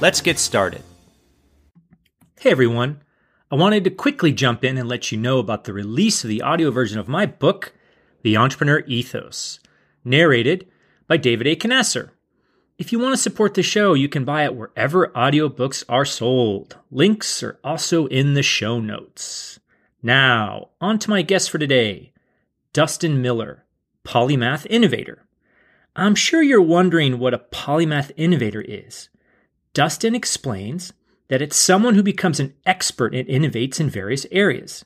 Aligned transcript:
Let's 0.00 0.20
get 0.20 0.38
started. 0.38 0.84
Hey 2.38 2.52
everyone. 2.52 3.02
I 3.50 3.56
wanted 3.56 3.82
to 3.82 3.90
quickly 3.90 4.30
jump 4.30 4.62
in 4.62 4.78
and 4.78 4.88
let 4.88 5.10
you 5.10 5.18
know 5.18 5.40
about 5.40 5.64
the 5.64 5.72
release 5.72 6.22
of 6.22 6.28
the 6.28 6.40
audio 6.40 6.70
version 6.70 7.00
of 7.00 7.08
my 7.08 7.26
book, 7.26 7.72
The 8.22 8.36
Entrepreneur 8.36 8.84
Ethos, 8.86 9.58
narrated 10.04 10.68
by 11.08 11.16
David 11.16 11.48
A. 11.48 11.56
Conatser. 11.56 12.10
If 12.78 12.92
you 12.92 13.00
want 13.00 13.16
to 13.16 13.20
support 13.20 13.54
the 13.54 13.62
show, 13.64 13.94
you 13.94 14.08
can 14.08 14.24
buy 14.24 14.44
it 14.44 14.54
wherever 14.54 15.08
audiobooks 15.16 15.82
are 15.88 16.04
sold. 16.04 16.76
Links 16.92 17.42
are 17.42 17.58
also 17.64 18.06
in 18.06 18.34
the 18.34 18.42
show 18.44 18.78
notes. 18.78 19.58
Now, 20.00 20.68
on 20.80 21.00
to 21.00 21.10
my 21.10 21.22
guest 21.22 21.50
for 21.50 21.58
today 21.58 22.12
Dustin 22.72 23.20
Miller, 23.20 23.64
Polymath 24.04 24.64
Innovator. 24.70 25.26
I'm 25.96 26.14
sure 26.14 26.40
you're 26.40 26.62
wondering 26.62 27.18
what 27.18 27.34
a 27.34 27.38
polymath 27.38 28.12
innovator 28.16 28.60
is. 28.60 29.08
Dustin 29.78 30.16
explains 30.16 30.92
that 31.28 31.40
it's 31.40 31.56
someone 31.56 31.94
who 31.94 32.02
becomes 32.02 32.40
an 32.40 32.52
expert 32.66 33.14
and 33.14 33.28
innovates 33.28 33.78
in 33.78 33.88
various 33.88 34.26
areas. 34.32 34.84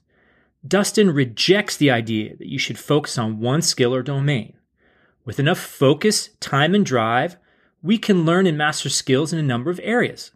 Dustin 0.68 1.14
rejects 1.14 1.78
the 1.78 1.90
idea 1.90 2.36
that 2.36 2.50
you 2.50 2.58
should 2.58 2.78
focus 2.78 3.16
on 3.16 3.40
one 3.40 3.62
skill 3.62 3.94
or 3.94 4.02
domain. 4.02 4.52
With 5.24 5.40
enough 5.40 5.58
focus, 5.58 6.28
time, 6.40 6.74
and 6.74 6.84
drive, 6.84 7.38
we 7.80 7.96
can 7.96 8.26
learn 8.26 8.46
and 8.46 8.58
master 8.58 8.90
skills 8.90 9.32
in 9.32 9.38
a 9.38 9.42
number 9.42 9.70
of 9.70 9.80
areas. 9.82 10.30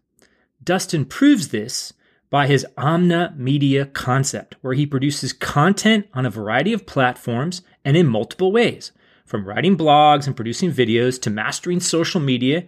Dustin 0.64 1.04
proves 1.04 1.48
this 1.48 1.92
by 2.30 2.46
his 2.46 2.64
Omnimedia 2.78 3.92
concept, 3.92 4.56
where 4.62 4.72
he 4.72 4.86
produces 4.86 5.34
content 5.34 6.06
on 6.14 6.24
a 6.24 6.30
variety 6.30 6.72
of 6.72 6.86
platforms 6.86 7.60
and 7.84 7.94
in 7.94 8.06
multiple 8.06 8.52
ways, 8.52 8.92
from 9.26 9.46
writing 9.46 9.76
blogs 9.76 10.26
and 10.26 10.34
producing 10.34 10.72
videos 10.72 11.20
to 11.20 11.28
mastering 11.28 11.78
social 11.78 12.22
media 12.22 12.64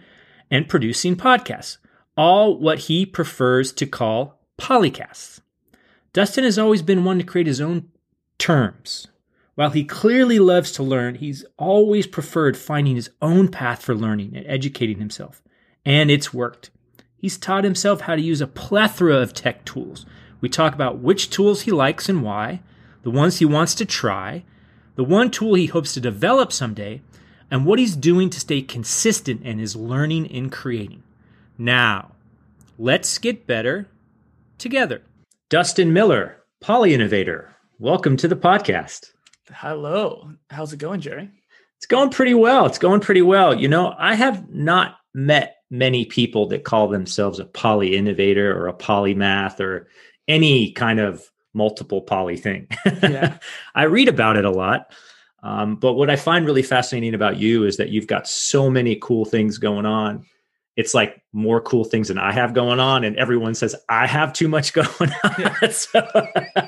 and 0.51 0.69
producing 0.69 1.17
podcasts, 1.17 1.79
all 2.17 2.59
what 2.59 2.81
he 2.81 3.07
prefers 3.07 3.73
to 3.73 3.87
call 3.87 4.41
polycasts. 4.59 5.41
Dustin 6.13 6.45
has 6.45 6.59
always 6.59 6.83
been 6.83 7.05
one 7.05 7.19
to 7.19 7.25
create 7.25 7.47
his 7.47 7.61
own 7.61 7.89
terms, 8.39 9.09
while 9.59 9.71
he 9.71 9.83
clearly 9.83 10.39
loves 10.39 10.71
to 10.71 10.85
learn, 10.85 11.17
he's 11.17 11.45
always 11.57 12.07
preferred 12.07 12.57
finding 12.57 12.95
his 12.95 13.11
own 13.21 13.49
path 13.49 13.83
for 13.83 13.93
learning 13.93 14.37
and 14.37 14.47
educating 14.47 15.01
himself. 15.01 15.43
And 15.85 16.13
it's 16.13 16.33
worked. 16.33 16.71
He's 17.17 17.37
taught 17.37 17.65
himself 17.65 18.03
how 18.03 18.15
to 18.15 18.23
use 18.23 18.41
a 18.41 18.47
plethora 18.47 19.17
of 19.17 19.35
tech 19.35 19.65
tools. 19.65 20.07
We 20.41 20.49
talk 20.49 20.75
about 20.75 21.01
which 21.01 21.31
tools 21.31 21.63
he 21.63 21.73
likes 21.73 22.09
and 22.09 22.23
why, 22.23 22.63
the 23.03 23.11
ones 23.11 23.39
he 23.39 23.45
wants 23.45 23.75
to 23.75 23.85
try, 23.85 24.45
the 24.95 25.03
one 25.03 25.29
tool 25.29 25.55
he 25.55 25.67
hopes 25.67 25.93
to 25.95 26.01
develop 26.01 26.53
someday, 26.53 27.03
and 27.51 27.65
what 27.65 27.79
he's 27.79 27.97
doing 27.97 28.31
to 28.31 28.41
stay 28.41 28.63
consistent 28.63 29.43
in 29.43 29.59
his 29.59 29.75
learning 29.77 30.31
and 30.31 30.53
creating. 30.53 31.03
Now, 31.57 32.13
let's 32.79 33.19
get 33.19 33.47
better 33.47 33.89
together. 34.59 35.03
Dustin 35.49 35.93
Miller, 35.93 36.37
Poly 36.61 36.95
Innovator, 36.95 37.55
welcome 37.79 38.17
to 38.19 38.29
the 38.29 38.37
podcast. 38.37 39.13
Hello. 39.51 40.31
How's 40.51 40.73
it 40.73 40.79
going, 40.79 41.01
Jerry? 41.01 41.31
It's 41.79 41.87
going 41.87 42.11
pretty 42.11 42.35
well. 42.35 42.67
It's 42.67 42.79
going 42.79 43.01
pretty 43.01 43.23
well. 43.23 43.59
You 43.59 43.69
know, 43.69 43.95
I 43.99 44.15
have 44.15 44.51
not 44.51 44.97
met 45.15 45.57
many 45.71 46.05
people 46.05 46.47
that 46.49 46.65
call 46.65 46.89
themselves 46.89 47.39
a 47.39 47.45
poly 47.45 47.97
innovator 47.97 48.57
or 48.59 48.69
a 48.69 48.75
polymath 48.75 49.61
or 49.61 49.89
any 50.27 50.73
kind 50.73 51.01
of 51.01 51.25
multiple 51.55 52.03
poly 52.03 52.37
thing. 52.37 52.69
Yeah. 53.03 53.39
I 53.75 53.85
read 53.85 54.09
about 54.09 54.37
it 54.37 54.45
a 54.45 54.51
lot. 54.51 54.93
Um, 55.43 55.77
but 55.77 55.95
what 55.95 56.11
I 56.11 56.17
find 56.17 56.45
really 56.45 56.63
fascinating 56.63 57.15
about 57.15 57.37
you 57.37 57.65
is 57.65 57.77
that 57.77 57.91
you've 57.91 58.07
got 58.07 58.27
so 58.27 58.69
many 58.71 58.99
cool 59.01 59.25
things 59.25 59.59
going 59.59 59.87
on 59.87 60.25
it's 60.79 60.95
like 60.95 61.21
more 61.33 61.61
cool 61.61 61.83
things 61.83 62.07
than 62.07 62.19
I 62.19 62.31
have 62.31 62.55
going 62.55 62.79
on, 62.79 63.03
and 63.03 63.17
everyone 63.17 63.57
says 63.57 63.75
I 63.89 64.07
have 64.07 64.33
too 64.33 64.47
much 64.47 64.73
going 64.75 64.87
on. 65.25 65.35
Yeah. 65.37 65.69
so. 65.71 66.09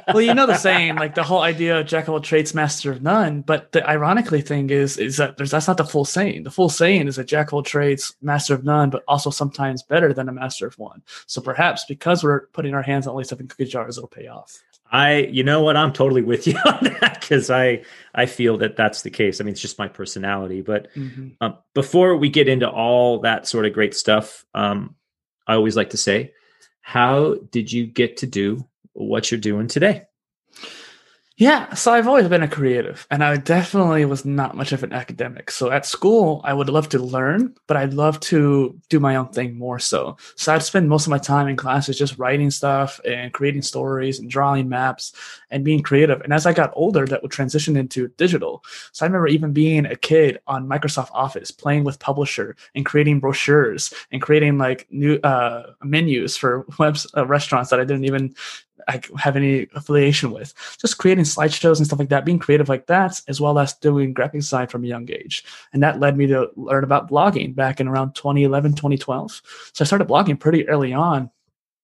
well, 0.08 0.20
you 0.20 0.34
know 0.34 0.46
the 0.46 0.56
saying, 0.56 0.96
like 0.96 1.14
the 1.14 1.22
whole 1.22 1.42
idea 1.42 1.78
of 1.78 1.86
jack 1.86 2.08
of 2.08 2.14
all 2.14 2.20
trades, 2.20 2.52
master 2.52 2.90
of 2.90 3.02
none. 3.02 3.42
But 3.42 3.70
the 3.70 3.88
ironically 3.88 4.42
thing 4.42 4.70
is, 4.70 4.98
is 4.98 5.16
that 5.18 5.36
there's 5.36 5.52
that's 5.52 5.68
not 5.68 5.76
the 5.76 5.84
full 5.84 6.04
saying. 6.04 6.42
The 6.42 6.50
full 6.50 6.68
saying 6.68 7.06
is 7.06 7.18
a 7.18 7.24
jack 7.24 7.46
of 7.48 7.54
all 7.54 7.62
trades, 7.62 8.12
master 8.20 8.52
of 8.52 8.64
none, 8.64 8.90
but 8.90 9.04
also 9.06 9.30
sometimes 9.30 9.84
better 9.84 10.12
than 10.12 10.28
a 10.28 10.32
master 10.32 10.66
of 10.66 10.76
one. 10.76 11.02
So 11.26 11.40
perhaps 11.40 11.84
because 11.84 12.24
we're 12.24 12.48
putting 12.48 12.74
our 12.74 12.82
hands 12.82 13.06
on 13.06 13.12
only 13.12 13.22
seven 13.24 13.46
cookie 13.46 13.66
jars, 13.66 13.96
it'll 13.96 14.08
pay 14.08 14.26
off. 14.26 14.60
I, 14.90 15.18
you 15.18 15.44
know 15.44 15.62
what, 15.62 15.76
I'm 15.76 15.92
totally 15.92 16.22
with 16.22 16.46
you 16.46 16.56
on 16.66 16.84
that 16.84 17.18
because 17.20 17.50
I, 17.50 17.82
I 18.14 18.26
feel 18.26 18.58
that 18.58 18.76
that's 18.76 19.02
the 19.02 19.10
case. 19.10 19.40
I 19.40 19.44
mean, 19.44 19.52
it's 19.52 19.60
just 19.60 19.78
my 19.78 19.88
personality. 19.88 20.62
But 20.62 20.92
mm-hmm. 20.94 21.28
um, 21.40 21.58
before 21.74 22.16
we 22.16 22.28
get 22.28 22.48
into 22.48 22.68
all 22.68 23.20
that 23.20 23.46
sort 23.46 23.66
of 23.66 23.72
great 23.72 23.94
stuff, 23.94 24.44
um, 24.54 24.96
I 25.46 25.54
always 25.54 25.76
like 25.76 25.90
to 25.90 25.96
say, 25.96 26.32
how 26.80 27.36
did 27.50 27.72
you 27.72 27.86
get 27.86 28.18
to 28.18 28.26
do 28.26 28.66
what 28.92 29.30
you're 29.30 29.40
doing 29.40 29.68
today? 29.68 30.06
Yeah, 31.40 31.72
so 31.72 31.90
I've 31.94 32.06
always 32.06 32.28
been 32.28 32.42
a 32.42 32.48
creative, 32.48 33.06
and 33.10 33.24
I 33.24 33.34
definitely 33.38 34.04
was 34.04 34.26
not 34.26 34.54
much 34.54 34.72
of 34.72 34.82
an 34.82 34.92
academic. 34.92 35.50
So 35.50 35.70
at 35.70 35.86
school, 35.86 36.42
I 36.44 36.52
would 36.52 36.68
love 36.68 36.90
to 36.90 36.98
learn, 36.98 37.54
but 37.66 37.78
I'd 37.78 37.94
love 37.94 38.20
to 38.28 38.78
do 38.90 39.00
my 39.00 39.16
own 39.16 39.28
thing 39.28 39.56
more 39.56 39.78
so. 39.78 40.18
So 40.36 40.54
I'd 40.54 40.62
spend 40.62 40.90
most 40.90 41.06
of 41.06 41.10
my 41.10 41.16
time 41.16 41.48
in 41.48 41.56
classes 41.56 41.96
just 41.96 42.18
writing 42.18 42.50
stuff 42.50 43.00
and 43.06 43.32
creating 43.32 43.62
stories 43.62 44.18
and 44.18 44.28
drawing 44.28 44.68
maps 44.68 45.14
and 45.50 45.64
being 45.64 45.82
creative. 45.82 46.20
And 46.20 46.34
as 46.34 46.44
I 46.44 46.52
got 46.52 46.74
older, 46.74 47.06
that 47.06 47.22
would 47.22 47.30
transition 47.32 47.74
into 47.74 48.08
digital. 48.18 48.62
So 48.92 49.06
I 49.06 49.08
remember 49.08 49.28
even 49.28 49.54
being 49.54 49.86
a 49.86 49.96
kid 49.96 50.40
on 50.46 50.68
Microsoft 50.68 51.08
Office, 51.14 51.50
playing 51.50 51.84
with 51.84 51.98
Publisher 52.00 52.54
and 52.74 52.84
creating 52.84 53.18
brochures 53.18 53.94
and 54.12 54.20
creating 54.20 54.58
like 54.58 54.86
new 54.90 55.14
uh, 55.24 55.72
menus 55.82 56.36
for 56.36 56.66
webs 56.78 57.06
uh, 57.16 57.26
restaurants 57.26 57.70
that 57.70 57.80
I 57.80 57.84
didn't 57.84 58.04
even 58.04 58.34
I 58.88 59.00
have 59.18 59.36
any 59.36 59.66
affiliation 59.74 60.30
with. 60.30 60.54
Just 60.78 60.98
creating 60.98 61.24
slideshows 61.24 61.78
and 61.78 61.86
stuff 61.86 61.98
like 61.98 62.08
that, 62.10 62.24
being 62.24 62.38
creative 62.38 62.68
like 62.68 62.86
that, 62.86 63.20
as 63.28 63.40
well 63.40 63.58
as 63.58 63.74
doing 63.74 64.12
graphic 64.12 64.40
design 64.40 64.66
from 64.66 64.84
a 64.84 64.88
young 64.88 65.10
age. 65.10 65.44
And 65.72 65.82
that 65.82 66.00
led 66.00 66.16
me 66.16 66.26
to 66.28 66.50
learn 66.56 66.84
about 66.84 67.10
blogging 67.10 67.54
back 67.54 67.80
in 67.80 67.88
around 67.88 68.14
2011, 68.14 68.72
2012. 68.72 69.42
So 69.72 69.82
I 69.82 69.86
started 69.86 70.08
blogging 70.08 70.38
pretty 70.38 70.68
early 70.68 70.92
on 70.92 71.30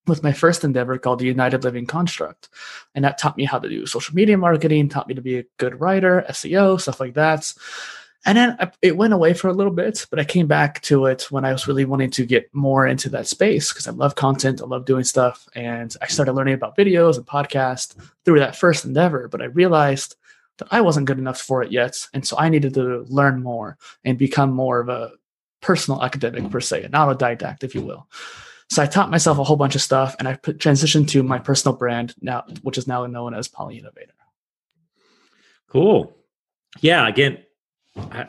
with 0.06 0.22
my 0.22 0.32
first 0.32 0.64
endeavor 0.64 0.98
called 0.98 1.18
the 1.18 1.26
United 1.26 1.64
Living 1.64 1.86
Construct. 1.86 2.48
And 2.94 3.04
that 3.04 3.18
taught 3.18 3.36
me 3.36 3.44
how 3.44 3.58
to 3.58 3.68
do 3.68 3.86
social 3.86 4.14
media 4.14 4.38
marketing, 4.38 4.88
taught 4.88 5.08
me 5.08 5.14
to 5.14 5.22
be 5.22 5.38
a 5.38 5.44
good 5.58 5.80
writer, 5.80 6.24
SEO, 6.30 6.80
stuff 6.80 7.00
like 7.00 7.14
that. 7.14 7.52
And 8.26 8.36
then 8.36 8.58
it 8.82 8.96
went 8.96 9.14
away 9.14 9.34
for 9.34 9.46
a 9.46 9.52
little 9.52 9.72
bit, 9.72 10.04
but 10.10 10.18
I 10.18 10.24
came 10.24 10.48
back 10.48 10.82
to 10.82 11.06
it 11.06 11.30
when 11.30 11.44
I 11.44 11.52
was 11.52 11.68
really 11.68 11.84
wanting 11.84 12.10
to 12.10 12.26
get 12.26 12.52
more 12.52 12.84
into 12.84 13.08
that 13.10 13.28
space 13.28 13.72
because 13.72 13.86
I 13.86 13.92
love 13.92 14.16
content, 14.16 14.60
I 14.60 14.66
love 14.66 14.84
doing 14.84 15.04
stuff. 15.04 15.48
And 15.54 15.94
I 16.02 16.08
started 16.08 16.32
learning 16.32 16.54
about 16.54 16.76
videos 16.76 17.16
and 17.16 17.24
podcasts 17.24 17.94
through 18.24 18.40
that 18.40 18.56
first 18.56 18.84
endeavor. 18.84 19.28
But 19.28 19.42
I 19.42 19.46
realized 19.46 20.16
that 20.58 20.66
I 20.72 20.80
wasn't 20.80 21.06
good 21.06 21.20
enough 21.20 21.40
for 21.40 21.62
it 21.62 21.70
yet. 21.70 22.04
And 22.12 22.26
so 22.26 22.36
I 22.36 22.48
needed 22.48 22.74
to 22.74 23.06
learn 23.08 23.44
more 23.44 23.78
and 24.04 24.18
become 24.18 24.52
more 24.52 24.80
of 24.80 24.88
a 24.88 25.12
personal 25.60 26.02
academic, 26.02 26.50
per 26.50 26.60
se, 26.60 26.82
an 26.82 26.92
autodidact, 26.92 27.62
if 27.62 27.76
you 27.76 27.82
will. 27.82 28.08
So 28.70 28.82
I 28.82 28.86
taught 28.86 29.10
myself 29.10 29.38
a 29.38 29.44
whole 29.44 29.56
bunch 29.56 29.76
of 29.76 29.82
stuff 29.82 30.16
and 30.18 30.26
I 30.26 30.34
transitioned 30.34 31.08
to 31.10 31.22
my 31.22 31.38
personal 31.38 31.76
brand 31.76 32.16
now, 32.20 32.44
which 32.62 32.76
is 32.76 32.88
now 32.88 33.06
known 33.06 33.34
as 33.34 33.46
Poly 33.46 33.78
Innovator. 33.78 34.14
Cool. 35.68 36.16
Yeah. 36.80 37.06
Again, 37.06 37.38
I, 37.96 38.26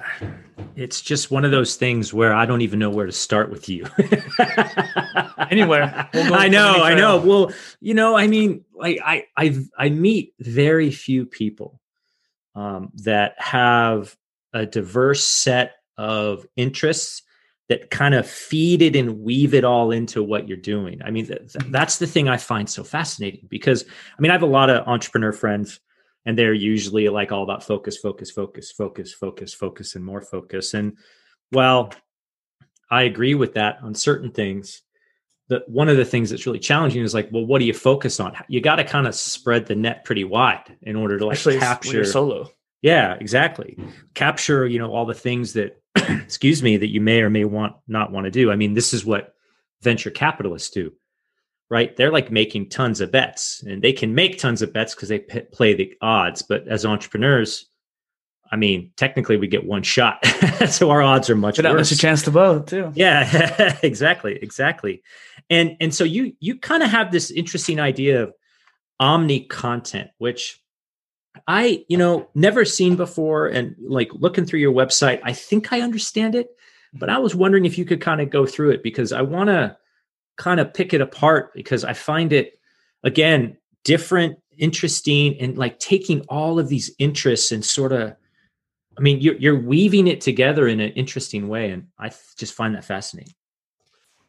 it's 0.75 1.01
just 1.01 1.31
one 1.31 1.43
of 1.45 1.51
those 1.51 1.75
things 1.75 2.13
where 2.13 2.33
I 2.33 2.45
don't 2.45 2.61
even 2.61 2.79
know 2.79 2.89
where 2.89 3.05
to 3.05 3.11
start 3.11 3.49
with 3.49 3.67
you. 3.67 3.85
Anywhere. 5.49 6.09
We'll 6.13 6.33
I 6.33 6.47
know, 6.47 6.83
I 6.83 6.93
know. 6.93 7.17
Well, 7.19 7.51
you 7.79 7.93
know, 7.93 8.15
I 8.15 8.27
mean, 8.27 8.63
like 8.75 8.99
I, 9.03 9.25
I, 9.35 9.59
I 9.77 9.89
meet 9.89 10.33
very 10.39 10.91
few 10.91 11.25
people 11.25 11.79
um, 12.55 12.91
that 13.03 13.35
have 13.37 14.15
a 14.53 14.65
diverse 14.65 15.23
set 15.23 15.75
of 15.97 16.45
interests 16.55 17.23
that 17.69 17.89
kind 17.89 18.15
of 18.15 18.27
feed 18.27 18.81
it 18.81 18.95
and 18.95 19.19
weave 19.19 19.53
it 19.53 19.63
all 19.63 19.91
into 19.91 20.23
what 20.23 20.47
you're 20.47 20.57
doing. 20.57 21.01
I 21.03 21.11
mean, 21.11 21.27
th- 21.27 21.41
that's 21.67 21.97
the 21.97 22.07
thing 22.07 22.29
I 22.29 22.37
find 22.37 22.69
so 22.69 22.83
fascinating 22.83 23.47
because 23.49 23.83
I 24.17 24.21
mean, 24.21 24.31
I 24.31 24.35
have 24.35 24.43
a 24.43 24.47
lot 24.47 24.69
of 24.69 24.87
entrepreneur 24.87 25.33
friends 25.33 25.79
and 26.27 26.37
they're 26.37 26.53
usually 26.53 27.07
like 27.07 27.31
all 27.31 27.41
about 27.41 27.63
focus 27.63 27.97
focus 27.97 28.29
focus 28.29 28.69
focus 28.69 29.13
focus 29.13 29.53
focus 29.53 29.95
and 29.95 30.05
more 30.05 30.21
focus. 30.21 30.75
And 30.75 30.97
well 31.51 31.93
i 32.91 33.03
agree 33.03 33.33
with 33.33 33.53
that 33.53 33.77
on 33.81 33.95
certain 33.95 34.31
things 34.31 34.81
that 35.49 35.67
one 35.69 35.87
of 35.87 35.95
the 35.95 36.05
things 36.05 36.29
that's 36.29 36.45
really 36.45 36.59
challenging 36.59 37.01
is 37.01 37.13
like 37.13 37.29
well 37.31 37.45
what 37.45 37.59
do 37.59 37.65
you 37.65 37.73
focus 37.73 38.19
on? 38.19 38.35
You 38.49 38.59
got 38.59 38.75
to 38.75 38.83
kind 38.83 39.07
of 39.07 39.15
spread 39.15 39.65
the 39.65 39.75
net 39.75 40.03
pretty 40.03 40.25
wide 40.25 40.77
in 40.81 40.97
order 40.97 41.17
to 41.17 41.25
like 41.25 41.37
Actually, 41.37 41.59
capture 41.59 42.03
solo. 42.03 42.51
Yeah 42.81 43.15
exactly. 43.19 43.77
Capture 44.13 44.67
you 44.67 44.79
know 44.79 44.91
all 44.91 45.05
the 45.05 45.13
things 45.13 45.53
that 45.53 45.81
excuse 45.95 46.61
me 46.61 46.75
that 46.75 46.91
you 46.91 46.99
may 46.99 47.21
or 47.21 47.29
may 47.29 47.45
want 47.45 47.73
not 47.87 48.11
want 48.11 48.25
to 48.25 48.31
do. 48.31 48.51
I 48.51 48.57
mean 48.57 48.73
this 48.73 48.93
is 48.93 49.05
what 49.05 49.33
venture 49.81 50.11
capitalists 50.11 50.71
do 50.71 50.91
right? 51.69 51.95
They're 51.95 52.11
like 52.11 52.31
making 52.31 52.69
tons 52.69 53.01
of 53.01 53.11
bets 53.11 53.63
and 53.63 53.81
they 53.81 53.93
can 53.93 54.15
make 54.15 54.39
tons 54.39 54.61
of 54.61 54.71
bets 54.71 54.95
because 54.95 55.09
they 55.09 55.19
p- 55.19 55.41
play 55.41 55.73
the 55.73 55.93
odds. 56.01 56.41
But 56.41 56.67
as 56.67 56.85
entrepreneurs, 56.85 57.65
I 58.51 58.55
mean, 58.55 58.91
technically 58.95 59.37
we 59.37 59.47
get 59.47 59.65
one 59.65 59.83
shot. 59.83 60.25
so 60.69 60.89
our 60.89 61.01
odds 61.01 61.29
are 61.29 61.35
much 61.35 61.57
but 61.57 61.63
that 61.63 61.73
worse. 61.73 61.91
a 61.91 61.97
chance 61.97 62.23
to 62.23 62.31
vote 62.31 62.67
too. 62.67 62.91
Yeah, 62.95 63.77
exactly. 63.83 64.35
Exactly. 64.41 65.03
And, 65.49 65.75
and 65.81 65.93
so 65.93 66.03
you, 66.03 66.33
you 66.39 66.57
kind 66.57 66.83
of 66.83 66.89
have 66.89 67.11
this 67.11 67.31
interesting 67.31 67.79
idea 67.79 68.23
of 68.23 68.33
omni 68.99 69.41
content, 69.41 70.09
which 70.17 70.61
I, 71.47 71.83
you 71.89 71.97
know, 71.97 72.29
never 72.33 72.63
seen 72.63 72.95
before. 72.95 73.47
And 73.47 73.75
like 73.79 74.09
looking 74.13 74.45
through 74.45 74.59
your 74.59 74.73
website, 74.73 75.19
I 75.23 75.33
think 75.33 75.73
I 75.73 75.81
understand 75.81 76.33
it, 76.33 76.47
but 76.93 77.09
I 77.09 77.17
was 77.17 77.35
wondering 77.35 77.65
if 77.65 77.77
you 77.77 77.83
could 77.83 77.99
kind 77.99 78.21
of 78.21 78.29
go 78.29 78.45
through 78.45 78.71
it 78.71 78.83
because 78.83 79.11
I 79.11 79.21
want 79.21 79.49
to, 79.49 79.77
kind 80.37 80.59
of 80.59 80.73
pick 80.73 80.93
it 80.93 81.01
apart 81.01 81.53
because 81.53 81.83
I 81.83 81.93
find 81.93 82.31
it 82.31 82.59
again 83.03 83.57
different, 83.83 84.37
interesting, 84.57 85.37
and 85.39 85.57
like 85.57 85.79
taking 85.79 86.21
all 86.29 86.59
of 86.59 86.69
these 86.69 86.91
interests 86.99 87.51
and 87.51 87.63
sort 87.63 87.91
of 87.91 88.15
I 88.97 89.01
mean, 89.01 89.21
you're, 89.21 89.35
you're 89.35 89.59
weaving 89.59 90.07
it 90.07 90.21
together 90.21 90.67
in 90.67 90.79
an 90.79 90.91
interesting 90.93 91.47
way. 91.47 91.69
And 91.69 91.87
I 91.99 92.11
just 92.35 92.53
find 92.53 92.73
that 92.75 92.83
fascinating. 92.83 93.33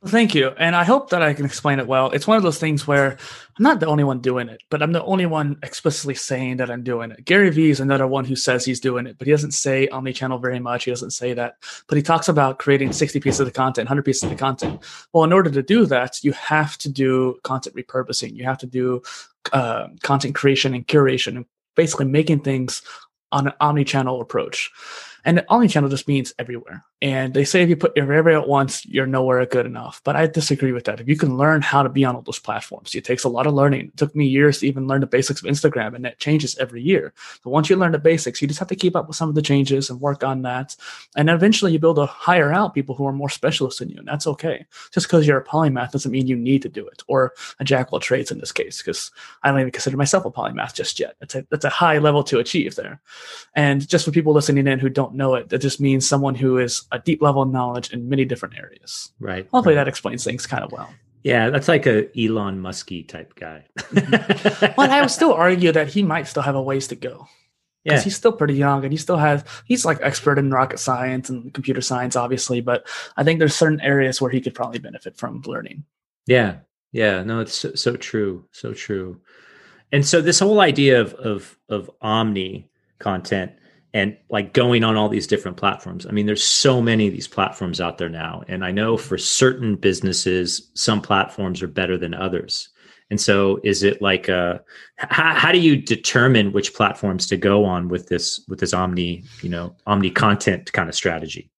Thank 0.06 0.32
you. 0.32 0.50
And 0.50 0.76
I 0.76 0.84
hope 0.84 1.10
that 1.10 1.22
I 1.22 1.34
can 1.34 1.44
explain 1.44 1.80
it 1.80 1.88
well. 1.88 2.10
It's 2.10 2.26
one 2.26 2.36
of 2.36 2.44
those 2.44 2.58
things 2.58 2.86
where 2.86 3.18
I'm 3.58 3.62
not 3.62 3.80
the 3.80 3.86
only 3.86 4.04
one 4.04 4.20
doing 4.20 4.48
it, 4.48 4.62
but 4.70 4.80
I'm 4.80 4.92
the 4.92 5.02
only 5.02 5.26
one 5.26 5.56
explicitly 5.64 6.14
saying 6.14 6.58
that 6.58 6.70
I'm 6.70 6.84
doing 6.84 7.10
it. 7.10 7.24
Gary 7.24 7.50
Vee 7.50 7.70
is 7.70 7.80
another 7.80 8.06
one 8.06 8.24
who 8.24 8.36
says 8.36 8.64
he's 8.64 8.78
doing 8.78 9.08
it, 9.08 9.18
but 9.18 9.26
he 9.26 9.32
doesn't 9.32 9.50
say 9.50 9.88
omni-channel 9.88 10.38
very 10.38 10.60
much. 10.60 10.84
He 10.84 10.92
doesn't 10.92 11.10
say 11.10 11.32
that, 11.34 11.56
but 11.88 11.96
he 11.96 12.02
talks 12.02 12.28
about 12.28 12.60
creating 12.60 12.92
60 12.92 13.18
pieces 13.18 13.40
of 13.40 13.52
content, 13.54 13.86
100 13.86 14.04
pieces 14.04 14.30
of 14.30 14.38
content. 14.38 14.80
Well, 15.12 15.24
in 15.24 15.32
order 15.32 15.50
to 15.50 15.64
do 15.64 15.84
that, 15.86 16.22
you 16.22 16.30
have 16.30 16.78
to 16.78 16.88
do 16.88 17.36
content 17.42 17.74
repurposing. 17.74 18.36
You 18.36 18.44
have 18.44 18.58
to 18.58 18.66
do 18.66 19.02
uh, 19.52 19.88
content 20.04 20.36
creation 20.36 20.74
and 20.74 20.86
curation 20.86 21.38
and 21.38 21.46
basically 21.74 22.06
making 22.06 22.40
things 22.40 22.82
on 23.32 23.48
an 23.48 23.52
omni-channel 23.60 24.20
approach. 24.20 24.70
And 25.24 25.44
omni-channel 25.48 25.90
just 25.90 26.08
means 26.08 26.32
everywhere. 26.38 26.84
And 27.00 27.32
they 27.32 27.44
say 27.44 27.62
if 27.62 27.68
you 27.68 27.76
put 27.76 27.96
everywhere 27.96 28.38
at 28.40 28.48
once, 28.48 28.84
you're 28.86 29.06
nowhere 29.06 29.44
good 29.46 29.66
enough. 29.66 30.00
But 30.04 30.16
I 30.16 30.26
disagree 30.26 30.72
with 30.72 30.84
that. 30.84 31.00
If 31.00 31.08
you 31.08 31.16
can 31.16 31.36
learn 31.36 31.62
how 31.62 31.82
to 31.82 31.88
be 31.88 32.04
on 32.04 32.16
all 32.16 32.22
those 32.22 32.38
platforms, 32.38 32.94
it 32.94 33.04
takes 33.04 33.24
a 33.24 33.28
lot 33.28 33.46
of 33.46 33.54
learning. 33.54 33.86
It 33.86 33.96
took 33.96 34.16
me 34.16 34.26
years 34.26 34.58
to 34.60 34.66
even 34.66 34.88
learn 34.88 35.00
the 35.00 35.06
basics 35.06 35.40
of 35.40 35.48
Instagram, 35.48 35.94
and 35.94 36.04
that 36.04 36.18
changes 36.18 36.56
every 36.58 36.82
year. 36.82 37.12
But 37.44 37.50
once 37.50 37.70
you 37.70 37.76
learn 37.76 37.92
the 37.92 37.98
basics, 37.98 38.42
you 38.42 38.48
just 38.48 38.58
have 38.58 38.68
to 38.68 38.76
keep 38.76 38.96
up 38.96 39.06
with 39.06 39.16
some 39.16 39.28
of 39.28 39.34
the 39.34 39.42
changes 39.42 39.90
and 39.90 40.00
work 40.00 40.24
on 40.24 40.42
that. 40.42 40.74
And 41.16 41.30
eventually 41.30 41.72
you 41.72 41.78
build 41.78 41.98
a 41.98 42.06
hire 42.06 42.52
out 42.52 42.74
people 42.74 42.94
who 42.94 43.06
are 43.06 43.12
more 43.12 43.28
specialists 43.28 43.78
than 43.78 43.90
you, 43.90 43.98
and 43.98 44.08
that's 44.08 44.26
okay. 44.26 44.66
Just 44.92 45.06
because 45.06 45.26
you're 45.26 45.38
a 45.38 45.44
polymath 45.44 45.92
doesn't 45.92 46.10
mean 46.10 46.26
you 46.26 46.36
need 46.36 46.62
to 46.62 46.68
do 46.68 46.86
it, 46.86 47.02
or 47.06 47.32
a 47.60 47.64
jack 47.64 47.88
of 47.88 47.92
all 47.92 48.00
trades 48.00 48.30
in 48.30 48.38
this 48.38 48.52
case, 48.52 48.78
because 48.78 49.10
I 49.42 49.50
don't 49.50 49.60
even 49.60 49.70
consider 49.70 49.96
myself 49.96 50.24
a 50.24 50.30
polymath 50.30 50.74
just 50.74 50.98
yet. 50.98 51.16
That's 51.20 51.34
a 51.34 51.46
that's 51.50 51.64
a 51.64 51.70
high 51.70 51.98
level 51.98 52.24
to 52.24 52.38
achieve 52.38 52.74
there. 52.74 53.00
And 53.54 53.86
just 53.88 54.04
for 54.04 54.10
people 54.10 54.32
listening 54.32 54.66
in 54.66 54.78
who 54.78 54.88
don't 54.88 55.07
know 55.14 55.34
it, 55.34 55.48
that 55.48 55.58
just 55.58 55.80
means 55.80 56.08
someone 56.08 56.34
who 56.34 56.58
is 56.58 56.82
a 56.92 56.98
deep 56.98 57.22
level 57.22 57.42
of 57.42 57.50
knowledge 57.50 57.92
in 57.92 58.08
many 58.08 58.24
different 58.24 58.56
areas. 58.56 59.12
Right. 59.20 59.48
Hopefully 59.50 59.74
right. 59.74 59.84
that 59.84 59.88
explains 59.88 60.24
things 60.24 60.46
kind 60.46 60.64
of 60.64 60.72
well. 60.72 60.90
Yeah, 61.22 61.50
that's 61.50 61.68
like 61.68 61.86
a 61.86 62.08
Elon 62.18 62.60
Musky 62.60 63.02
type 63.02 63.34
guy. 63.34 63.66
but 63.92 64.90
I 64.90 65.00
would 65.00 65.10
still 65.10 65.32
argue 65.32 65.72
that 65.72 65.88
he 65.88 66.02
might 66.02 66.26
still 66.26 66.42
have 66.42 66.54
a 66.54 66.62
ways 66.62 66.88
to 66.88 66.96
go. 66.96 67.26
Yeah, 67.84 68.00
he's 68.00 68.16
still 68.16 68.32
pretty 68.32 68.54
young, 68.54 68.84
and 68.84 68.92
he 68.92 68.98
still 68.98 69.16
has 69.16 69.44
he's 69.64 69.84
like 69.84 69.98
expert 70.02 70.38
in 70.38 70.50
rocket 70.50 70.78
science 70.78 71.30
and 71.30 71.52
computer 71.54 71.80
science, 71.80 72.16
obviously. 72.16 72.60
But 72.60 72.86
I 73.16 73.24
think 73.24 73.38
there's 73.38 73.54
certain 73.54 73.80
areas 73.80 74.20
where 74.20 74.30
he 74.30 74.40
could 74.40 74.54
probably 74.54 74.78
benefit 74.78 75.16
from 75.16 75.42
learning. 75.46 75.84
Yeah, 76.26 76.56
yeah, 76.92 77.22
no, 77.22 77.40
it's 77.40 77.54
so, 77.54 77.74
so 77.74 77.96
true, 77.96 78.44
so 78.52 78.74
true. 78.74 79.20
And 79.92 80.06
so 80.06 80.20
this 80.20 80.40
whole 80.40 80.60
idea 80.60 81.00
of 81.00 81.14
of 81.14 81.58
of 81.68 81.90
omni 82.00 82.68
content 82.98 83.52
and 83.94 84.16
like 84.28 84.52
going 84.52 84.84
on 84.84 84.96
all 84.96 85.08
these 85.08 85.26
different 85.26 85.56
platforms. 85.56 86.06
I 86.06 86.10
mean, 86.10 86.26
there's 86.26 86.44
so 86.44 86.80
many 86.82 87.06
of 87.06 87.12
these 87.12 87.28
platforms 87.28 87.80
out 87.80 87.98
there 87.98 88.08
now. 88.08 88.42
And 88.48 88.64
I 88.64 88.70
know 88.70 88.96
for 88.96 89.16
certain 89.16 89.76
businesses, 89.76 90.70
some 90.74 91.00
platforms 91.00 91.62
are 91.62 91.68
better 91.68 91.96
than 91.96 92.14
others. 92.14 92.68
And 93.10 93.18
so 93.18 93.58
is 93.64 93.82
it 93.82 94.02
like 94.02 94.28
uh 94.28 94.58
how, 94.96 95.32
how 95.32 95.52
do 95.52 95.58
you 95.58 95.76
determine 95.76 96.52
which 96.52 96.74
platforms 96.74 97.26
to 97.28 97.36
go 97.36 97.64
on 97.64 97.88
with 97.88 98.08
this 98.08 98.44
with 98.48 98.60
this 98.60 98.74
omni, 98.74 99.24
you 99.42 99.48
know, 99.48 99.74
omni 99.86 100.10
content 100.10 100.72
kind 100.72 100.88
of 100.88 100.94
strategy? 100.94 101.50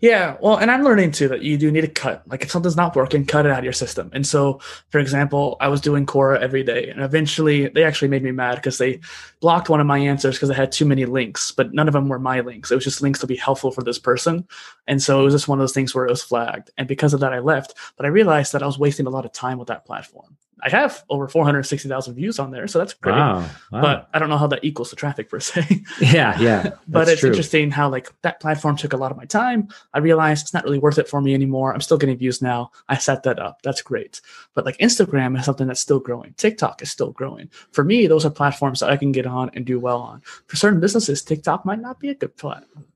Yeah, 0.00 0.36
well, 0.40 0.56
and 0.56 0.70
I'm 0.70 0.82
learning 0.82 1.12
too 1.12 1.28
that 1.28 1.42
you 1.42 1.56
do 1.56 1.70
need 1.70 1.82
to 1.82 1.88
cut. 1.88 2.22
Like 2.26 2.42
if 2.42 2.50
something's 2.50 2.76
not 2.76 2.96
working, 2.96 3.24
cut 3.24 3.46
it 3.46 3.52
out 3.52 3.58
of 3.58 3.64
your 3.64 3.72
system. 3.72 4.10
And 4.12 4.26
so, 4.26 4.60
for 4.90 4.98
example, 4.98 5.56
I 5.60 5.68
was 5.68 5.80
doing 5.80 6.06
Quora 6.06 6.40
every 6.40 6.62
day, 6.62 6.88
and 6.88 7.00
eventually 7.00 7.68
they 7.68 7.84
actually 7.84 8.08
made 8.08 8.22
me 8.22 8.32
mad 8.32 8.56
because 8.56 8.78
they 8.78 9.00
blocked 9.40 9.68
one 9.68 9.80
of 9.80 9.86
my 9.86 9.98
answers 9.98 10.36
because 10.36 10.50
I 10.50 10.54
had 10.54 10.72
too 10.72 10.84
many 10.84 11.04
links, 11.04 11.52
but 11.52 11.72
none 11.72 11.88
of 11.88 11.94
them 11.94 12.08
were 12.08 12.18
my 12.18 12.40
links. 12.40 12.70
It 12.70 12.74
was 12.74 12.84
just 12.84 13.02
links 13.02 13.20
to 13.20 13.26
be 13.26 13.36
helpful 13.36 13.70
for 13.70 13.82
this 13.82 13.98
person. 13.98 14.46
And 14.86 15.02
so 15.02 15.20
it 15.20 15.24
was 15.24 15.34
just 15.34 15.48
one 15.48 15.58
of 15.58 15.62
those 15.62 15.72
things 15.72 15.94
where 15.94 16.06
it 16.06 16.10
was 16.10 16.22
flagged. 16.22 16.70
And 16.76 16.88
because 16.88 17.14
of 17.14 17.20
that, 17.20 17.32
I 17.32 17.38
left. 17.38 17.74
But 17.96 18.06
I 18.06 18.10
realized 18.10 18.52
that 18.52 18.62
I 18.62 18.66
was 18.66 18.78
wasting 18.78 19.06
a 19.06 19.10
lot 19.10 19.24
of 19.24 19.32
time 19.32 19.58
with 19.58 19.68
that 19.68 19.84
platform. 19.84 20.36
I 20.64 20.70
have 20.70 21.02
over 21.10 21.26
460,000 21.26 22.14
views 22.14 22.38
on 22.38 22.52
there, 22.52 22.68
so 22.68 22.78
that's 22.78 22.94
great. 22.94 23.16
Wow, 23.16 23.40
wow. 23.72 23.82
But 23.82 24.08
I 24.14 24.20
don't 24.20 24.28
know 24.28 24.38
how 24.38 24.46
that 24.46 24.64
equals 24.64 24.90
the 24.90 24.96
traffic 24.96 25.28
per 25.28 25.40
se. 25.40 25.82
yeah, 26.00 26.38
yeah. 26.38 26.70
but 26.88 27.08
it's 27.08 27.20
true. 27.20 27.30
interesting 27.30 27.72
how 27.72 27.88
like 27.88 28.12
that 28.22 28.38
platform 28.38 28.76
took 28.76 28.92
a 28.92 28.96
lot 28.96 29.10
of 29.10 29.16
my 29.16 29.24
time. 29.24 29.68
I 29.92 29.98
realized 29.98 30.44
it's 30.44 30.54
not 30.54 30.62
really 30.62 30.78
worth 30.78 30.98
it 30.98 31.08
for 31.08 31.20
me 31.20 31.34
anymore. 31.34 31.74
I'm 31.74 31.80
still 31.80 31.98
getting 31.98 32.16
views 32.16 32.40
now. 32.40 32.70
I 32.88 32.96
set 32.96 33.24
that 33.24 33.40
up. 33.40 33.62
That's 33.62 33.82
great. 33.82 34.20
But 34.54 34.64
like 34.64 34.78
Instagram 34.78 35.36
is 35.36 35.44
something 35.44 35.66
that's 35.66 35.80
still 35.80 36.00
growing. 36.00 36.34
TikTok 36.34 36.80
is 36.80 36.92
still 36.92 37.10
growing. 37.10 37.50
For 37.72 37.82
me, 37.82 38.06
those 38.06 38.24
are 38.24 38.30
platforms 38.30 38.80
that 38.80 38.90
I 38.90 38.96
can 38.96 39.10
get 39.10 39.26
on 39.26 39.50
and 39.54 39.66
do 39.66 39.80
well 39.80 40.00
on. 40.00 40.22
For 40.46 40.54
certain 40.54 40.78
businesses, 40.78 41.22
TikTok 41.22 41.64
might 41.64 41.80
not 41.80 41.98
be 41.98 42.10
a 42.10 42.14
good 42.14 42.32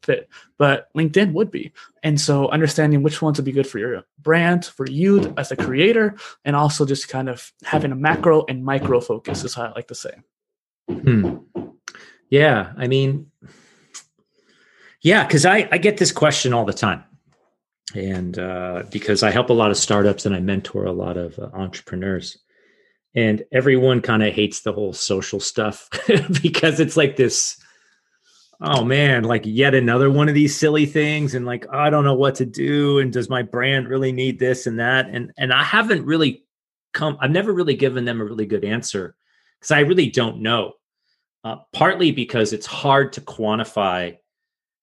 fit, 0.03 0.29
but 0.57 0.93
LinkedIn 0.95 1.33
would 1.33 1.51
be. 1.51 1.73
And 2.07 2.21
so 2.21 2.49
understanding 2.51 3.03
which 3.03 3.21
ones 3.21 3.37
would 3.37 3.45
be 3.45 3.51
good 3.51 3.67
for 3.67 3.81
your 3.81 4.05
brand, 4.21 4.65
for 4.65 4.87
you 4.89 5.35
as 5.37 5.51
a 5.51 5.57
creator, 5.57 6.15
and 6.45 6.55
also 6.55 6.87
just 6.87 7.09
kind 7.09 7.29
of 7.29 7.53
having 7.65 7.91
a 7.91 7.97
macro 7.97 8.45
and 8.49 8.65
micro 8.65 9.01
focus 9.01 9.43
is 9.43 9.55
how 9.55 9.65
I 9.65 9.73
like 9.73 9.89
to 9.89 9.97
say. 9.97 10.13
Hmm. 10.89 11.39
Yeah, 12.31 12.73
I 12.77 12.87
mean, 12.87 13.33
yeah, 15.03 15.27
because 15.27 15.45
I, 15.45 15.69
I 15.73 15.79
get 15.79 15.97
this 15.97 16.13
question 16.13 16.53
all 16.53 16.65
the 16.65 16.73
time. 16.73 17.03
And 17.97 18.39
uh, 18.39 18.85
because 18.93 19.25
I 19.25 19.33
help 19.33 19.51
a 19.51 19.53
lot 19.53 19.73
of 19.73 19.77
startups 19.77 20.25
and 20.27 20.33
I 20.33 20.39
mentor 20.39 20.85
a 20.85 20.93
lot 20.93 21.17
of 21.17 21.37
uh, 21.41 21.49
entrepreneurs. 21.55 22.39
And 23.17 23.43
everyone 23.53 24.01
kind 24.01 24.23
of 24.23 24.33
hates 24.33 24.61
the 24.61 24.73
whole 24.73 24.93
social 24.93 25.41
stuff 25.41 25.89
because 26.41 26.79
it's 26.79 26.97
like 26.97 27.17
this, 27.17 27.61
oh 28.61 28.85
man, 28.85 29.25
like 29.25 29.43
yet 29.45 29.75
another 29.75 30.11
one 30.11 30.29
of 30.29 30.35
these 30.35 30.57
silly 30.57 30.87
things. 30.87 31.35
And 31.35 31.47
like, 31.47 31.67
oh, 31.73 31.79
I 31.79 31.91
don't 31.91 32.05
know 32.05 32.15
what 32.15 32.35
to 32.37 32.47
do. 32.47 32.99
And 32.99 33.13
does 33.13 33.29
my 33.29 33.43
brand 33.43 33.89
really 33.89 34.13
need 34.13 34.39
this 34.39 34.67
and 34.67 34.79
that? 34.79 35.07
And 35.07 35.33
and 35.37 35.53
I 35.53 35.63
haven't 35.63 36.05
really 36.05 36.45
come, 36.93 37.19
I've 37.21 37.31
never 37.31 37.53
really 37.53 37.75
given 37.75 38.05
them 38.05 38.21
a 38.21 38.25
really 38.25 38.47
good 38.47 38.65
answer 38.65 39.15
because 39.61 39.71
I 39.71 39.81
really 39.81 40.11
don't 40.11 40.41
know. 40.41 40.73
Uh, 41.45 41.59
partly 41.73 42.11
because 42.11 42.53
it's 42.53 42.67
hard 42.67 43.13
to 43.13 43.21
quantify 43.21 44.17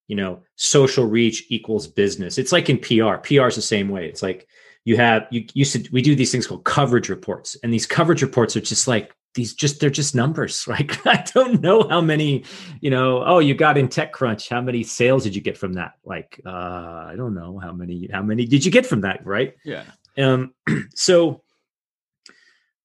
you 0.07 0.15
know 0.15 0.41
social 0.55 1.05
reach 1.05 1.45
equals 1.49 1.87
business 1.87 2.37
it's 2.37 2.51
like 2.51 2.69
in 2.69 2.77
pr 2.77 3.17
pr 3.17 3.47
is 3.47 3.55
the 3.55 3.61
same 3.61 3.89
way 3.89 4.07
it's 4.07 4.21
like 4.21 4.47
you 4.85 4.97
have 4.97 5.25
you 5.31 5.45
used 5.53 5.73
to 5.73 5.91
we 5.91 6.01
do 6.01 6.15
these 6.15 6.31
things 6.31 6.47
called 6.47 6.63
coverage 6.63 7.09
reports 7.09 7.57
and 7.63 7.73
these 7.73 7.85
coverage 7.85 8.21
reports 8.21 8.55
are 8.55 8.61
just 8.61 8.87
like 8.87 9.15
these 9.35 9.53
just 9.53 9.79
they're 9.79 9.89
just 9.89 10.15
numbers 10.15 10.67
like 10.67 11.05
i 11.07 11.23
don't 11.33 11.61
know 11.61 11.87
how 11.89 12.01
many 12.01 12.43
you 12.81 12.89
know 12.89 13.23
oh 13.25 13.39
you 13.39 13.53
got 13.53 13.77
in 13.77 13.87
techcrunch 13.87 14.49
how 14.49 14.61
many 14.61 14.83
sales 14.83 15.23
did 15.23 15.35
you 15.35 15.41
get 15.41 15.57
from 15.57 15.73
that 15.73 15.93
like 16.03 16.39
uh 16.45 16.49
i 16.49 17.13
don't 17.17 17.33
know 17.33 17.57
how 17.59 17.71
many 17.71 18.07
how 18.11 18.21
many 18.21 18.45
did 18.45 18.63
you 18.65 18.71
get 18.71 18.85
from 18.85 19.01
that 19.01 19.25
right 19.25 19.55
Yeah. 19.63 19.83
um 20.17 20.53
so 20.95 21.41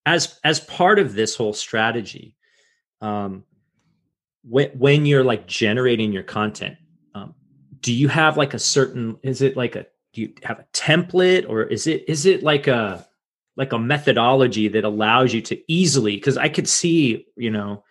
as 0.07 0.39
as 0.45 0.61
part 0.61 0.99
of 0.99 1.15
this 1.15 1.37
whole 1.37 1.53
strategy 1.53 2.37
um 3.01 3.45
when 4.43 4.71
when 4.71 5.07
you're 5.07 5.25
like 5.25 5.47
generating 5.47 6.13
your 6.13 6.23
content 6.23 6.77
um 7.15 7.35
do 7.81 7.93
you 7.93 8.09
have 8.09 8.37
like 8.37 8.55
a 8.55 8.59
certain 8.59 9.19
is 9.23 9.43
it 9.43 9.57
like 9.57 9.77
a 9.77 9.87
do 10.15 10.23
you 10.23 10.33
have 10.43 10.59
a 10.61 10.67
template 10.73 11.47
or 11.49 11.63
is 11.65 11.87
it 11.87 12.05
is 12.09 12.25
it 12.25 12.43
like 12.43 12.67
a 12.67 13.07
like 13.59 13.73
a 13.75 13.79
methodology 13.79 14.69
that 14.69 14.85
allows 14.85 15.35
you 15.35 15.43
to 15.43 15.61
easily 15.71 16.17
because 16.17 16.39
i 16.39 16.49
could 16.49 16.69
see 16.69 17.27
you 17.37 17.51
know 17.51 17.85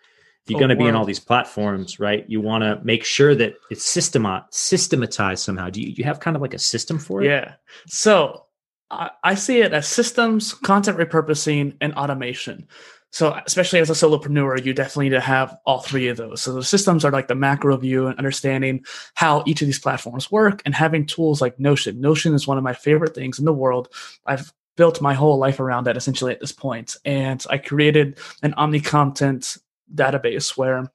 if 0.44 0.50
you're 0.50 0.56
Oh, 0.56 0.60
going 0.60 0.70
to 0.70 0.76
be 0.76 0.88
in 0.88 0.96
all 0.96 1.04
these 1.04 1.20
platforms 1.20 2.00
right 2.00 2.24
you 2.28 2.40
want 2.40 2.64
to 2.64 2.80
make 2.82 3.04
sure 3.04 3.34
that 3.34 3.54
it's 3.70 3.84
systemat 3.86 4.44
systematized 4.50 5.44
somehow 5.44 5.70
do 5.70 5.80
you, 5.80 5.94
you 5.96 6.04
have 6.04 6.18
kind 6.20 6.34
of 6.34 6.42
like 6.42 6.54
a 6.54 6.58
system 6.58 6.98
for 6.98 7.22
it 7.22 7.26
Yeah. 7.26 7.54
So 7.86 8.46
I, 8.90 9.10
I 9.22 9.34
see 9.34 9.60
it 9.60 9.72
as 9.72 9.86
systems, 9.86 10.54
content 10.54 10.98
repurposing, 10.98 11.76
and 11.80 11.94
automation. 11.94 12.66
So 13.10 13.38
especially 13.46 13.80
as 13.80 13.88
a 13.88 13.94
solopreneur, 13.94 14.64
you 14.64 14.74
definitely 14.74 15.06
need 15.06 15.16
to 15.16 15.20
have 15.20 15.56
all 15.64 15.80
three 15.80 16.08
of 16.08 16.18
those. 16.18 16.42
So 16.42 16.52
the 16.52 16.62
systems 16.62 17.04
are 17.04 17.10
like 17.10 17.28
the 17.28 17.34
macro 17.34 17.76
view 17.78 18.06
and 18.06 18.18
understanding 18.18 18.84
how 19.14 19.42
each 19.46 19.62
of 19.62 19.66
these 19.66 19.78
platforms 19.78 20.30
work 20.30 20.60
and 20.66 20.74
having 20.74 21.06
tools 21.06 21.40
like 21.40 21.58
Notion. 21.58 22.00
Notion 22.00 22.34
is 22.34 22.46
one 22.46 22.58
of 22.58 22.64
my 22.64 22.74
favorite 22.74 23.14
things 23.14 23.38
in 23.38 23.46
the 23.46 23.52
world. 23.52 23.88
I've 24.26 24.52
built 24.78 25.02
my 25.02 25.12
whole 25.12 25.36
life 25.36 25.60
around 25.60 25.84
that 25.84 25.96
essentially 25.96 26.32
at 26.32 26.40
this 26.40 26.52
point. 26.52 26.96
And 27.04 27.44
I 27.50 27.58
created 27.58 28.18
an 28.42 28.54
omni 28.54 28.80
content 28.80 29.58
database 29.94 30.56
where 30.56 30.90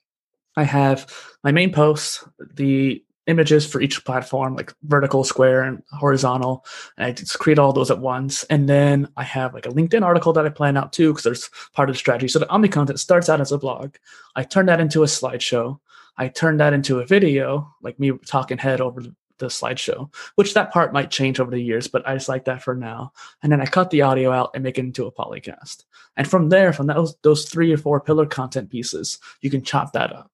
I 0.55 0.63
have 0.63 1.13
my 1.43 1.51
main 1.51 1.71
posts, 1.71 2.25
the 2.55 3.03
images 3.27 3.65
for 3.65 3.81
each 3.81 4.03
platform, 4.05 4.55
like 4.55 4.73
vertical, 4.83 5.23
square, 5.23 5.63
and 5.63 5.83
horizontal. 5.91 6.65
And 6.97 7.05
I 7.07 7.11
just 7.11 7.39
create 7.39 7.59
all 7.59 7.73
those 7.73 7.91
at 7.91 7.99
once. 7.99 8.43
And 8.45 8.69
then 8.69 9.09
I 9.17 9.23
have 9.23 9.53
like 9.53 9.65
a 9.65 9.69
LinkedIn 9.69 10.01
article 10.01 10.33
that 10.33 10.45
I 10.45 10.49
plan 10.49 10.77
out 10.77 10.93
too, 10.93 11.11
because 11.11 11.23
there's 11.23 11.49
part 11.73 11.89
of 11.89 11.95
the 11.95 11.99
strategy. 11.99 12.29
So 12.29 12.39
the 12.39 12.49
Omni 12.49 12.69
content 12.69 12.99
starts 12.99 13.29
out 13.29 13.41
as 13.41 13.51
a 13.51 13.57
blog. 13.57 13.95
I 14.35 14.43
turn 14.43 14.65
that 14.67 14.79
into 14.79 15.03
a 15.03 15.07
slideshow. 15.07 15.79
I 16.17 16.29
turn 16.29 16.57
that 16.57 16.73
into 16.73 16.99
a 16.99 17.05
video, 17.05 17.73
like 17.81 17.99
me 17.99 18.11
talking 18.25 18.57
head 18.57 18.79
over 18.79 19.01
the 19.43 19.49
slideshow, 19.49 20.13
which 20.35 20.53
that 20.53 20.71
part 20.71 20.93
might 20.93 21.11
change 21.11 21.39
over 21.39 21.51
the 21.51 21.61
years, 21.61 21.87
but 21.87 22.07
I 22.07 22.15
just 22.15 22.29
like 22.29 22.45
that 22.45 22.63
for 22.63 22.75
now. 22.75 23.13
And 23.41 23.51
then 23.51 23.61
I 23.61 23.65
cut 23.65 23.89
the 23.89 24.01
audio 24.01 24.31
out 24.31 24.51
and 24.53 24.63
make 24.63 24.77
it 24.77 24.85
into 24.85 25.05
a 25.05 25.11
polycast. 25.11 25.83
And 26.17 26.27
from 26.27 26.49
there, 26.49 26.73
from 26.73 26.87
those 26.87 27.15
those 27.21 27.45
three 27.45 27.71
or 27.71 27.77
four 27.77 27.99
pillar 27.99 28.25
content 28.25 28.69
pieces, 28.69 29.19
you 29.41 29.49
can 29.49 29.63
chop 29.63 29.93
that 29.93 30.13
up. 30.13 30.31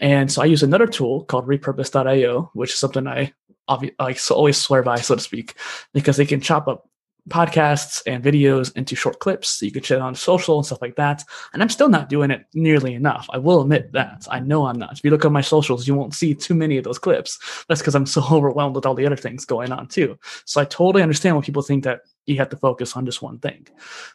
And 0.00 0.30
so 0.30 0.42
I 0.42 0.46
use 0.46 0.62
another 0.62 0.86
tool 0.86 1.24
called 1.24 1.46
repurpose.io, 1.46 2.50
which 2.54 2.72
is 2.72 2.78
something 2.78 3.06
I 3.06 3.32
obvi- 3.68 4.30
always 4.30 4.56
swear 4.56 4.82
by, 4.82 4.96
so 4.96 5.14
to 5.14 5.20
speak, 5.20 5.54
because 5.92 6.16
they 6.16 6.26
can 6.26 6.40
chop 6.40 6.68
up 6.68 6.88
podcasts 7.28 8.02
and 8.06 8.22
videos 8.22 8.74
into 8.76 8.94
short 8.94 9.18
clips 9.18 9.48
so 9.48 9.64
you 9.64 9.72
can 9.72 9.82
share 9.82 10.02
on 10.02 10.14
social 10.14 10.58
and 10.58 10.66
stuff 10.66 10.82
like 10.82 10.96
that. 10.96 11.24
And 11.52 11.62
I'm 11.62 11.70
still 11.70 11.88
not 11.88 12.08
doing 12.08 12.30
it 12.30 12.44
nearly 12.52 12.94
enough. 12.94 13.26
I 13.32 13.38
will 13.38 13.62
admit 13.62 13.92
that. 13.92 14.26
I 14.30 14.40
know 14.40 14.66
I'm 14.66 14.78
not. 14.78 14.92
If 14.92 15.04
you 15.04 15.10
look 15.10 15.24
on 15.24 15.32
my 15.32 15.40
socials, 15.40 15.88
you 15.88 15.94
won't 15.94 16.14
see 16.14 16.34
too 16.34 16.54
many 16.54 16.76
of 16.76 16.84
those 16.84 16.98
clips. 16.98 17.64
That's 17.68 17.80
because 17.80 17.94
I'm 17.94 18.06
so 18.06 18.22
overwhelmed 18.30 18.76
with 18.76 18.84
all 18.84 18.94
the 18.94 19.06
other 19.06 19.16
things 19.16 19.44
going 19.44 19.72
on 19.72 19.88
too. 19.88 20.18
So 20.44 20.60
I 20.60 20.64
totally 20.64 21.02
understand 21.02 21.36
when 21.36 21.44
people 21.44 21.62
think 21.62 21.84
that 21.84 22.02
you 22.26 22.36
have 22.36 22.50
to 22.50 22.56
focus 22.56 22.96
on 22.96 23.06
just 23.06 23.22
one 23.22 23.38
thing. 23.38 23.66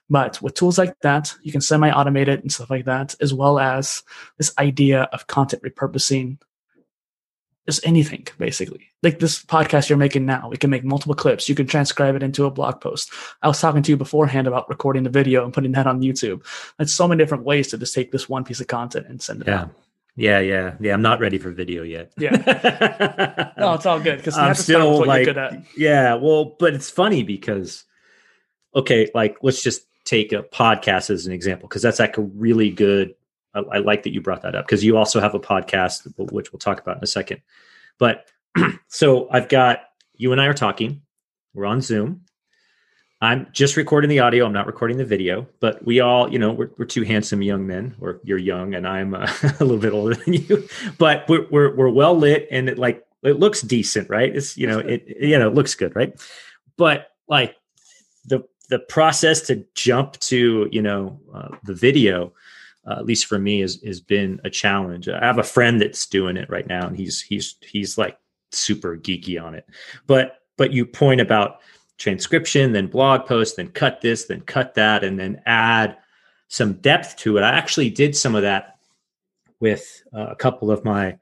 But 0.10 0.42
with 0.42 0.54
tools 0.54 0.78
like 0.78 1.00
that, 1.01 1.34
you 1.42 1.51
can 1.51 1.62
semi 1.62 1.89
automate 1.89 2.28
it 2.28 2.42
and 2.42 2.51
stuff 2.51 2.70
like 2.70 2.86
that, 2.86 3.16
as 3.22 3.34
well 3.34 3.60
as 3.60 4.04
this 4.38 4.54
idea 4.58 5.04
of 5.13 5.28
content 5.28 5.63
repurposing 5.63 6.38
just 7.69 7.85
anything 7.85 8.25
basically. 8.39 8.89
Like 9.03 9.19
this 9.19 9.43
podcast 9.43 9.89
you're 9.89 9.97
making 9.97 10.25
now 10.25 10.49
we 10.49 10.57
can 10.57 10.71
make 10.71 10.83
multiple 10.83 11.13
clips. 11.13 11.47
You 11.47 11.55
can 11.55 11.67
transcribe 11.67 12.15
it 12.15 12.23
into 12.23 12.45
a 12.45 12.51
blog 12.51 12.81
post. 12.81 13.11
I 13.43 13.47
was 13.47 13.61
talking 13.61 13.83
to 13.83 13.91
you 13.91 13.97
beforehand 13.97 14.47
about 14.47 14.67
recording 14.69 15.03
the 15.03 15.09
video 15.09 15.43
and 15.43 15.53
putting 15.53 15.71
that 15.73 15.85
on 15.85 16.01
youtube. 16.01 16.43
There's 16.77 16.93
so 16.93 17.07
many 17.07 17.21
different 17.21 17.43
ways 17.43 17.67
to 17.69 17.77
just 17.77 17.93
take 17.93 18.11
this 18.11 18.27
one 18.27 18.43
piece 18.43 18.59
of 18.59 18.67
content 18.67 19.05
and 19.07 19.21
send 19.21 19.41
it 19.41 19.47
yeah. 19.47 19.61
out. 19.61 19.69
Yeah 20.15 20.39
yeah. 20.39 20.75
Yeah 20.79 20.93
i'm 20.93 21.03
not 21.03 21.19
ready 21.19 21.38
for 21.38 21.51
video 21.51 21.83
yet. 21.83 22.11
Yeah. 22.17 22.31
no 23.57 23.75
it's 23.75 23.85
all 23.85 23.99
good 23.99 24.17
because 24.17 24.35
I'm 24.35 24.47
have 24.47 24.57
to 24.57 24.63
start 24.63 24.79
with 24.79 24.88
still 24.88 24.99
what 24.99 25.07
like, 25.07 25.25
you're 25.25 25.33
good 25.35 25.43
at. 25.43 25.63
yeah, 25.77 26.15
well, 26.15 26.55
but 26.57 26.73
it's 26.73 26.89
funny 26.89 27.23
because, 27.23 27.83
okay, 28.75 29.09
like 29.13 29.38
let's 29.43 29.61
just 29.61 29.83
take 30.05 30.33
a 30.33 30.41
podcast 30.41 31.11
as 31.11 31.27
an 31.27 31.33
example 31.33 31.69
because 31.69 31.83
that's 31.83 31.99
like 31.99 32.17
a 32.17 32.21
really 32.21 32.71
good. 32.71 33.13
I, 33.53 33.60
I 33.60 33.77
like 33.79 34.03
that 34.03 34.13
you 34.13 34.22
brought 34.22 34.41
that 34.44 34.56
up 34.56 34.65
because 34.65 34.84
you 34.84 34.98
also 34.98 35.20
have 35.20 35.36
a 35.36 35.39
podcast, 35.39 36.12
which 36.32 36.51
we'll 36.51 36.60
talk 36.60 36.79
about 36.79 36.98
in 36.98 37.03
a 37.03 37.08
second. 37.08 37.41
But 37.98 38.27
so 38.88 39.29
I've 39.32 39.50
got 39.50 39.82
you 40.15 40.32
and 40.32 40.41
I 40.41 40.46
are 40.46 40.53
talking. 40.53 41.01
We're 41.53 41.65
on 41.65 41.82
Zoom. 41.82 42.22
I'm 43.22 43.48
just 43.51 43.75
recording 43.75 44.10
the 44.10 44.20
audio. 44.20 44.46
I'm 44.46 44.53
not 44.53 44.65
recording 44.65 44.98
the 44.98 45.03
video, 45.03 45.46
but 45.60 45.84
we 45.86 46.00
all, 46.00 46.32
you 46.32 46.39
know, 46.39 46.53
we're, 46.53 46.70
we're 46.77 46.86
two 46.86 47.03
handsome 47.03 47.41
young 47.41 47.68
men. 47.68 47.96
Or 48.00 48.22
you're 48.24 48.38
young, 48.38 48.75
and 48.75 48.88
I'm 48.88 49.13
uh, 49.13 49.29
a 49.60 49.65
little 49.65 49.77
bit 49.77 49.91
older 49.91 50.15
than 50.15 50.34
you, 50.36 50.68
but 50.98 51.27
we're 51.27 51.46
we're, 51.50 51.75
we're 51.75 51.89
well 51.89 52.15
lit, 52.18 52.48
and 52.50 52.70
it 52.70 52.77
like 52.77 53.06
it 53.24 53.39
looks 53.39 53.62
decent, 53.62 54.10
right? 54.10 54.34
It's 54.34 54.58
you 54.58 54.68
know 54.68 54.79
it 54.79 55.06
you 55.20 55.38
know 55.38 55.50
it 55.50 55.53
looks 55.53 55.75
good, 55.75 55.96
right? 55.98 56.13
But 56.77 57.10
like 57.27 57.58
the 58.25 58.48
the 58.70 58.79
process 58.79 59.41
to 59.48 59.65
jump 59.75 60.18
to 60.20 60.70
you 60.72 60.82
know 60.82 61.20
uh, 61.34 61.50
the 61.65 61.74
video, 61.74 62.32
uh, 62.89 62.96
at 62.98 63.05
least 63.05 63.27
for 63.27 63.38
me, 63.38 63.60
has 63.60 63.81
has 63.86 64.01
been 64.01 64.41
a 64.43 64.50
challenge. 64.50 65.08
I 65.08 65.24
have 65.24 65.38
a 65.38 65.43
friend 65.43 65.79
that's 65.79 66.08
doing 66.08 66.38
it 66.38 66.50
right 66.50 66.67
now, 66.67 66.88
and 66.88 66.98
he's 66.98 67.22
he's 67.22 67.55
he's 67.62 67.98
like 67.98 68.17
super 68.51 68.98
geeky 68.98 69.41
on 69.41 69.53
it. 69.53 69.67
But 70.08 70.39
but 70.58 70.72
you 70.72 70.86
point 70.86 71.22
about 71.22 71.60
transcription, 71.98 72.72
then 72.72 72.88
blog 72.88 73.25
post, 73.25 73.58
then 73.58 73.69
cut 73.69 74.01
this, 74.01 74.25
then 74.25 74.41
cut 74.41 74.74
that, 74.74 75.03
and 75.03 75.19
then 75.19 75.41
add 75.46 75.98
some 76.48 76.74
depth 76.74 77.15
to 77.17 77.38
it. 77.38 77.41
I 77.41 77.51
actually 77.51 77.89
did 77.91 78.15
some 78.15 78.34
of 78.34 78.41
that 78.41 78.77
with 79.60 80.03
uh, 80.15 80.27
a 80.27 80.36
couple 80.36 80.72
of 80.72 80.84
my 80.84 81.17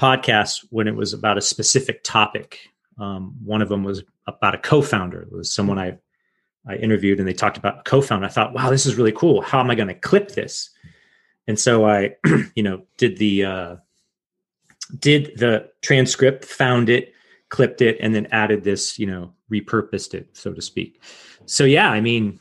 podcasts 0.00 0.64
when 0.70 0.88
it 0.88 0.96
was 0.96 1.12
about 1.12 1.36
a 1.36 1.42
specific 1.42 2.02
topic. 2.04 2.58
Um, 2.98 3.34
one 3.44 3.60
of 3.60 3.68
them 3.68 3.84
was 3.84 4.02
about 4.26 4.54
a 4.54 4.58
co-founder. 4.58 5.22
It 5.22 5.32
was 5.32 5.52
someone 5.52 5.78
I 5.78 5.98
I 6.66 6.76
interviewed, 6.76 7.18
and 7.18 7.26
they 7.28 7.32
talked 7.34 7.58
about 7.58 7.80
a 7.80 7.82
co-founder. 7.82 8.24
I 8.24 8.30
thought, 8.30 8.54
wow, 8.54 8.70
this 8.70 8.86
is 8.86 8.94
really 8.94 9.12
cool. 9.12 9.42
How 9.42 9.58
am 9.60 9.70
I 9.70 9.74
going 9.74 9.88
to 9.88 9.94
clip 9.94 10.30
this? 10.30 10.70
And 11.46 11.58
so 11.58 11.86
I, 11.86 12.16
you 12.54 12.62
know, 12.62 12.82
did 12.96 13.18
the 13.18 13.44
uh, 13.44 13.76
did 14.98 15.32
the 15.36 15.70
transcript, 15.82 16.44
found 16.44 16.88
it, 16.88 17.12
clipped 17.48 17.82
it, 17.82 17.98
and 18.00 18.14
then 18.14 18.26
added 18.30 18.64
this, 18.64 18.98
you 18.98 19.06
know, 19.06 19.32
repurposed 19.50 20.14
it, 20.14 20.36
so 20.36 20.52
to 20.52 20.62
speak. 20.62 21.02
So 21.46 21.64
yeah, 21.64 21.90
I 21.90 22.00
mean, 22.00 22.40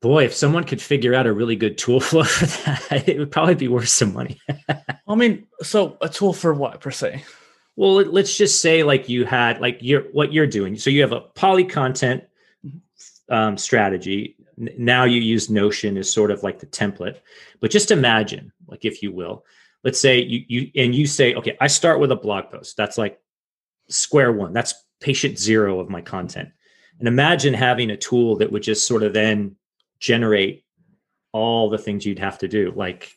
boy, 0.00 0.24
if 0.24 0.34
someone 0.34 0.64
could 0.64 0.82
figure 0.82 1.14
out 1.14 1.26
a 1.26 1.32
really 1.32 1.56
good 1.56 1.78
tool 1.78 2.00
flow 2.00 2.24
for 2.24 2.46
that, 2.46 3.08
it 3.08 3.18
would 3.18 3.30
probably 3.30 3.54
be 3.54 3.68
worth 3.68 3.88
some 3.88 4.12
money. 4.12 4.40
I 5.08 5.14
mean, 5.14 5.46
so 5.62 5.96
a 6.00 6.08
tool 6.08 6.32
for 6.32 6.54
what 6.54 6.80
per 6.80 6.90
se? 6.90 7.24
well, 7.76 7.94
let- 7.94 8.12
let's 8.12 8.36
just 8.36 8.60
say 8.60 8.82
like 8.82 9.08
you 9.08 9.24
had 9.24 9.60
like 9.60 9.78
you're 9.80 10.02
what 10.12 10.32
you're 10.32 10.46
doing. 10.46 10.76
So 10.76 10.90
you 10.90 11.00
have 11.00 11.12
a 11.12 11.20
poly 11.20 11.64
content 11.64 12.24
um, 13.30 13.56
strategy. 13.56 14.36
Now 14.78 15.04
you 15.04 15.20
use 15.20 15.48
Notion 15.48 15.96
as 15.96 16.12
sort 16.12 16.30
of 16.30 16.42
like 16.42 16.58
the 16.58 16.66
template, 16.66 17.18
but 17.60 17.70
just 17.70 17.90
imagine, 17.90 18.52
like 18.66 18.84
if 18.84 19.02
you 19.02 19.10
will, 19.12 19.44
let's 19.84 20.00
say 20.00 20.20
you 20.20 20.44
you 20.48 20.70
and 20.76 20.94
you 20.94 21.06
say, 21.06 21.34
okay, 21.34 21.56
I 21.60 21.66
start 21.66 21.98
with 22.00 22.12
a 22.12 22.16
blog 22.16 22.50
post. 22.50 22.76
That's 22.76 22.98
like 22.98 23.18
square 23.88 24.32
one. 24.32 24.52
That's 24.52 24.74
patient 25.00 25.38
zero 25.38 25.80
of 25.80 25.88
my 25.88 26.02
content. 26.02 26.50
And 26.98 27.08
imagine 27.08 27.54
having 27.54 27.90
a 27.90 27.96
tool 27.96 28.36
that 28.36 28.52
would 28.52 28.62
just 28.62 28.86
sort 28.86 29.02
of 29.02 29.14
then 29.14 29.56
generate 29.98 30.64
all 31.32 31.70
the 31.70 31.78
things 31.78 32.04
you'd 32.04 32.18
have 32.18 32.38
to 32.38 32.48
do. 32.48 32.72
Like 32.76 33.16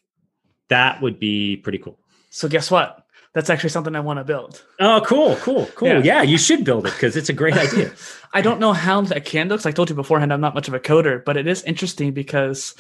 that 0.70 1.02
would 1.02 1.20
be 1.20 1.58
pretty 1.58 1.80
cool. 1.80 2.00
So 2.30 2.48
guess 2.48 2.72
what? 2.72 3.03
That's 3.34 3.50
actually 3.50 3.70
something 3.72 3.96
I 3.96 4.00
want 4.00 4.20
to 4.20 4.24
build. 4.24 4.64
Oh, 4.80 5.02
cool, 5.06 5.36
cool, 5.38 5.66
cool. 5.76 5.88
Yeah. 5.88 6.02
Yeah, 6.04 6.22
you 6.22 6.38
should 6.38 6.64
build 6.64 6.86
it 6.86 6.94
because 6.94 7.16
it's 7.18 7.30
a 7.30 7.34
great 7.34 7.56
idea. 7.58 7.92
I 8.34 8.42
don't 8.42 8.60
know 8.60 8.74
how 8.74 9.02
that 9.02 9.26
can. 9.26 9.50
'cause 9.50 9.66
I 9.66 9.72
told 9.72 9.90
you 9.90 9.96
beforehand, 9.96 10.32
I'm 10.32 10.42
not 10.42 10.54
much 10.54 10.68
of 10.68 10.74
a 10.76 10.80
coder, 10.80 11.24
but 11.26 11.36
it 11.38 11.48
is 11.48 11.64
interesting 11.64 12.12
because 12.14 12.76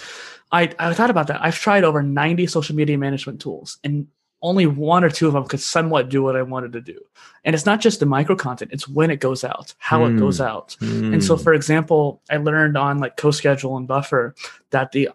I 0.51 0.69
I 0.77 0.93
thought 0.93 1.09
about 1.09 1.27
that. 1.27 1.41
I've 1.43 1.57
tried 1.57 1.83
over 1.83 2.03
90 2.03 2.45
social 2.47 2.75
media 2.75 2.97
management 2.97 3.41
tools, 3.41 3.77
and 3.83 4.07
only 4.43 4.65
one 4.65 5.03
or 5.03 5.09
two 5.09 5.25
of 5.27 5.33
them 5.33 5.45
could 5.45 5.61
somewhat 5.61 6.09
do 6.09 6.21
what 6.21 6.35
I 6.35 6.41
wanted 6.43 6.73
to 6.73 6.81
do. 6.81 6.99
And 7.45 7.55
it's 7.55 7.65
not 7.65 7.79
just 7.81 7.99
the 7.99 8.05
micro 8.05 8.35
content; 8.35 8.71
it's 8.73 8.87
when 8.87 9.09
it 9.09 9.19
goes 9.21 9.43
out, 9.43 9.73
how 9.79 10.05
it 10.05 10.17
goes 10.19 10.39
out. 10.41 10.75
And 10.81 11.23
so, 11.23 11.35
Mm. 11.35 11.43
for 11.43 11.53
example, 11.53 12.21
I 12.29 12.37
learned 12.37 12.77
on 12.77 12.99
like 12.99 13.15
CoSchedule 13.17 13.75
and 13.77 13.87
Buffer 13.87 14.35
that 14.71 14.91
the 14.91 15.09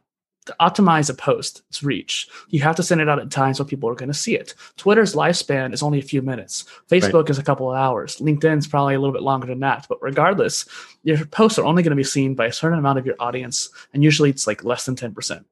optimize 0.60 1.10
a 1.10 1.14
post, 1.14 1.62
its 1.68 1.82
reach, 1.82 2.28
you 2.48 2.60
have 2.60 2.76
to 2.76 2.82
send 2.82 3.00
it 3.00 3.08
out 3.08 3.18
at 3.18 3.30
times 3.30 3.58
when 3.58 3.68
people 3.68 3.88
are 3.88 3.94
going 3.94 4.10
to 4.10 4.14
see 4.14 4.36
it. 4.36 4.54
Twitter's 4.76 5.14
lifespan 5.14 5.72
is 5.72 5.82
only 5.82 5.98
a 5.98 6.02
few 6.02 6.22
minutes. 6.22 6.64
Facebook 6.88 7.30
is 7.30 7.38
a 7.38 7.42
couple 7.42 7.70
of 7.70 7.76
hours. 7.76 8.16
LinkedIn's 8.18 8.66
probably 8.66 8.94
a 8.94 9.00
little 9.00 9.12
bit 9.12 9.22
longer 9.22 9.46
than 9.46 9.60
that. 9.60 9.86
But 9.88 10.02
regardless, 10.02 10.66
your 11.02 11.24
posts 11.26 11.58
are 11.58 11.64
only 11.64 11.82
going 11.82 11.90
to 11.90 11.96
be 11.96 12.04
seen 12.04 12.34
by 12.34 12.46
a 12.46 12.52
certain 12.52 12.78
amount 12.78 12.98
of 12.98 13.06
your 13.06 13.16
audience, 13.18 13.70
and 13.92 14.04
usually 14.04 14.30
it's 14.30 14.46
like 14.46 14.64
less 14.64 14.84
than 14.84 14.96
ten 14.96 15.14
percent. 15.14 15.46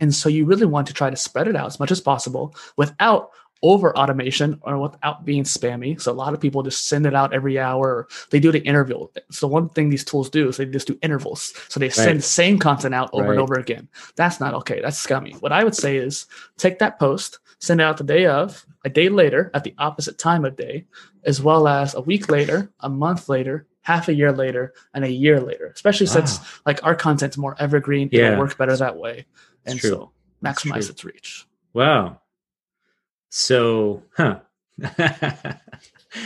And 0.00 0.14
so 0.14 0.28
you 0.28 0.44
really 0.44 0.66
want 0.66 0.86
to 0.88 0.92
try 0.92 1.08
to 1.10 1.16
spread 1.16 1.48
it 1.48 1.56
out 1.56 1.66
as 1.66 1.80
much 1.80 1.90
as 1.90 2.00
possible 2.00 2.54
without 2.76 3.30
over 3.62 3.96
automation 3.96 4.58
or 4.62 4.78
without 4.78 5.24
being 5.24 5.42
spammy. 5.42 6.00
So 6.00 6.12
a 6.12 6.14
lot 6.14 6.32
of 6.34 6.40
people 6.40 6.62
just 6.62 6.86
send 6.86 7.06
it 7.06 7.14
out 7.14 7.32
every 7.34 7.58
hour. 7.58 8.06
They 8.30 8.38
do 8.40 8.52
the 8.52 8.60
interval. 8.60 9.12
So 9.30 9.48
one 9.48 9.68
thing 9.70 9.90
these 9.90 10.04
tools 10.04 10.30
do 10.30 10.48
is 10.48 10.56
they 10.56 10.66
just 10.66 10.86
do 10.86 10.98
intervals. 11.02 11.52
So 11.68 11.80
they 11.80 11.88
send 11.88 12.18
the 12.20 12.22
same 12.22 12.58
content 12.58 12.94
out 12.94 13.10
over 13.12 13.24
Right. 13.24 13.30
and 13.32 13.40
over 13.40 13.54
again. 13.54 13.88
That's 14.16 14.38
not 14.40 14.54
okay. 14.54 14.80
That's 14.80 14.98
scummy. 14.98 15.32
What 15.40 15.52
I 15.52 15.64
would 15.64 15.74
say 15.74 15.96
is 15.96 16.26
take 16.56 16.78
that 16.78 16.98
post, 17.00 17.40
send 17.58 17.80
it 17.80 17.84
out 17.84 17.96
the 17.96 18.04
day 18.04 18.26
of, 18.26 18.64
a 18.84 18.88
day 18.88 19.08
later 19.08 19.50
at 19.54 19.64
the 19.64 19.74
opposite 19.78 20.18
time 20.18 20.44
of 20.44 20.54
day, 20.54 20.84
as 21.24 21.42
well 21.42 21.66
as 21.66 21.94
a 21.94 22.00
week 22.00 22.30
later, 22.30 22.70
a 22.80 22.88
month 22.88 23.28
later, 23.28 23.66
half 23.82 24.08
a 24.08 24.14
year 24.14 24.30
later, 24.30 24.72
and 24.94 25.04
a 25.04 25.10
year 25.10 25.40
later. 25.40 25.66
Especially 25.74 26.06
since 26.06 26.38
like 26.64 26.84
our 26.84 26.94
content's 26.94 27.36
more 27.36 27.56
evergreen, 27.58 28.08
Yeah. 28.12 28.28
it'll 28.28 28.38
work 28.40 28.56
better 28.56 28.76
that 28.76 28.96
way. 28.96 29.26
It's 29.64 29.72
And 29.72 29.80
true. 29.80 29.90
so 29.90 30.12
maximize 30.44 30.88
its 30.90 31.04
reach. 31.04 31.46
Wow. 31.72 32.20
So, 33.30 34.02
huh. 34.16 34.40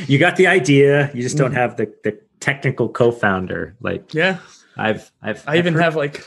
you 0.06 0.18
got 0.18 0.36
the 0.36 0.46
idea. 0.46 1.10
You 1.14 1.22
just 1.22 1.36
don't 1.36 1.52
Mhm. 1.52 1.56
have 1.56 1.76
the, 1.76 1.92
the 2.04 2.18
technical 2.40 2.88
co-founder. 2.88 3.76
Like 3.80 4.12
Yeah. 4.14 4.38
I've 4.76 5.10
I've 5.22 5.42
I 5.46 5.58
even 5.58 5.74
I've 5.74 5.74
heard- 5.74 5.82
have 5.84 5.96
like 5.96 6.26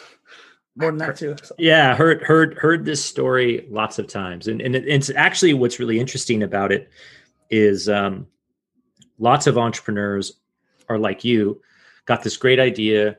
more 0.75 0.91
than 0.91 0.97
that 0.99 1.17
too. 1.17 1.35
So- 1.41 1.55
yeah 1.57 1.95
heard 1.95 2.21
heard 2.23 2.57
heard 2.57 2.85
this 2.85 3.03
story 3.03 3.65
lots 3.69 3.97
of 3.99 4.07
times 4.07 4.47
and, 4.47 4.61
and 4.61 4.75
it- 4.75 4.87
it's 4.87 5.09
actually 5.11 5.53
what's 5.53 5.79
really 5.79 5.99
interesting 5.99 6.43
about 6.43 6.71
it 6.71 6.89
is 7.49 7.87
um, 7.89 8.27
lots 9.19 9.47
of 9.47 9.57
entrepreneurs 9.57 10.33
are 10.89 10.97
like 10.99 11.23
you 11.23 11.61
got 12.05 12.23
this 12.23 12.37
great 12.37 12.59
idea 12.59 13.17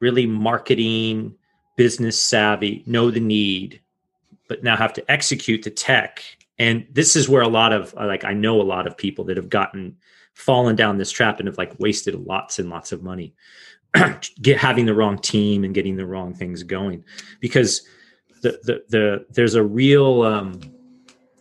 really 0.00 0.26
marketing 0.26 1.34
business 1.76 2.20
savvy 2.20 2.82
know 2.86 3.10
the 3.10 3.20
need 3.20 3.80
but 4.48 4.62
now 4.62 4.76
have 4.76 4.92
to 4.92 5.10
execute 5.10 5.62
the 5.64 5.70
tech 5.70 6.22
and 6.58 6.86
this 6.90 7.16
is 7.16 7.28
where 7.28 7.42
a 7.42 7.48
lot 7.48 7.72
of 7.72 7.92
like 7.94 8.24
i 8.24 8.32
know 8.32 8.60
a 8.60 8.62
lot 8.62 8.86
of 8.86 8.96
people 8.96 9.24
that 9.24 9.36
have 9.36 9.48
gotten 9.48 9.96
fallen 10.34 10.76
down 10.76 10.98
this 10.98 11.10
trap 11.10 11.38
and 11.38 11.46
have 11.46 11.58
like 11.58 11.74
wasted 11.78 12.14
lots 12.14 12.58
and 12.58 12.68
lots 12.68 12.92
of 12.92 13.02
money 13.02 13.34
get 14.42 14.58
having 14.58 14.86
the 14.86 14.94
wrong 14.94 15.18
team 15.18 15.64
and 15.64 15.74
getting 15.74 15.96
the 15.96 16.06
wrong 16.06 16.34
things 16.34 16.62
going. 16.62 17.04
Because 17.40 17.86
the 18.42 18.58
the, 18.64 18.84
the 18.88 19.26
there's 19.30 19.54
a 19.54 19.62
real 19.62 20.22
um, 20.22 20.60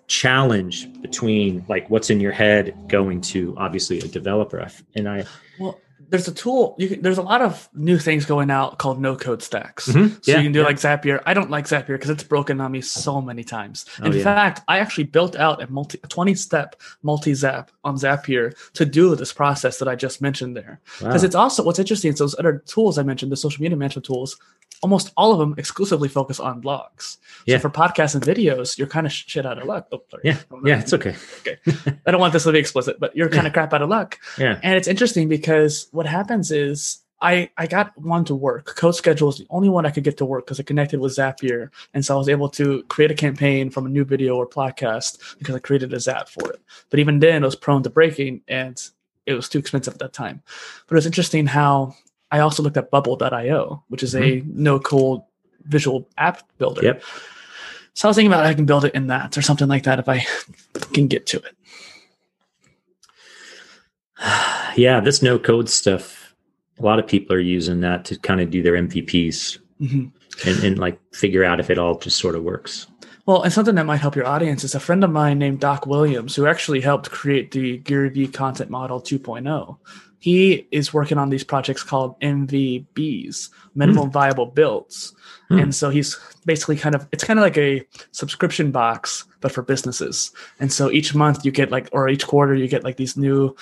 challenge 0.08 0.92
between 1.02 1.66
like 1.68 1.90
what's 1.90 2.10
in 2.10 2.20
your 2.20 2.32
head 2.32 2.76
going 2.88 3.22
to 3.22 3.56
obviously 3.58 4.00
a 4.00 4.08
developer. 4.08 4.68
And 4.96 5.10
i 5.10 5.26
Well, 5.60 5.80
there's 6.10 6.28
a 6.28 6.34
tool. 6.34 6.76
You 6.78 6.88
can, 6.90 7.02
there's 7.02 7.18
a 7.18 7.22
lot 7.22 7.42
of 7.42 7.68
new 7.74 7.98
things 7.98 8.26
going 8.26 8.52
out 8.52 8.78
called 8.78 9.00
no 9.02 9.16
code 9.16 9.42
stacks. 9.42 9.88
Mhm. 9.88 10.24
So 10.24 10.32
Yeah, 10.32 10.38
you 10.38 10.44
can 10.44 10.52
do 10.52 10.60
yeah. 10.60 10.66
like 10.66 10.78
Zapier. 10.78 11.22
I 11.26 11.34
don't 11.34 11.50
like 11.50 11.66
Zapier 11.66 11.88
because 11.96 12.10
it's 12.10 12.24
broken 12.24 12.62
on 12.62 12.72
me 12.72 12.82
so 12.82 13.22
many 13.22 13.44
times. 13.44 13.86
Oh, 14.02 14.06
In 14.06 14.14
yeah. 14.14 14.24
fact, 14.24 14.62
I 14.68 14.80
actually 14.80 15.06
built 15.06 15.36
out 15.36 15.62
a 15.64 15.68
multi 15.72 15.98
20 16.08 16.36
step 16.36 16.76
multi 17.04 17.34
zap 17.34 17.72
on 17.84 17.96
Zapier 17.96 18.54
to 18.74 18.86
do 18.86 19.16
this 19.16 19.34
process 19.34 19.80
that 19.80 19.88
I 19.88 19.96
just 19.96 20.22
mentioned 20.22 20.56
there. 20.56 20.80
Because 21.00 21.22
Wow. 21.24 21.26
it's 21.28 21.36
also 21.36 21.64
what's 21.64 21.80
interesting 21.80 22.12
is 22.12 22.20
those 22.20 22.38
other 22.40 22.64
tools 22.66 22.98
I 22.98 23.04
mentioned, 23.04 23.32
the 23.32 23.38
social 23.38 23.62
media 23.62 23.78
management 23.78 24.06
tools, 24.06 24.38
almost 24.82 25.12
all 25.18 25.32
of 25.32 25.40
them 25.40 25.56
exclusively 25.58 26.10
focus 26.10 26.40
on 26.40 26.62
blogs. 26.62 27.18
Yeah. 27.46 27.58
So 27.58 27.64
for 27.64 27.70
podcasts 27.70 28.16
and 28.16 28.24
videos, 28.24 28.78
you're 28.78 28.88
kind 28.88 29.06
of 29.06 29.12
shit 29.12 29.46
out 29.46 29.58
of 29.58 29.66
luck. 29.66 29.88
Oh, 29.92 30.02
yeah 30.24 30.38
yeah 30.64 30.80
it's 30.80 30.94
okay 30.94 31.16
okay. 31.40 31.58
I 32.06 32.12
don't 32.12 32.20
want 32.20 32.34
this 32.34 32.44
to 32.44 32.52
be 32.52 32.60
explicit, 32.60 33.00
but 33.00 33.16
you're 33.16 33.30
kind 33.30 33.48
of 33.48 33.54
crap 33.54 33.74
out 33.74 33.82
of 33.82 33.90
luck. 33.90 34.20
yeah 34.38 34.60
And 34.64 34.76
it's 34.76 34.88
interesting 34.88 35.30
because 35.30 35.88
what 35.92 36.06
happens 36.06 36.52
is 36.52 37.00
I 37.22 37.50
I 37.58 37.68
got 37.68 37.98
one 37.98 38.26
to 38.26 38.36
work. 38.36 38.76
CoSchedule 38.76 39.30
is 39.30 39.38
the 39.38 39.48
only 39.50 39.70
one 39.70 39.86
I 39.86 39.92
could 39.92 40.04
get 40.04 40.18
to 40.18 40.26
work 40.26 40.46
because 40.46 40.60
it 40.60 40.66
connected 40.66 41.00
with 41.00 41.16
Zapier, 41.16 41.70
and 41.94 42.06
so 42.06 42.16
I 42.16 42.18
was 42.18 42.30
able 42.30 42.50
to 42.50 42.84
create 42.84 43.12
a 43.12 43.16
campaign 43.16 43.70
from 43.70 43.86
a 43.86 43.90
new 43.90 44.04
video 44.04 44.36
or 44.36 44.48
podcast 44.48 45.38
because 45.40 45.56
I 45.56 45.60
created 45.60 45.94
a 45.94 46.00
Zap 46.00 46.30
for 46.30 46.52
it. 46.52 46.62
But 46.90 47.00
even 47.00 47.20
then, 47.20 47.44
it 47.44 47.46
was 47.46 47.56
prone 47.56 47.84
to 47.84 47.90
breaking, 47.90 48.42
and 48.48 48.82
it 49.26 49.34
was 49.34 49.50
too 49.50 49.60
expensive 49.60 49.94
at 49.94 50.00
that 50.00 50.14
time. 50.14 50.44
But 50.88 50.96
it 50.96 50.98
was 50.98 51.06
interesting 51.06 51.48
how 51.48 51.96
I 52.32 52.40
also 52.40 52.64
looked 52.64 52.78
at 52.78 52.92
Bubble.io, 52.92 53.84
which 53.90 54.04
is 54.04 54.16
a 54.16 54.42
no 54.46 54.80
code 54.80 55.22
visual 55.64 56.10
app 56.18 56.44
builder. 56.58 56.84
Yep. 56.84 57.04
So 57.94 58.08
I 58.08 58.10
was 58.10 58.18
thinking 58.18 58.32
about 58.32 58.46
I 58.46 58.54
can 58.54 58.66
build 58.66 58.84
it 58.86 58.94
in 58.94 59.08
that 59.08 59.38
or 59.38 59.42
something 59.42 59.68
like 59.68 59.84
that 59.84 60.00
if 60.00 60.10
I 60.10 60.26
can 60.94 61.08
get 61.08 61.26
to 61.28 61.38
it. 61.38 61.56
yeah 64.76 65.00
this 65.00 65.22
no 65.22 65.38
code 65.40 65.70
stuff 65.70 66.34
a 66.80 66.84
lot 66.84 67.00
of 67.00 67.08
people 67.08 67.36
are 67.36 67.40
using 67.40 67.82
that 67.82 68.06
to 68.06 68.18
kind 68.20 68.42
of 68.42 68.50
do 68.50 68.62
their 68.62 68.74
mvps 68.74 69.60
Mhm. 69.82 70.12
and, 70.46 70.64
and 70.64 70.80
like 70.80 70.98
figure 71.14 71.44
out 71.44 71.60
if 71.60 71.70
it 71.70 71.78
all 71.78 71.98
just 71.98 72.18
sort 72.18 72.36
of 72.36 72.44
works 72.44 72.88
Well, 73.26 73.42
and 73.42 73.52
something 73.52 73.76
that 73.76 73.86
might 73.86 73.98
help 74.02 74.16
your 74.16 74.28
audience 74.28 74.64
is 74.64 74.74
a 74.76 74.80
friend 74.80 75.04
of 75.04 75.10
mine 75.12 75.40
named 75.40 75.60
Doc 75.60 75.86
Williams, 75.88 76.36
who 76.36 76.46
actually 76.46 76.80
helped 76.82 77.10
create 77.10 77.50
the 77.52 77.78
Gary 77.80 78.10
Vee 78.10 78.28
Content 78.28 78.70
Model 78.70 79.02
2.0. 79.02 79.78
He 80.26 80.68
is 80.72 80.92
working 80.92 81.20
on 81.20 81.30
these 81.30 81.44
projects 81.44 81.84
called 81.84 82.20
MVBs, 82.20 83.50
minimum 83.76 84.10
viable 84.10 84.48
builds. 84.48 85.14
Hmm. 85.50 85.60
And 85.60 85.76
so 85.76 85.92
he's 85.92 86.20
basically 86.48 86.78
kind 86.78 86.96
of, 86.96 87.08
it's 87.12 87.24
kind 87.24 87.38
of 87.38 87.44
like 87.44 87.60
a 87.60 87.86
subscription 88.12 88.72
box, 88.72 89.26
but 89.40 89.52
for 89.52 89.62
businesses. 89.62 90.32
And 90.60 90.74
so 90.74 90.90
each 90.90 91.14
month 91.14 91.46
you 91.46 91.52
get 91.52 91.70
like, 91.70 91.90
or 91.92 92.10
each 92.10 92.26
quarter 92.26 92.56
you 92.56 92.68
get 92.68 92.84
like 92.84 92.98
these 92.98 93.16
new 93.16 93.56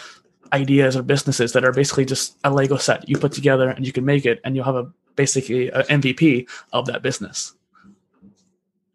ideas 0.54 0.96
or 0.96 1.04
businesses 1.04 1.52
that 1.52 1.66
are 1.66 1.74
basically 1.74 2.06
just 2.06 2.38
a 2.46 2.50
Lego 2.50 2.78
set 2.78 3.10
you 3.10 3.18
put 3.18 3.34
together 3.34 3.68
and 3.68 3.86
you 3.86 3.92
can 3.92 4.06
make 4.06 4.26
it 4.26 4.40
and 4.46 4.56
you'll 4.56 4.64
have 4.64 4.78
a 4.78 4.90
basically 5.18 5.70
an 5.70 6.02
MVP 6.02 6.48
of 6.72 6.86
that 6.86 7.02
business. 7.02 7.56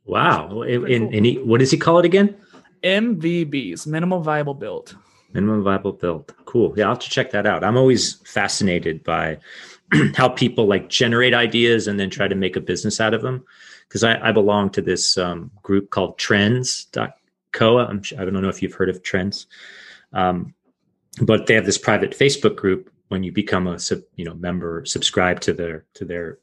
wow 0.07 0.62
and, 0.62 0.81
Pretty 0.81 0.94
and, 0.94 1.04
cool. 1.11 1.16
and 1.18 1.26
he, 1.26 1.35
what 1.37 1.59
does 1.61 1.70
he 1.70 1.76
call 1.76 1.98
it 1.98 2.07
again 2.07 2.35
MVBs, 2.83 3.87
minimal 3.87 4.20
viable 4.20 4.54
build. 4.54 4.96
Minimum 5.40 5.62
viable 5.62 5.92
build. 5.92 6.35
Cool. 6.44 6.74
Yeah 6.77 6.85
i'll 6.85 6.94
have 6.94 6.98
to 7.01 7.11
check 7.11 7.31
that 7.31 7.46
out. 7.46 7.64
I'm 7.64 7.77
always 7.77 8.14
fascinated 8.24 9.05
by 9.05 9.38
how 10.16 10.29
people 10.29 10.66
like 10.66 10.88
generate 10.88 11.35
ideas 11.35 11.87
and 11.87 11.98
then 11.98 12.11
try 12.11 12.29
to 12.29 12.35
make 12.35 12.57
a 12.57 12.61
business 12.61 13.01
out 13.01 13.14
of 13.14 13.22
them. 13.22 13.44
Because 13.88 14.05
I, 14.05 14.29
I 14.29 14.33
belong 14.33 14.70
to 14.70 14.83
this 14.83 15.16
um, 15.16 15.51
group 15.62 15.90
called 15.90 16.18
trends.co 16.18 17.79
I'm, 17.79 18.03
i 18.18 18.24
don't 18.24 18.42
know 18.42 18.48
if 18.48 18.62
you've 18.62 18.74
heard 18.74 18.90
of 18.90 19.03
trends. 19.03 19.46
Um, 20.12 20.55
but 21.22 21.46
they 21.46 21.55
have 21.55 21.66
this 21.66 21.79
private 21.79 22.12
facebook 22.12 22.57
group 22.57 22.90
when 23.09 23.22
you 23.22 23.33
become 23.33 23.66
a 23.66 23.79
you 24.16 24.24
know 24.24 24.35
member 24.35 24.85
subscribe 24.85 25.40
to 25.40 25.53
their 25.53 25.85
to 25.94 26.05
their 26.05 26.38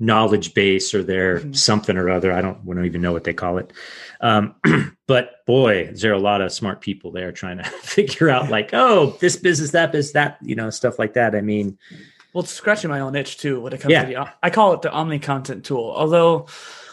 knowledge 0.00 0.54
base 0.54 0.94
or 0.94 1.02
their 1.02 1.40
Mhm. 1.40 1.56
something 1.56 1.96
or 1.96 2.08
other 2.08 2.32
i 2.32 2.40
don't, 2.40 2.58
I 2.70 2.74
don't 2.74 2.84
even 2.86 3.02
know 3.02 3.12
what 3.12 3.24
they 3.24 3.32
call 3.34 3.58
it 3.58 3.72
um, 4.20 4.54
but 5.06 5.44
boy 5.46 5.88
is 5.92 6.00
there 6.02 6.12
a 6.12 6.18
lot 6.18 6.40
of 6.40 6.52
smart 6.52 6.80
people 6.80 7.10
there 7.10 7.32
trying 7.32 7.58
to 7.58 7.64
figure 7.82 8.28
out 8.30 8.48
like 8.50 8.70
oh 8.72 9.16
this 9.20 9.36
business 9.36 9.72
that 9.72 9.90
business 9.92 10.12
that 10.12 10.38
you 10.42 10.54
know 10.54 10.70
stuff 10.70 10.98
like 10.98 11.14
that 11.14 11.34
i 11.34 11.40
mean 11.40 11.76
Well, 12.34 12.44
it's 12.44 12.52
scratching 12.52 12.90
my 12.90 13.00
own 13.00 13.16
itch 13.16 13.38
too 13.38 13.60
when 13.60 13.72
it 13.72 13.80
comes 13.80 13.90
Yeah. 13.92 14.04
to 14.04 14.08
the. 14.14 14.32
I 14.42 14.50
call 14.50 14.74
it 14.74 14.82
the 14.82 14.92
Omni 14.92 15.18
Content 15.18 15.64
tool. 15.64 15.92
Although, 15.96 16.46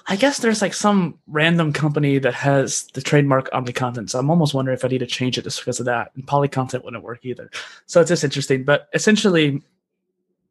I 0.08 0.16
guess 0.16 0.38
there's 0.40 0.62
like 0.62 0.74
some 0.74 1.20
random 1.28 1.74
company 1.74 2.20
that 2.20 2.34
has 2.34 2.86
the 2.94 3.02
trademark 3.02 3.50
Omni 3.52 3.74
Content. 3.74 4.10
So 4.10 4.18
I'm 4.18 4.30
almost 4.30 4.54
wondering 4.54 4.78
if 4.78 4.86
I 4.86 4.88
need 4.88 5.00
to 5.00 5.06
change 5.06 5.38
it 5.38 5.44
just 5.44 5.60
because 5.60 5.82
of 5.82 5.88
that. 5.88 6.12
And 6.16 6.26
Poly 6.26 6.48
Content 6.48 6.86
wouldn't 6.86 7.04
work 7.04 7.20
either. 7.26 7.52
So 7.86 8.00
it's 8.00 8.08
just 8.10 8.24
interesting. 8.24 8.64
But 8.64 8.88
essentially, 8.94 9.62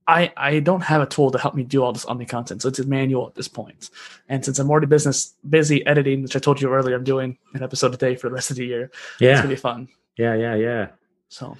I 0.06 0.32
I 0.36 0.60
don't 0.60 0.82
have 0.82 1.00
a 1.00 1.06
tool 1.06 1.30
to 1.30 1.38
help 1.38 1.54
me 1.54 1.62
do 1.62 1.82
all 1.82 1.92
this 1.92 2.04
Omni 2.04 2.26
Content. 2.26 2.62
So 2.62 2.68
it's 2.68 2.78
a 2.78 2.86
manual 2.86 3.26
at 3.26 3.34
this 3.34 3.48
point. 3.48 3.90
And 4.28 4.44
since 4.44 4.58
I'm 4.58 4.70
already 4.70 4.86
business 4.86 5.34
busy 5.48 5.84
editing, 5.86 6.22
which 6.22 6.36
I 6.36 6.38
told 6.38 6.60
you 6.60 6.70
earlier, 6.72 6.96
I'm 6.96 7.04
doing 7.04 7.38
an 7.54 7.62
episode 7.62 7.94
a 7.94 7.96
day 7.96 8.14
for 8.14 8.28
the 8.28 8.34
rest 8.34 8.50
of 8.50 8.56
the 8.56 8.66
year. 8.66 8.90
Yeah, 9.18 9.32
It's 9.32 9.40
gonna 9.40 9.54
be 9.54 9.56
fun. 9.56 9.88
Yeah. 10.18 10.34
Yeah. 10.34 10.54
Yeah. 10.54 10.88
So 11.28 11.56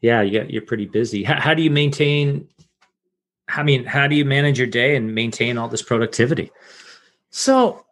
Yeah. 0.00 0.22
You 0.22 0.30
get, 0.30 0.50
you're 0.50 0.62
pretty 0.62 0.86
busy. 0.86 1.24
How, 1.24 1.40
how 1.40 1.54
do 1.54 1.62
you 1.62 1.70
maintain? 1.70 2.48
I 3.48 3.62
mean, 3.62 3.84
how 3.84 4.06
do 4.06 4.14
you 4.14 4.26
manage 4.26 4.58
your 4.58 4.66
day 4.66 4.94
and 4.94 5.14
maintain 5.14 5.56
all 5.56 5.68
this 5.68 5.82
productivity? 5.82 6.52
So 7.30 7.86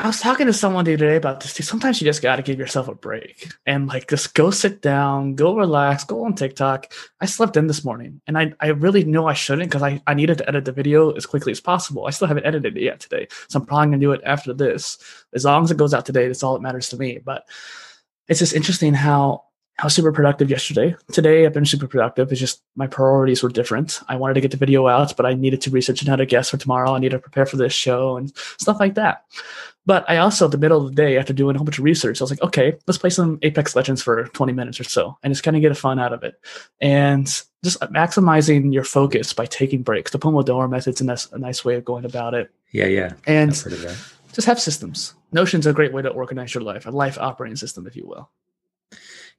I 0.00 0.06
was 0.06 0.18
talking 0.18 0.46
to 0.46 0.52
someone 0.54 0.86
the 0.86 0.94
other 0.94 1.10
day 1.10 1.16
about 1.16 1.40
this. 1.40 1.52
Too. 1.52 1.62
Sometimes 1.62 2.00
you 2.00 2.06
just 2.06 2.22
got 2.22 2.36
to 2.36 2.42
give 2.42 2.58
yourself 2.58 2.88
a 2.88 2.94
break 2.94 3.52
and 3.66 3.86
like 3.86 4.08
just 4.08 4.32
go 4.32 4.50
sit 4.50 4.80
down, 4.80 5.34
go 5.34 5.54
relax, 5.54 6.04
go 6.04 6.24
on 6.24 6.34
TikTok. 6.34 6.90
I 7.20 7.26
slept 7.26 7.58
in 7.58 7.66
this 7.66 7.84
morning 7.84 8.22
and 8.26 8.38
I, 8.38 8.54
I 8.60 8.68
really 8.68 9.04
know 9.04 9.26
I 9.26 9.34
shouldn't 9.34 9.68
because 9.68 9.82
I, 9.82 10.00
I 10.06 10.14
needed 10.14 10.38
to 10.38 10.48
edit 10.48 10.64
the 10.64 10.72
video 10.72 11.10
as 11.10 11.26
quickly 11.26 11.52
as 11.52 11.60
possible. 11.60 12.06
I 12.06 12.10
still 12.10 12.28
haven't 12.28 12.46
edited 12.46 12.78
it 12.78 12.82
yet 12.82 13.00
today. 13.00 13.28
So 13.50 13.58
I'm 13.58 13.66
probably 13.66 13.88
going 13.88 14.00
to 14.00 14.06
do 14.06 14.12
it 14.12 14.22
after 14.24 14.54
this. 14.54 14.96
As 15.34 15.44
long 15.44 15.64
as 15.64 15.70
it 15.70 15.76
goes 15.76 15.92
out 15.92 16.06
today, 16.06 16.28
that's 16.28 16.42
all 16.42 16.54
that 16.54 16.62
matters 16.62 16.88
to 16.88 16.96
me. 16.96 17.18
But 17.22 17.46
it's 18.26 18.38
just 18.38 18.54
interesting 18.54 18.94
how 18.94 19.44
I 19.80 19.86
was 19.86 19.94
super 19.94 20.12
productive 20.12 20.50
yesterday. 20.50 20.94
Today 21.10 21.46
I've 21.46 21.54
been 21.54 21.64
super 21.64 21.86
productive. 21.86 22.30
It's 22.30 22.40
just 22.40 22.62
my 22.76 22.86
priorities 22.86 23.42
were 23.42 23.48
different. 23.48 24.00
I 24.08 24.16
wanted 24.16 24.34
to 24.34 24.42
get 24.42 24.50
the 24.50 24.58
video 24.58 24.86
out, 24.88 25.16
but 25.16 25.24
I 25.24 25.32
needed 25.32 25.62
to 25.62 25.70
research 25.70 26.02
and 26.02 26.08
how 26.08 26.16
to 26.16 26.26
guest 26.26 26.50
for 26.50 26.58
tomorrow. 26.58 26.94
I 26.94 26.98
needed 26.98 27.16
to 27.16 27.22
prepare 27.22 27.46
for 27.46 27.56
this 27.56 27.72
show 27.72 28.18
and 28.18 28.30
stuff 28.58 28.78
like 28.78 28.94
that. 28.96 29.24
But 29.86 30.04
I 30.08 30.18
also, 30.18 30.44
at 30.44 30.50
the 30.50 30.58
middle 30.58 30.82
of 30.82 30.90
the 30.90 30.94
day, 30.94 31.16
after 31.16 31.32
doing 31.32 31.56
a 31.56 31.58
whole 31.58 31.64
bunch 31.64 31.78
of 31.78 31.84
research, 31.84 32.20
I 32.20 32.24
was 32.24 32.30
like, 32.30 32.42
okay, 32.42 32.76
let's 32.86 32.98
play 32.98 33.08
some 33.08 33.38
Apex 33.40 33.74
Legends 33.74 34.02
for 34.02 34.24
20 34.24 34.52
minutes 34.52 34.78
or 34.78 34.84
so 34.84 35.16
and 35.22 35.32
just 35.32 35.42
kind 35.42 35.56
of 35.56 35.62
get 35.62 35.72
a 35.72 35.74
fun 35.74 35.98
out 35.98 36.12
of 36.12 36.22
it. 36.24 36.34
And 36.82 37.26
just 37.64 37.80
maximizing 37.80 38.74
your 38.74 38.84
focus 38.84 39.32
by 39.32 39.46
taking 39.46 39.82
breaks. 39.82 40.10
The 40.10 40.18
Pomodoro 40.18 40.68
method's 40.68 41.00
a 41.00 41.04
nice, 41.04 41.32
a 41.32 41.38
nice 41.38 41.64
way 41.64 41.76
of 41.76 41.86
going 41.86 42.04
about 42.04 42.34
it. 42.34 42.50
Yeah. 42.70 42.86
Yeah. 42.86 43.14
And 43.26 43.50
I've 43.50 43.60
heard 43.62 43.72
of 43.72 43.80
that. 43.80 43.96
just 44.34 44.46
have 44.46 44.60
systems. 44.60 45.14
Notion's 45.32 45.66
a 45.66 45.72
great 45.72 45.94
way 45.94 46.02
to 46.02 46.10
organize 46.10 46.52
your 46.52 46.62
life, 46.62 46.84
a 46.84 46.90
life 46.90 47.16
operating 47.18 47.56
system, 47.56 47.86
if 47.86 47.96
you 47.96 48.06
will. 48.06 48.28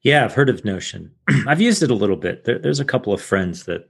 Yeah, 0.02 0.24
I've 0.24 0.34
heard 0.34 0.48
of 0.48 0.64
Notion. 0.64 1.12
I've 1.46 1.60
used 1.60 1.82
it 1.82 1.90
a 1.90 1.94
little 1.94 2.16
bit. 2.16 2.44
There, 2.44 2.58
there's 2.58 2.80
a 2.80 2.84
couple 2.84 3.12
of 3.12 3.22
friends 3.22 3.64
that 3.64 3.88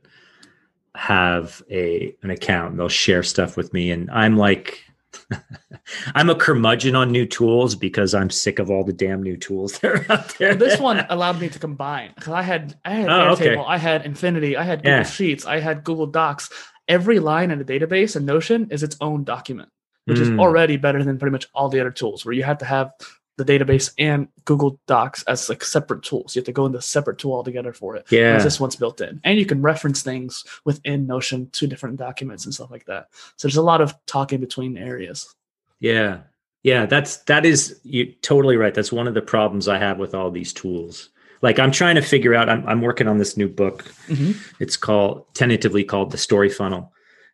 have 0.94 1.62
a 1.70 2.14
an 2.22 2.30
account. 2.30 2.76
They'll 2.76 2.88
share 2.88 3.22
stuff 3.22 3.56
with 3.56 3.72
me, 3.72 3.90
and 3.90 4.10
I'm 4.10 4.36
like, 4.36 4.84
I'm 6.14 6.28
a 6.30 6.34
curmudgeon 6.34 6.94
on 6.94 7.10
new 7.12 7.24
tools 7.26 7.74
because 7.74 8.14
I'm 8.14 8.30
sick 8.30 8.58
of 8.58 8.70
all 8.70 8.84
the 8.84 8.92
damn 8.92 9.22
new 9.22 9.36
tools 9.36 9.78
that 9.80 9.90
are 9.90 10.12
out 10.12 10.28
there. 10.38 10.54
this 10.54 10.78
one 10.78 11.04
allowed 11.08 11.40
me 11.40 11.48
to 11.48 11.58
combine 11.58 12.12
because 12.14 12.32
I 12.32 12.42
had 12.42 12.78
I 12.84 12.90
had 12.94 13.08
Oh, 13.10 13.30
okay. 13.32 13.56
Airtable, 13.56 13.66
I 13.66 13.78
had 13.78 14.04
Infinity, 14.04 14.56
I 14.56 14.62
had 14.64 14.80
Google 14.80 14.98
Yeah. 14.98 15.02
Sheets, 15.04 15.46
I 15.46 15.60
had 15.60 15.84
Google 15.84 16.06
Docs. 16.06 16.50
Every 16.88 17.20
line 17.20 17.50
in 17.50 17.60
a 17.60 17.64
database 17.64 18.16
in 18.16 18.24
Notion 18.26 18.68
is 18.70 18.82
its 18.82 18.96
own 19.00 19.24
document, 19.24 19.70
which 20.04 20.18
is 20.18 20.28
Mm. 20.28 20.40
already 20.40 20.76
better 20.76 21.02
than 21.02 21.16
pretty 21.16 21.32
much 21.32 21.46
all 21.54 21.68
the 21.68 21.80
other 21.80 21.92
tools 21.92 22.24
where 22.26 22.34
you 22.34 22.42
have 22.42 22.58
to 22.58 22.64
have 22.64 22.90
the 23.38 23.44
database 23.44 23.92
and 23.98 24.28
Google 24.44 24.78
Docs 24.86 25.22
as 25.24 25.48
like 25.48 25.64
separate 25.64 26.02
tools. 26.02 26.34
You 26.36 26.40
have 26.40 26.46
to 26.46 26.52
go 26.52 26.66
into 26.66 26.78
a 26.78 26.82
separate 26.82 27.18
tool 27.18 27.32
altogether 27.32 27.72
for 27.72 27.96
it. 27.96 28.06
Yeah. 28.10 28.38
This 28.38 28.60
one's 28.60 28.76
built 28.76 29.00
in. 29.00 29.20
And 29.24 29.38
you 29.38 29.46
can 29.46 29.62
reference 29.62 30.02
things 30.02 30.44
within 30.64 31.06
Notion 31.06 31.48
to 31.50 31.66
different 31.66 31.96
documents 31.96 32.44
and 32.44 32.54
stuff 32.54 32.70
like 32.70 32.84
that. 32.86 33.08
So 33.36 33.48
there's 33.48 33.56
a 33.56 33.62
lot 33.62 33.80
of 33.80 33.94
talking 34.06 34.40
between 34.40 34.76
areas. 34.76 35.34
Yeah. 35.80 36.20
Yeah, 36.62 36.86
that's 36.86 37.18
that 37.24 37.44
is 37.44 37.80
you 37.82 38.12
totally 38.22 38.56
right. 38.56 38.72
That's 38.74 38.92
one 38.92 39.08
of 39.08 39.14
the 39.14 39.22
problems 39.22 39.66
I 39.66 39.78
have 39.78 39.98
with 39.98 40.14
all 40.14 40.30
these 40.30 40.52
tools. 40.52 41.10
Like 41.40 41.58
I'm 41.58 41.72
trying 41.72 41.96
to 41.96 42.02
figure 42.02 42.34
out 42.34 42.48
I'm 42.48 42.64
I'm 42.68 42.80
working 42.82 43.08
on 43.08 43.18
this 43.18 43.36
new 43.36 43.48
book. 43.48 43.84
Mhm. 44.06 44.36
It's 44.60 44.76
called 44.76 45.26
tentatively 45.34 45.82
called 45.82 46.12
the 46.12 46.18
story 46.18 46.48
funnel. 46.48 46.92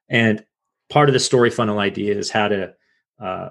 And 0.08 0.42
part 0.88 1.10
of 1.10 1.12
the 1.12 1.20
story 1.20 1.50
funnel 1.50 1.78
idea 1.78 2.16
is 2.16 2.30
how 2.30 2.48
to 2.48 2.74
uh, 3.20 3.50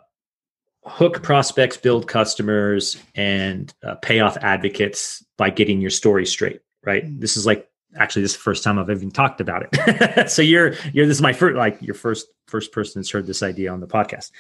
hook 0.88 1.24
prospects, 1.24 1.78
build 1.78 2.08
customers, 2.08 2.98
and 3.16 3.74
uh, 3.84 3.96
pay 3.96 4.20
off 4.20 4.38
advocates 4.38 5.24
by 5.38 5.50
getting 5.50 5.82
your 5.82 5.90
story 5.90 6.26
straight. 6.26 6.62
Right. 6.84 7.06
Mm. 7.06 7.20
This 7.20 7.38
is 7.38 7.46
like 7.46 7.70
actually 7.96 8.22
this 8.24 8.32
is 8.32 8.38
the 8.38 8.44
first 8.44 8.64
time 8.64 8.80
I've 8.80 8.90
even 8.90 9.12
talked 9.12 9.42
about 9.42 9.68
it. 9.72 10.30
so 10.30 10.42
you're 10.42 10.76
you're 10.94 11.06
this 11.06 11.18
is 11.18 11.22
my 11.22 11.34
first 11.34 11.56
like 11.56 11.82
your 11.82 11.96
first 11.96 12.28
first 12.48 12.72
person 12.72 13.02
that's 13.02 13.12
heard 13.12 13.28
this 13.28 13.44
idea 13.44 13.72
on 13.72 13.80
the 13.80 13.88
podcast. 13.88 14.32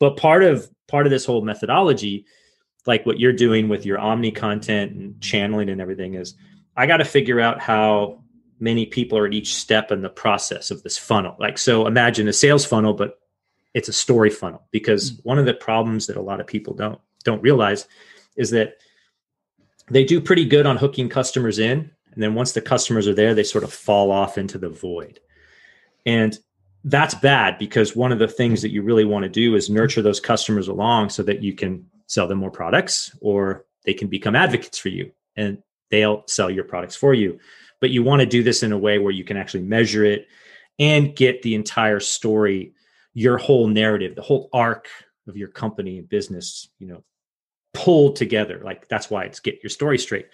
But 0.00 0.16
part 0.16 0.42
of 0.42 0.68
part 0.88 1.06
of 1.06 1.10
this 1.10 1.24
whole 1.24 1.42
methodology, 1.42 2.26
like 2.86 3.06
what 3.06 3.20
you're 3.20 3.32
doing 3.32 3.68
with 3.68 3.86
your 3.86 3.98
omni 3.98 4.32
content 4.32 4.92
and 4.92 5.20
channeling 5.20 5.68
and 5.68 5.80
everything, 5.80 6.14
is 6.14 6.34
I 6.76 6.86
got 6.86 6.98
to 6.98 7.04
figure 7.04 7.40
out 7.40 7.60
how 7.60 8.22
many 8.58 8.86
people 8.86 9.18
are 9.18 9.26
at 9.26 9.34
each 9.34 9.54
step 9.54 9.92
in 9.92 10.02
the 10.02 10.08
process 10.08 10.70
of 10.70 10.82
this 10.82 10.98
funnel. 10.98 11.36
Like 11.38 11.58
so 11.58 11.86
imagine 11.86 12.28
a 12.28 12.32
sales 12.32 12.64
funnel, 12.64 12.94
but 12.94 13.18
it's 13.74 13.88
a 13.88 13.92
story 13.92 14.30
funnel 14.30 14.62
because 14.70 15.12
mm. 15.12 15.20
one 15.24 15.38
of 15.38 15.46
the 15.46 15.54
problems 15.54 16.06
that 16.06 16.16
a 16.16 16.22
lot 16.22 16.40
of 16.40 16.46
people 16.46 16.72
don't 16.72 17.00
don't 17.24 17.42
realize 17.42 17.86
is 18.36 18.50
that 18.50 18.74
they 19.90 20.04
do 20.04 20.20
pretty 20.20 20.44
good 20.44 20.66
on 20.66 20.76
hooking 20.76 21.08
customers 21.08 21.58
in 21.58 21.90
and 22.12 22.22
then 22.22 22.34
once 22.34 22.52
the 22.52 22.60
customers 22.60 23.06
are 23.06 23.14
there 23.14 23.34
they 23.34 23.42
sort 23.42 23.64
of 23.64 23.72
fall 23.72 24.10
off 24.10 24.38
into 24.38 24.56
the 24.56 24.68
void. 24.68 25.20
And 26.06 26.38
that's 26.84 27.14
bad 27.14 27.58
because 27.58 27.96
one 27.96 28.12
of 28.12 28.18
the 28.18 28.28
things 28.28 28.60
that 28.62 28.70
you 28.70 28.82
really 28.82 29.04
want 29.04 29.22
to 29.24 29.28
do 29.28 29.54
is 29.56 29.70
nurture 29.70 30.02
those 30.02 30.20
customers 30.20 30.68
along 30.68 31.08
so 31.08 31.22
that 31.22 31.42
you 31.42 31.54
can 31.54 31.86
sell 32.06 32.28
them 32.28 32.38
more 32.38 32.50
products 32.50 33.16
or 33.20 33.64
they 33.84 33.94
can 33.94 34.08
become 34.08 34.36
advocates 34.36 34.78
for 34.78 34.90
you 34.90 35.10
and 35.34 35.62
they'll 35.90 36.22
sell 36.26 36.50
your 36.50 36.64
products 36.64 36.94
for 36.94 37.14
you. 37.14 37.38
But 37.80 37.90
you 37.90 38.02
want 38.02 38.20
to 38.20 38.26
do 38.26 38.42
this 38.42 38.62
in 38.62 38.72
a 38.72 38.78
way 38.78 38.98
where 38.98 39.12
you 39.12 39.24
can 39.24 39.38
actually 39.38 39.62
measure 39.62 40.04
it 40.04 40.28
and 40.78 41.16
get 41.16 41.42
the 41.42 41.54
entire 41.54 42.00
story 42.00 42.73
your 43.14 43.38
whole 43.38 43.68
narrative 43.68 44.14
the 44.14 44.22
whole 44.22 44.48
arc 44.52 44.88
of 45.26 45.36
your 45.36 45.48
company 45.48 45.98
and 45.98 46.08
business 46.08 46.68
you 46.78 46.86
know 46.86 47.02
pulled 47.74 48.16
together. 48.16 48.62
Like 48.64 48.88
that's 48.88 49.10
why 49.10 49.24
it's 49.24 49.40
get 49.40 49.62
your 49.62 49.70
story 49.70 49.98
straight. 49.98 50.28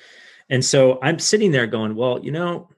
And 0.50 0.64
so 0.64 0.98
i'm 1.02 1.18
sitting 1.18 1.50
there 1.52 1.66
going 1.66 1.94
well 1.94 2.18
you 2.22 2.32
know 2.32 2.68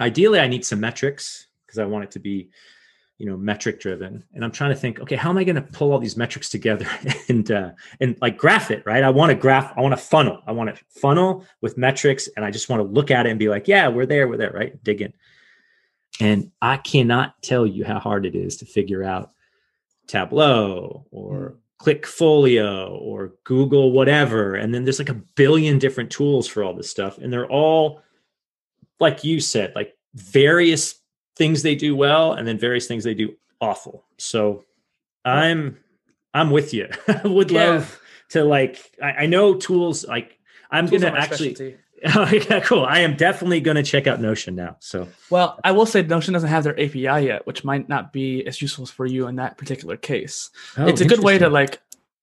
ideally 0.00 0.38
i 0.40 0.46
need 0.46 0.64
some 0.64 0.80
metrics 0.80 1.46
because 1.66 1.78
i 1.78 1.84
want 1.84 2.04
it 2.04 2.10
to 2.10 2.18
be 2.18 2.50
you 3.16 3.26
know 3.26 3.36
metric 3.36 3.80
driven. 3.80 4.22
And 4.34 4.44
i'm 4.44 4.52
trying 4.52 4.70
to 4.74 4.76
think 4.76 5.00
okay 5.00 5.16
how 5.16 5.30
am 5.30 5.38
i 5.38 5.44
going 5.44 5.56
to 5.56 5.62
pull 5.62 5.92
all 5.92 5.98
these 5.98 6.16
metrics 6.16 6.48
together? 6.48 6.86
And 7.28 7.50
uh 7.50 7.70
and 8.00 8.16
like 8.20 8.36
graph 8.36 8.70
it 8.70 8.82
right? 8.84 9.02
I 9.02 9.10
want 9.10 9.30
to 9.30 9.34
graph 9.34 9.72
i 9.76 9.80
want 9.80 9.92
to 9.92 10.02
funnel. 10.02 10.42
I 10.46 10.52
want 10.52 10.74
to 10.74 10.84
funnel 10.88 11.46
with 11.62 11.78
metrics 11.78 12.28
and 12.36 12.44
i 12.44 12.50
just 12.50 12.68
want 12.68 12.80
to 12.80 12.88
look 12.88 13.10
at 13.10 13.26
it 13.26 13.30
and 13.30 13.38
be 13.38 13.48
like 13.48 13.68
yeah 13.68 13.88
we're 13.88 14.06
there 14.06 14.28
we're 14.28 14.36
there 14.36 14.52
right? 14.52 14.82
Dig 14.84 15.00
in 15.00 15.14
and 16.20 16.50
i 16.60 16.76
cannot 16.76 17.40
tell 17.42 17.66
you 17.66 17.84
how 17.84 17.98
hard 17.98 18.26
it 18.26 18.34
is 18.34 18.56
to 18.56 18.66
figure 18.66 19.02
out 19.02 19.32
tableau 20.06 21.06
or 21.10 21.54
mm. 21.54 21.56
clickfolio 21.80 22.90
or 23.00 23.32
google 23.44 23.92
whatever. 23.92 24.54
And 24.54 24.72
then 24.74 24.84
there's 24.84 24.98
like 24.98 25.08
a 25.08 25.14
billion 25.14 25.78
different 25.78 26.10
tools 26.10 26.46
for 26.46 26.62
all 26.62 26.74
this 26.74 26.90
stuff. 26.90 27.18
And 27.18 27.32
they're 27.32 27.50
all 27.50 28.02
like 29.00 29.24
you 29.24 29.40
said 29.40 29.72
like 29.74 29.96
various 30.14 30.94
things 31.36 31.62
they 31.62 31.74
do 31.74 31.96
well 31.96 32.34
and 32.34 32.46
then 32.46 32.58
various 32.58 32.86
things 32.86 33.04
they 33.04 33.14
do 33.14 33.34
awful. 33.60 34.04
So 34.18 34.64
i'm 35.24 35.78
i'm 36.34 36.50
with 36.50 36.74
you. 36.74 36.88
I 37.08 37.26
would 37.26 37.50
Yeah. 37.50 37.70
love 37.70 38.00
to 38.30 38.44
like 38.44 38.78
I, 39.02 39.12
I 39.12 39.26
know 39.26 39.54
tools 39.54 40.04
like 40.06 40.38
i'm 40.70 40.88
Tools 40.88 41.02
gonna 41.02 41.16
actually 41.18 41.54
specialty. 41.54 41.78
oh 42.16 42.28
yeah 42.48 42.60
cool 42.60 42.84
i 42.84 42.98
am 42.98 43.14
definitely 43.16 43.60
gonna 43.60 43.82
check 43.82 44.06
out 44.06 44.20
notion 44.20 44.54
now 44.54 44.76
so 44.80 45.06
Well, 45.30 45.58
I 45.62 45.72
will 45.72 45.86
say 45.86 46.02
Notion 46.02 46.34
doesn't 46.34 46.48
have 46.48 46.64
their 46.64 46.78
API 46.78 47.26
yet, 47.26 47.46
which 47.46 47.64
might 47.64 47.88
not 47.88 48.12
be 48.12 48.44
as 48.46 48.60
useful 48.60 48.86
for 48.86 49.06
you 49.06 49.28
in 49.28 49.36
that 49.36 49.56
particular 49.56 49.96
case. 49.96 50.50
Oh, 50.76 50.86
it's 50.86 51.00
a 51.00 51.04
good 51.04 51.20
way 51.20 51.38
to 51.38 51.48
like. 51.48 51.80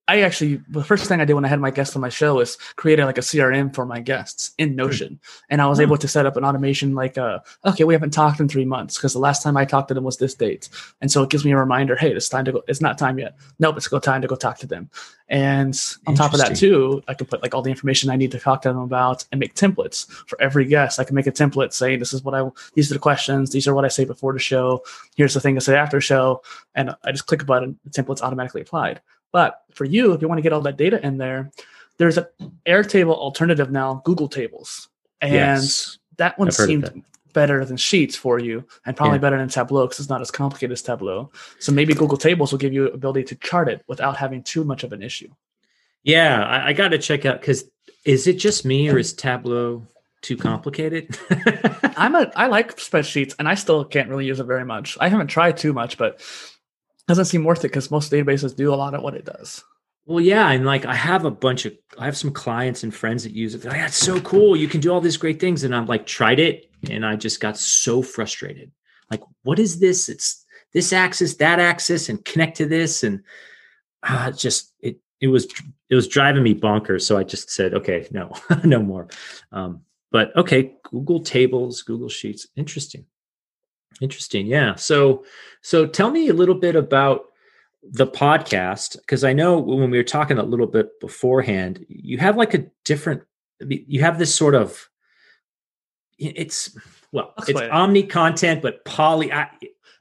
I 0.09 0.21
actually 0.21 0.59
the 0.69 0.83
first 0.83 1.05
thing 1.05 1.21
I 1.21 1.25
did 1.25 1.35
when 1.35 1.45
I 1.45 1.49
had 1.49 1.59
my 1.59 1.69
guests 1.69 1.95
on 1.95 2.01
my 2.01 2.09
show 2.09 2.39
is 2.39 2.57
created 2.77 3.05
like 3.05 3.19
a 3.19 3.21
CRM 3.21 3.75
for 3.75 3.85
my 3.85 3.99
guests 3.99 4.51
in 4.57 4.75
Notion, 4.75 5.19
and 5.51 5.61
I 5.61 5.67
was 5.67 5.77
Hmm. 5.77 5.83
able 5.83 5.97
to 5.97 6.07
set 6.07 6.25
up 6.25 6.35
an 6.35 6.43
automation 6.43 6.95
like, 6.95 7.15
uh, 7.19 7.39
okay, 7.63 7.83
we 7.83 7.93
haven't 7.93 8.09
talked 8.09 8.39
in 8.39 8.47
three 8.49 8.65
months 8.65 8.97
because 8.97 9.13
the 9.13 9.19
last 9.19 9.43
time 9.43 9.55
I 9.55 9.65
talked 9.65 9.89
to 9.89 9.93
them 9.93 10.03
was 10.03 10.17
this 10.17 10.33
date, 10.33 10.67
and 10.99 11.11
so 11.11 11.21
it 11.21 11.29
gives 11.29 11.45
me 11.45 11.51
a 11.51 11.57
reminder, 11.57 11.95
hey, 11.95 12.11
it's 12.11 12.27
time 12.27 12.45
to 12.45 12.51
go. 12.53 12.63
It's 12.67 12.81
not 12.81 12.97
time 12.97 13.19
yet. 13.19 13.37
Nope, 13.59 13.77
it's 13.77 13.87
go 13.87 13.99
time 13.99 14.21
to 14.23 14.27
go 14.27 14.35
talk 14.35 14.57
to 14.59 14.67
them. 14.67 14.89
And 15.29 15.79
on 16.07 16.15
top 16.15 16.33
of 16.33 16.39
that 16.39 16.55
too, 16.55 17.03
I 17.07 17.13
can 17.13 17.27
put 17.27 17.43
like 17.43 17.53
all 17.53 17.61
the 17.61 17.69
information 17.69 18.09
I 18.09 18.15
need 18.15 18.31
to 18.31 18.39
talk 18.39 18.63
to 18.63 18.69
them 18.69 18.79
about 18.79 19.25
and 19.31 19.39
make 19.39 19.53
templates 19.53 20.09
for 20.27 20.41
every 20.41 20.65
guest. 20.65 20.99
I 20.99 21.03
can 21.03 21.13
make 21.13 21.27
a 21.27 21.31
template 21.31 21.71
saying 21.71 21.99
this 21.99 22.13
is 22.13 22.23
what 22.23 22.33
I 22.33 22.49
these 22.73 22.89
are 22.89 22.95
the 22.95 22.99
questions, 22.99 23.51
these 23.51 23.67
are 23.67 23.75
what 23.75 23.85
I 23.85 23.89
say 23.89 24.05
before 24.05 24.33
the 24.33 24.39
show. 24.39 24.81
Here's 25.15 25.35
the 25.35 25.39
thing 25.39 25.53
to 25.53 25.61
say 25.61 25.75
after 25.75 25.97
the 25.97 26.01
show, 26.01 26.41
and 26.73 26.95
I 27.03 27.11
just 27.11 27.27
click 27.27 27.43
a 27.43 27.45
button, 27.45 27.77
the 27.83 27.91
template's 27.91 28.23
automatically 28.23 28.61
applied. 28.61 29.01
But 29.31 29.61
for 29.73 29.85
you, 29.85 30.13
if 30.13 30.21
you 30.21 30.27
want 30.27 30.39
to 30.39 30.43
get 30.43 30.53
all 30.53 30.61
that 30.61 30.77
data 30.77 31.05
in 31.05 31.17
there, 31.17 31.51
there's 31.97 32.17
a 32.17 32.29
Airtable 32.65 33.15
alternative 33.15 33.71
now, 33.71 34.01
Google 34.05 34.27
Tables, 34.27 34.89
and 35.21 35.33
Yes. 35.33 35.97
that 36.17 36.37
one 36.39 36.51
seemed 36.51 37.03
better 37.33 37.63
than 37.63 37.77
Sheets 37.77 38.15
for 38.15 38.39
you, 38.39 38.65
and 38.85 38.97
probably 38.97 39.17
Yeah. 39.17 39.21
better 39.21 39.37
than 39.37 39.49
Tableau 39.49 39.85
because 39.85 39.99
it's 39.99 40.09
not 40.09 40.21
as 40.21 40.31
complicated 40.31 40.71
as 40.71 40.81
Tableau. 40.81 41.29
So 41.59 41.71
maybe 41.71 41.93
Google 41.93 42.17
Tables 42.17 42.51
will 42.51 42.59
give 42.59 42.73
you 42.73 42.87
ability 42.87 43.23
to 43.25 43.35
chart 43.35 43.69
it 43.69 43.83
without 43.87 44.17
having 44.17 44.41
too 44.43 44.63
much 44.63 44.83
of 44.83 44.93
an 44.93 45.03
issue. 45.03 45.29
Yeah, 46.03 46.43
I, 46.43 46.69
I 46.69 46.73
got 46.73 46.89
to 46.89 46.97
check 46.97 47.25
out 47.25 47.39
because 47.41 47.65
is 48.05 48.25
it 48.27 48.33
just 48.39 48.65
me 48.65 48.89
or 48.89 48.97
is 48.97 49.13
Tableau 49.13 49.85
too 50.21 50.37
complicated? 50.37 51.17
I'm 51.97 52.15
a 52.15 52.31
I 52.35 52.47
like 52.47 52.77
spreadsheets, 52.77 53.35
and 53.37 53.47
I 53.47 53.55
still 53.55 53.83
can't 53.85 54.09
really 54.09 54.25
use 54.25 54.39
it 54.39 54.45
very 54.45 54.65
much. 54.65 54.97
I 54.99 55.09
haven't 55.09 55.27
tried 55.27 55.57
too 55.57 55.73
much, 55.73 55.97
but 55.97 56.21
doesn't 57.09 57.25
seem 57.25 57.43
worth 57.43 57.65
it 57.65 57.69
because 57.69 57.89
most 57.89 58.11
databases 58.11 58.55
do 58.55 58.71
a 58.71 58.75
lot 58.75 58.93
of 58.93 59.01
what 59.01 59.15
it 59.15 59.25
does. 59.25 59.63
well, 60.05 60.21
yeah, 60.21 60.51
and 60.51 60.63
like 60.63 60.85
I 60.85 60.93
have 60.93 61.25
a 61.25 61.31
bunch 61.31 61.65
of 61.65 61.73
I 61.97 62.05
have 62.05 62.15
some 62.15 62.31
clients 62.31 62.83
and 62.83 62.93
friends 62.93 63.23
that 63.23 63.33
use 63.33 63.55
it. 63.55 63.65
Like, 63.65 63.73
That's 63.73 63.97
so 63.97 64.21
cool! 64.21 64.55
You 64.55 64.67
can 64.67 64.79
do 64.79 64.93
all 64.93 65.01
these 65.01 65.17
great 65.17 65.39
things, 65.39 65.63
and 65.63 65.75
I'm 65.75 65.87
like, 65.87 66.05
tried 66.05 66.39
it, 66.39 66.69
and 66.87 67.03
I 67.03 67.15
just 67.15 67.39
got 67.39 67.57
so 67.57 68.03
frustrated. 68.03 68.71
Like, 69.09 69.21
what 69.41 69.57
is 69.57 69.79
this? 69.79 70.07
It's 70.07 70.45
this 70.71 70.93
axis, 70.93 71.37
that 71.37 71.59
axis, 71.59 72.09
and 72.09 72.23
connect 72.23 72.57
to 72.57 72.67
this, 72.67 73.01
and 73.03 73.23
uh, 74.03 74.29
just 74.31 74.71
it 74.79 74.99
it 75.19 75.29
was 75.29 75.47
it 75.89 75.95
was 75.95 76.07
driving 76.07 76.43
me 76.43 76.53
bonkers. 76.53 77.01
So 77.01 77.17
I 77.17 77.23
just 77.23 77.49
said, 77.49 77.73
okay, 77.73 78.07
no, 78.11 78.31
no 78.63 78.83
more. 78.83 79.07
Um, 79.51 79.81
but 80.11 80.35
okay, 80.37 80.75
Google 80.83 81.21
Tables, 81.21 81.81
Google 81.81 82.09
Sheets, 82.09 82.47
interesting, 82.55 83.05
interesting. 84.01 84.47
Yeah. 84.47 84.75
So 84.75 85.23
so 85.61 85.85
tell 85.85 86.11
me 86.11 86.29
a 86.29 86.33
little 86.33 86.55
bit 86.55 86.75
about 86.75 87.25
the 87.83 88.07
podcast 88.07 88.97
because 88.97 89.23
I 89.23 89.33
know 89.33 89.57
when 89.59 89.89
we 89.89 89.97
were 89.97 90.03
talking 90.03 90.37
a 90.37 90.43
little 90.43 90.67
bit 90.67 90.99
beforehand, 90.99 91.85
you 91.89 92.17
have 92.17 92.35
like 92.37 92.53
a 92.53 92.65
different. 92.85 93.23
You 93.67 94.01
have 94.01 94.19
this 94.19 94.33
sort 94.33 94.55
of. 94.55 94.89
It's 96.17 96.75
well, 97.11 97.33
it's 97.37 97.49
Explain 97.49 97.69
it. 97.69 97.71
omni 97.71 98.03
content, 98.03 98.61
but 98.61 98.83
poly. 98.85 99.31
I, 99.31 99.47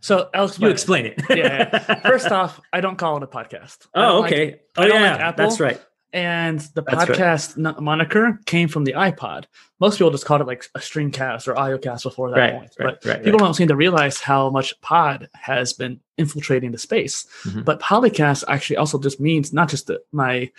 So 0.01 0.29
I'll 0.35 0.51
you 0.59 0.68
explain 0.68 1.07
it. 1.07 1.14
it. 1.31 1.38
Yeah, 1.38 2.01
First 2.01 2.27
off, 2.33 2.61
I 2.72 2.81
don't 2.81 2.96
call 2.96 3.16
it 3.16 3.22
a 3.22 3.27
podcast. 3.27 3.87
Oh, 3.94 4.20
like- 4.20 4.33
okay. 4.33 4.61
oh, 4.77 4.83
I 4.83 4.87
yeah, 4.88 5.27
like 5.27 5.37
that's 5.37 5.61
right. 5.61 5.81
And 6.12 6.61
the 6.75 6.83
That's 6.83 7.05
podcast 7.05 7.59
n- 7.64 7.85
moniker 7.85 8.40
came 8.47 8.68
from 8.68 8.85
the 8.85 8.92
iPod. 8.94 9.44
Most 9.81 9.99
people 9.99 10.11
just 10.11 10.25
called 10.25 10.40
it 10.40 10.47
like 10.47 10.64
a 10.75 10.79
streamcast 10.79 11.47
or 11.49 11.55
audiocast 11.55 12.03
before 12.03 12.31
that 12.31 12.37
Right, 12.38 12.53
point. 12.55 12.73
right, 12.81 12.97
but 13.03 13.25
people 13.25 13.38
don't 13.38 13.55
seem 13.55 13.68
to 13.68 13.77
realize 13.77 14.18
how 14.21 14.51
much 14.51 14.81
pod 14.81 15.29
has 15.35 15.73
been 15.73 16.01
infiltrating 16.16 16.73
the 16.73 16.79
space. 16.79 17.27
Mhm. 17.44 17.64
But 17.64 17.81
polycast 17.81 18.44
actually 18.49 18.77
also 18.79 18.99
just 18.99 19.21
means 19.21 19.53
not 19.53 19.68
just 19.68 19.87
the, 19.87 20.01
my 20.12 20.51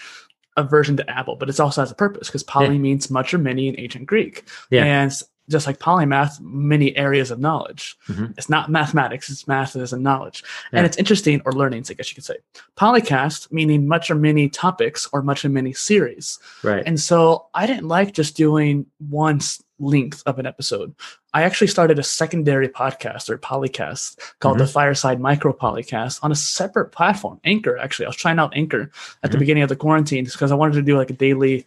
aversion 0.57 0.97
to 0.97 1.09
Apple, 1.09 1.35
but 1.35 1.49
it 1.49 1.59
also 1.59 1.81
has 1.81 1.91
a 1.91 1.95
purpose 1.95 2.27
because 2.27 2.43
poly 2.43 2.73
Yeah. 2.75 2.81
means 2.81 3.09
much 3.09 3.33
or 3.33 3.37
many 3.37 3.67
in 3.69 3.79
ancient 3.79 4.05
Greek. 4.07 4.43
Yeah. 4.69 4.83
And 4.83 5.11
just 5.49 5.67
like 5.67 5.79
polymath, 5.79 6.39
many 6.41 6.95
areas 6.95 7.31
of 7.31 7.39
knowledge. 7.39 7.97
Mhm. 8.07 8.33
It's 8.37 8.49
not 8.49 8.69
mathematics, 8.69 9.29
it's 9.29 9.47
math 9.47 9.75
as 9.75 9.93
in 9.93 10.03
knowledge. 10.03 10.43
Yeah. 10.71 10.79
And 10.79 10.85
it's 10.85 10.97
interesting 10.97 11.41
or 11.45 11.51
learnings, 11.51 11.89
I 11.89 11.95
guess 11.95 12.09
you 12.11 12.15
could 12.15 12.23
say. 12.23 12.37
Polycast, 12.77 13.51
meaning 13.51 13.87
much 13.87 14.09
or 14.09 14.15
many 14.15 14.49
topics 14.49 15.07
or 15.11 15.21
much 15.21 15.43
or 15.43 15.49
many 15.49 15.73
series. 15.73 16.39
Right. 16.63 16.83
And 16.85 16.99
so 16.99 17.47
I 17.53 17.65
didn't 17.67 17.87
like 17.87 18.13
just 18.13 18.37
doing 18.37 18.85
one 19.09 19.39
length 19.81 20.21
of 20.25 20.37
an 20.39 20.45
episode. 20.45 20.93
I 21.33 21.43
actually 21.43 21.67
started 21.67 21.99
a 21.99 22.03
secondary 22.03 22.67
podcast 22.67 23.29
or 23.29 23.37
polycast 23.37 24.17
called 24.39 24.57
the 24.57 24.67
Fireside 24.67 25.21
Micro 25.21 25.53
Polycast 25.53 26.19
on 26.21 26.31
a 26.31 26.35
separate 26.35 26.91
platform, 26.91 27.39
Anchor. 27.45 27.77
Actually, 27.77 28.05
I 28.07 28.09
was 28.09 28.17
trying 28.17 28.39
out 28.39 28.55
Anchor 28.55 28.91
at 29.23 29.31
the 29.31 29.37
Mhm. 29.37 29.39
beginning 29.39 29.63
of 29.63 29.69
the 29.69 29.75
quarantine 29.77 30.25
because 30.25 30.51
I 30.51 30.55
wanted 30.55 30.73
to 30.73 30.81
do 30.81 30.97
like 30.97 31.09
a 31.09 31.13
daily, 31.13 31.65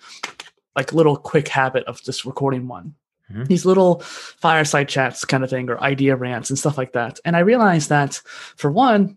like 0.77 0.93
little 0.93 1.17
quick 1.17 1.49
habit 1.49 1.85
of 1.85 2.03
just 2.03 2.25
recording 2.25 2.69
one. 2.69 2.95
Mhm. 3.33 3.47
These 3.49 3.65
little 3.65 4.01
fireside 4.01 4.89
chats 4.89 5.25
kind 5.25 5.43
of 5.45 5.51
thing 5.51 5.69
or 5.71 5.81
idea 5.83 6.17
rants 6.17 6.51
and 6.51 6.59
stuff 6.59 6.77
like 6.79 6.93
that. 6.93 7.19
And 7.25 7.37
I 7.37 7.41
realized 7.41 7.89
that 7.89 8.21
for 8.57 8.71
one, 8.71 9.17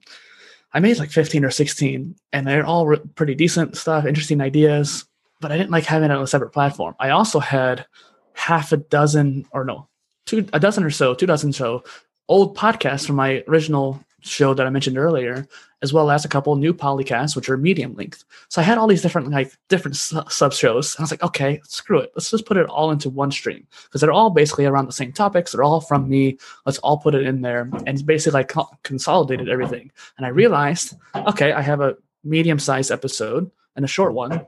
I 0.74 0.80
made 0.80 0.98
like 1.00 1.12
15 1.12 1.46
or 1.46 1.52
16 1.52 2.16
and 2.34 2.48
they're 2.48 2.66
all 2.66 2.88
re- 2.88 3.00
pretty 3.16 3.36
decent 3.36 3.78
stuff, 3.78 4.06
interesting 4.06 4.42
ideas, 4.42 5.06
but 5.42 5.52
I 5.52 5.58
didn't 5.58 5.72
like 5.72 5.86
having 5.86 6.12
it 6.12 6.14
on 6.16 6.22
a 6.22 6.28
separate 6.28 6.52
platform. 6.52 6.96
I 7.00 7.10
also 7.12 7.40
had 7.40 7.86
half 8.34 8.72
a 8.72 8.78
dozen 8.78 9.46
or 9.52 9.64
no, 9.64 9.88
two 10.26 10.46
a 10.54 10.60
dozen 10.60 10.84
or 10.84 10.90
so, 10.90 11.14
two 11.14 11.26
dozen 11.26 11.52
or 11.52 11.54
so 11.54 11.84
old 12.28 12.58
podcasts 12.58 13.06
from 13.06 13.16
my 13.16 13.44
original 13.48 14.04
show 14.26 14.54
that 14.54 14.66
I 14.66 14.70
mentioned 14.70 14.98
earlier, 14.98 15.48
as 15.82 15.94
well 15.94 16.10
as 16.10 16.26
a 16.26 16.28
couple 16.28 16.56
new 16.56 16.74
polycasts, 16.74 17.36
which 17.36 17.50
are 17.50 17.58
medium 17.58 17.94
length. 17.96 18.24
So 18.50 18.62
I 18.62 18.64
had 18.64 18.78
all 18.78 18.88
these 18.88 19.02
different 19.02 19.30
like 19.30 19.56
different 19.70 19.96
sub 19.96 20.54
shows. 20.54 20.96
And 20.96 21.02
I 21.02 21.04
was 21.04 21.12
like, 21.12 21.24
okay, 21.24 21.62
screw 21.64 22.00
it. 22.00 22.12
Let's 22.16 22.32
just 22.32 22.46
put 22.46 22.58
it 22.58 22.68
all 22.68 22.92
into 22.92 23.10
one 23.10 23.32
stream 23.32 23.68
because 23.86 24.02
they're 24.02 24.12
all 24.12 24.30
basically 24.30 24.66
around 24.66 24.88
the 24.88 24.94
same 24.94 25.12
topics. 25.12 25.52
They're 25.52 25.64
all 25.64 25.82
from 25.82 26.10
me. 26.10 26.38
Let's 26.66 26.80
all 26.80 26.98
put 26.98 27.16
it 27.16 27.26
in 27.26 27.42
there, 27.42 27.70
and 27.86 28.06
basically 28.06 28.40
like 28.40 28.50
co- 28.50 28.70
consolidated 28.84 29.50
everything. 29.50 29.92
And 30.18 30.26
I 30.26 30.30
realized, 30.30 30.96
okay, 31.16 31.52
I 31.52 31.62
have 31.62 31.82
a 31.82 31.96
medium 32.24 32.60
sized 32.60 32.92
episode 32.92 33.50
and 33.76 33.86
a 33.86 33.88
short 33.90 34.14
one. 34.14 34.46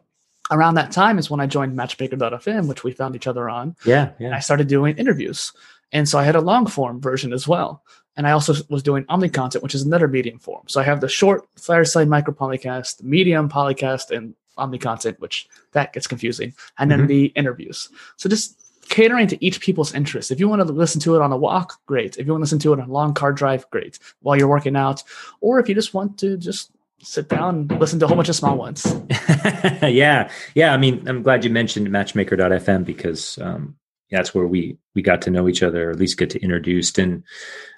Around 0.50 0.76
that 0.76 0.92
time 0.94 1.20
is 1.20 1.30
when 1.30 1.42
I 1.42 1.46
joined 1.46 1.76
Matchmaker.fm, 1.76 2.68
which 2.68 2.84
we 2.84 2.94
found 2.94 3.16
each 3.16 3.28
other 3.28 3.50
on. 3.50 3.76
Yeah. 3.86 4.12
And 4.20 4.34
I 4.34 4.40
started 4.40 4.70
doing 4.70 4.96
interviews. 4.98 5.52
And 5.92 6.08
so 6.08 6.18
I 6.18 6.24
had 6.24 6.36
a 6.36 6.42
long 6.42 6.68
form 6.68 7.02
version 7.02 7.34
as 7.34 7.48
well. 7.48 7.84
And 8.18 8.28
I 8.28 8.32
also 8.32 8.54
was 8.70 8.84
doing 8.84 9.06
Omni 9.08 9.30
content, 9.30 9.64
which 9.64 9.76
is 9.76 9.84
another 9.84 10.08
medium 10.08 10.40
form. 10.40 10.64
So 10.68 10.82
I 10.82 10.84
have 10.84 11.00
the 11.00 11.08
short 11.08 11.48
Fireside 11.56 12.10
Micro 12.10 12.34
Polycast, 12.34 13.04
medium 13.04 13.48
Polycast, 13.48 14.10
and 14.10 14.34
Omni 14.58 14.80
content, 14.80 15.20
which 15.20 15.48
that 15.74 15.94
gets 15.94 16.08
confusing. 16.08 16.54
And 16.80 16.90
then 16.92 17.02
Mhm. 17.04 17.08
the 17.08 17.26
interviews. 17.36 17.90
So 18.18 18.28
just 18.28 18.60
catering 18.90 19.28
to 19.28 19.46
each 19.46 19.62
people's 19.62 19.94
interests. 19.94 20.32
If 20.32 20.40
you 20.40 20.50
want 20.50 20.66
to 20.66 20.74
listen 20.74 21.00
to 21.02 21.16
it 21.16 21.22
on 21.22 21.32
a 21.32 21.38
walk, 21.38 21.74
great. 21.86 22.18
If 22.18 22.26
you 22.26 22.32
want 22.34 22.42
to 22.42 22.46
listen 22.46 22.60
to 22.60 22.74
it 22.74 22.80
on 22.80 22.90
a 22.90 22.92
long 22.92 23.14
car 23.14 23.32
drive, 23.34 23.70
great. 23.70 24.00
While 24.22 24.36
you're 24.38 24.48
working 24.48 24.76
out. 24.76 25.04
Or 25.42 25.60
if 25.60 25.70
you 25.70 25.76
just 25.76 25.94
want 25.94 26.18
to 26.20 26.38
just 26.38 26.72
sit 27.04 27.30
down 27.30 27.68
and 27.70 27.80
listen 27.80 28.00
to 28.00 28.06
a 28.06 28.08
whole 28.08 28.18
bunch 28.18 28.30
of 28.30 28.36
small 28.36 28.58
ones. 28.58 28.84
yeah. 29.84 30.30
Yeah. 30.56 30.74
I 30.74 30.78
mean, 30.78 31.08
I'm 31.08 31.22
glad 31.22 31.44
you 31.44 31.52
mentioned 31.52 31.88
matchmaker.fm 31.92 32.84
because 32.86 33.38
um, 33.40 33.76
that's 34.12 34.34
where 34.34 34.48
we 34.48 34.78
we 34.96 35.02
got 35.02 35.22
to 35.24 35.32
know 35.32 35.48
each 35.48 35.64
other, 35.64 35.90
or 35.90 35.92
at 35.92 36.00
least 36.00 36.18
get 36.18 36.30
to 36.32 36.42
introduced. 36.42 36.98
And 36.98 37.24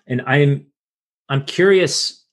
and 0.08 0.22
I'm 0.26 0.68
I'm 1.30 1.46
curious 1.46 2.24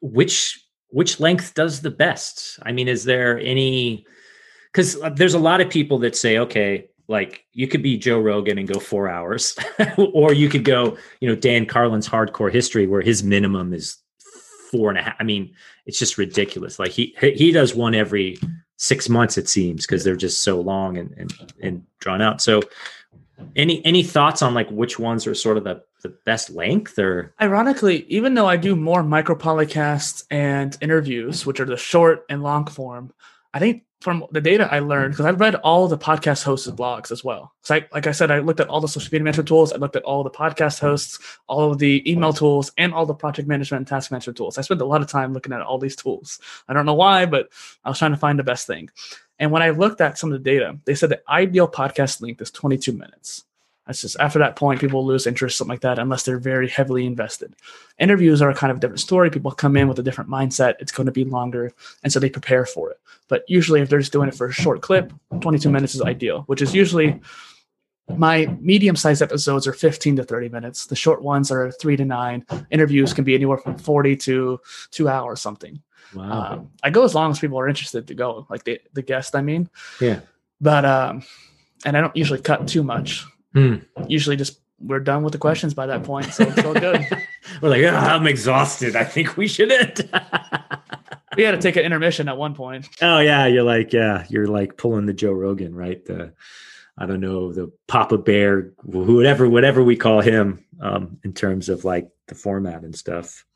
which 0.00 0.62
which 0.88 1.20
length 1.20 1.54
does 1.54 1.80
the 1.80 1.90
best. 1.90 2.58
I 2.62 2.72
mean, 2.72 2.88
is 2.88 3.04
there 3.04 3.38
any 3.38 4.06
because 4.72 5.00
uh, 5.00 5.10
there's 5.10 5.34
a 5.34 5.38
lot 5.38 5.60
of 5.60 5.70
people 5.70 5.98
that 6.00 6.16
say, 6.16 6.38
okay, 6.38 6.88
like 7.08 7.44
you 7.52 7.68
could 7.68 7.82
be 7.82 7.96
Joe 7.96 8.20
Rogan 8.20 8.58
and 8.58 8.68
go 8.68 8.80
four 8.80 9.08
hours, 9.08 9.56
or 9.98 10.32
you 10.32 10.48
could 10.48 10.64
go, 10.64 10.96
you 11.20 11.28
know, 11.28 11.36
Dan 11.36 11.66
Carlin's 11.66 12.08
hardcore 12.08 12.52
history, 12.52 12.86
where 12.86 13.02
his 13.02 13.22
minimum 13.22 13.72
is 13.72 13.98
four 14.70 14.90
and 14.90 14.98
a 14.98 15.02
half. 15.02 15.16
I 15.20 15.24
mean, 15.24 15.54
it's 15.86 15.98
just 15.98 16.18
ridiculous. 16.18 16.78
Like 16.78 16.90
he 16.90 17.14
he 17.20 17.52
does 17.52 17.74
one 17.74 17.94
every 17.94 18.38
six 18.76 19.08
months, 19.08 19.38
it 19.38 19.48
seems, 19.48 19.86
because 19.86 20.04
they're 20.04 20.16
just 20.16 20.42
so 20.42 20.60
long 20.60 20.96
and, 20.98 21.14
and 21.16 21.32
and 21.62 21.82
drawn 21.98 22.22
out. 22.22 22.40
So, 22.40 22.62
any 23.54 23.84
any 23.84 24.02
thoughts 24.02 24.42
on 24.42 24.54
like 24.54 24.70
which 24.70 24.98
ones 24.98 25.26
are 25.26 25.34
sort 25.34 25.56
of 25.56 25.64
the 25.64 25.82
the 26.02 26.10
best 26.24 26.50
length 26.50 26.98
or 26.98 27.34
Ironically, 27.40 28.04
even 28.08 28.34
though 28.34 28.46
I 28.46 28.56
do 28.56 28.76
more 28.76 29.02
micro 29.02 29.34
polycasts 29.34 30.24
and 30.30 30.76
interviews, 30.80 31.46
which 31.46 31.58
are 31.58 31.64
the 31.64 31.76
short 31.76 32.24
and 32.28 32.42
long 32.42 32.66
form, 32.66 33.12
I 33.52 33.58
think 33.58 33.84
from 34.00 34.24
the 34.30 34.40
data 34.40 34.68
I 34.70 34.80
learned, 34.80 35.12
because 35.12 35.26
I've 35.26 35.40
read 35.40 35.54
all 35.56 35.88
the 35.88 35.98
podcast 35.98 36.44
hosts' 36.44 36.70
blogs 36.70 37.10
as 37.10 37.24
well. 37.24 37.52
So, 37.62 37.76
I, 37.76 37.86
like 37.92 38.06
I 38.06 38.12
said, 38.12 38.30
I 38.30 38.40
looked 38.40 38.60
at 38.60 38.68
all 38.68 38.80
the 38.80 38.88
social 38.88 39.08
media 39.10 39.24
management 39.24 39.48
tools, 39.48 39.72
I 39.72 39.76
looked 39.76 39.96
at 39.96 40.04
all 40.04 40.22
the 40.22 40.30
podcast 40.30 40.80
hosts, 40.80 41.18
all 41.46 41.72
of 41.72 41.78
the 41.78 42.08
email 42.10 42.32
tools, 42.32 42.72
and 42.76 42.92
all 42.92 43.06
the 43.06 43.14
project 43.14 43.48
management 43.48 43.80
and 43.80 43.86
task 43.86 44.10
management 44.10 44.36
tools. 44.36 44.58
I 44.58 44.62
spent 44.62 44.80
a 44.80 44.86
lot 44.86 45.00
of 45.00 45.08
time 45.08 45.32
looking 45.32 45.52
at 45.52 45.62
all 45.62 45.78
these 45.78 45.96
tools. 45.96 46.38
I 46.68 46.74
don't 46.74 46.86
know 46.86 46.94
why, 46.94 47.26
but 47.26 47.48
I 47.84 47.88
was 47.88 47.98
trying 47.98 48.12
to 48.12 48.18
find 48.18 48.38
the 48.38 48.44
best 48.44 48.66
thing. 48.66 48.90
And 49.38 49.50
when 49.50 49.62
I 49.62 49.70
looked 49.70 50.00
at 50.00 50.18
some 50.18 50.32
of 50.32 50.42
the 50.42 50.50
data, 50.50 50.78
they 50.84 50.94
said 50.94 51.10
the 51.10 51.22
ideal 51.28 51.68
podcast 51.68 52.20
length 52.22 52.40
is 52.40 52.50
22 52.50 52.92
minutes. 52.92 53.44
That's 53.86 54.00
just 54.00 54.16
after 54.18 54.38
that 54.40 54.56
point, 54.56 54.80
people 54.80 55.04
lose 55.06 55.26
interest, 55.26 55.56
something 55.56 55.72
like 55.72 55.80
that, 55.82 55.98
unless 55.98 56.24
they're 56.24 56.38
very 56.38 56.68
heavily 56.68 57.06
invested. 57.06 57.54
Interviews 57.98 58.42
are 58.42 58.50
a 58.50 58.54
kind 58.54 58.72
of 58.72 58.80
different 58.80 59.00
story. 59.00 59.30
People 59.30 59.52
come 59.52 59.76
in 59.76 59.86
with 59.86 59.98
a 59.98 60.02
different 60.02 60.28
mindset. 60.28 60.74
It's 60.80 60.92
going 60.92 61.06
to 61.06 61.12
be 61.12 61.24
longer. 61.24 61.72
And 62.02 62.12
so 62.12 62.18
they 62.18 62.28
prepare 62.28 62.66
for 62.66 62.90
it. 62.90 63.00
But 63.28 63.44
usually, 63.48 63.80
if 63.80 63.88
they're 63.88 64.00
just 64.00 64.12
doing 64.12 64.28
it 64.28 64.34
for 64.34 64.48
a 64.48 64.52
short 64.52 64.82
clip, 64.82 65.12
22 65.40 65.70
minutes 65.70 65.94
is 65.94 66.02
ideal, 66.02 66.42
which 66.42 66.62
is 66.62 66.74
usually 66.74 67.20
my 68.16 68.46
medium 68.60 68.96
sized 68.96 69.22
episodes 69.22 69.66
are 69.66 69.72
15 69.72 70.16
to 70.16 70.24
30 70.24 70.48
minutes. 70.48 70.86
The 70.86 70.96
short 70.96 71.22
ones 71.22 71.50
are 71.50 71.70
three 71.72 71.96
to 71.96 72.04
nine. 72.04 72.44
Interviews 72.70 73.12
can 73.12 73.24
be 73.24 73.34
anywhere 73.34 73.58
from 73.58 73.78
40 73.78 74.16
to 74.16 74.60
two 74.90 75.08
hours, 75.08 75.40
something. 75.40 75.80
wow. 76.14 76.52
Um, 76.52 76.70
I 76.82 76.90
go 76.90 77.04
as 77.04 77.14
long 77.14 77.30
as 77.30 77.38
people 77.38 77.58
are 77.58 77.68
interested 77.68 78.08
to 78.08 78.14
go, 78.14 78.46
like 78.48 78.64
the, 78.64 78.80
the 78.92 79.02
guest, 79.02 79.34
I 79.34 79.42
mean. 79.42 79.68
yeah. 80.00 80.20
But, 80.60 80.84
um, 80.84 81.22
and 81.84 81.96
I 81.96 82.00
don't 82.00 82.16
usually 82.16 82.40
cut 82.40 82.66
too 82.66 82.82
much 82.82 83.26
Hmm. 83.56 83.76
usually 84.06 84.36
just 84.36 84.60
we're 84.78 85.00
done 85.00 85.22
with 85.22 85.32
the 85.32 85.38
questions 85.38 85.72
by 85.72 85.86
that 85.86 86.04
point. 86.04 86.26
So 86.26 86.44
it's 86.44 86.62
all 86.62 86.74
good. 86.74 87.00
We're 87.62 87.70
like, 87.70 87.82
"Ah, 87.86 88.14
I'm 88.14 88.26
exhausted. 88.26 88.94
I 88.94 89.04
think 89.04 89.38
we 89.38 89.48
should 89.48 89.72
end. 89.72 90.10
we 91.36 91.42
had 91.44 91.52
to 91.52 91.58
take 91.58 91.76
an 91.76 91.84
intermission 91.84 92.28
at 92.28 92.36
one 92.36 92.54
point. 92.54 92.86
Oh 93.00 93.20
yeah, 93.20 93.46
you're 93.46 93.62
like 93.62 93.94
yeah, 93.94 94.26
you're 94.28 94.46
like 94.46 94.76
pulling 94.76 95.06
the 95.06 95.14
Joe 95.14 95.32
Rogan, 95.32 95.74
right? 95.74 96.04
The 96.04 96.34
I 96.98 97.06
don't 97.06 97.20
know 97.20 97.52
the 97.54 97.72
Papa 97.88 98.18
Bear, 98.18 98.72
whatever 98.82 99.48
whatever 99.48 99.82
we 99.82 99.96
call 99.96 100.20
him, 100.20 100.62
um, 100.80 101.18
in 101.24 101.32
terms 101.32 101.70
of 101.70 101.86
like 101.86 102.10
the 102.28 102.34
format 102.34 102.82
and 102.82 102.94
stuff. 102.94 103.46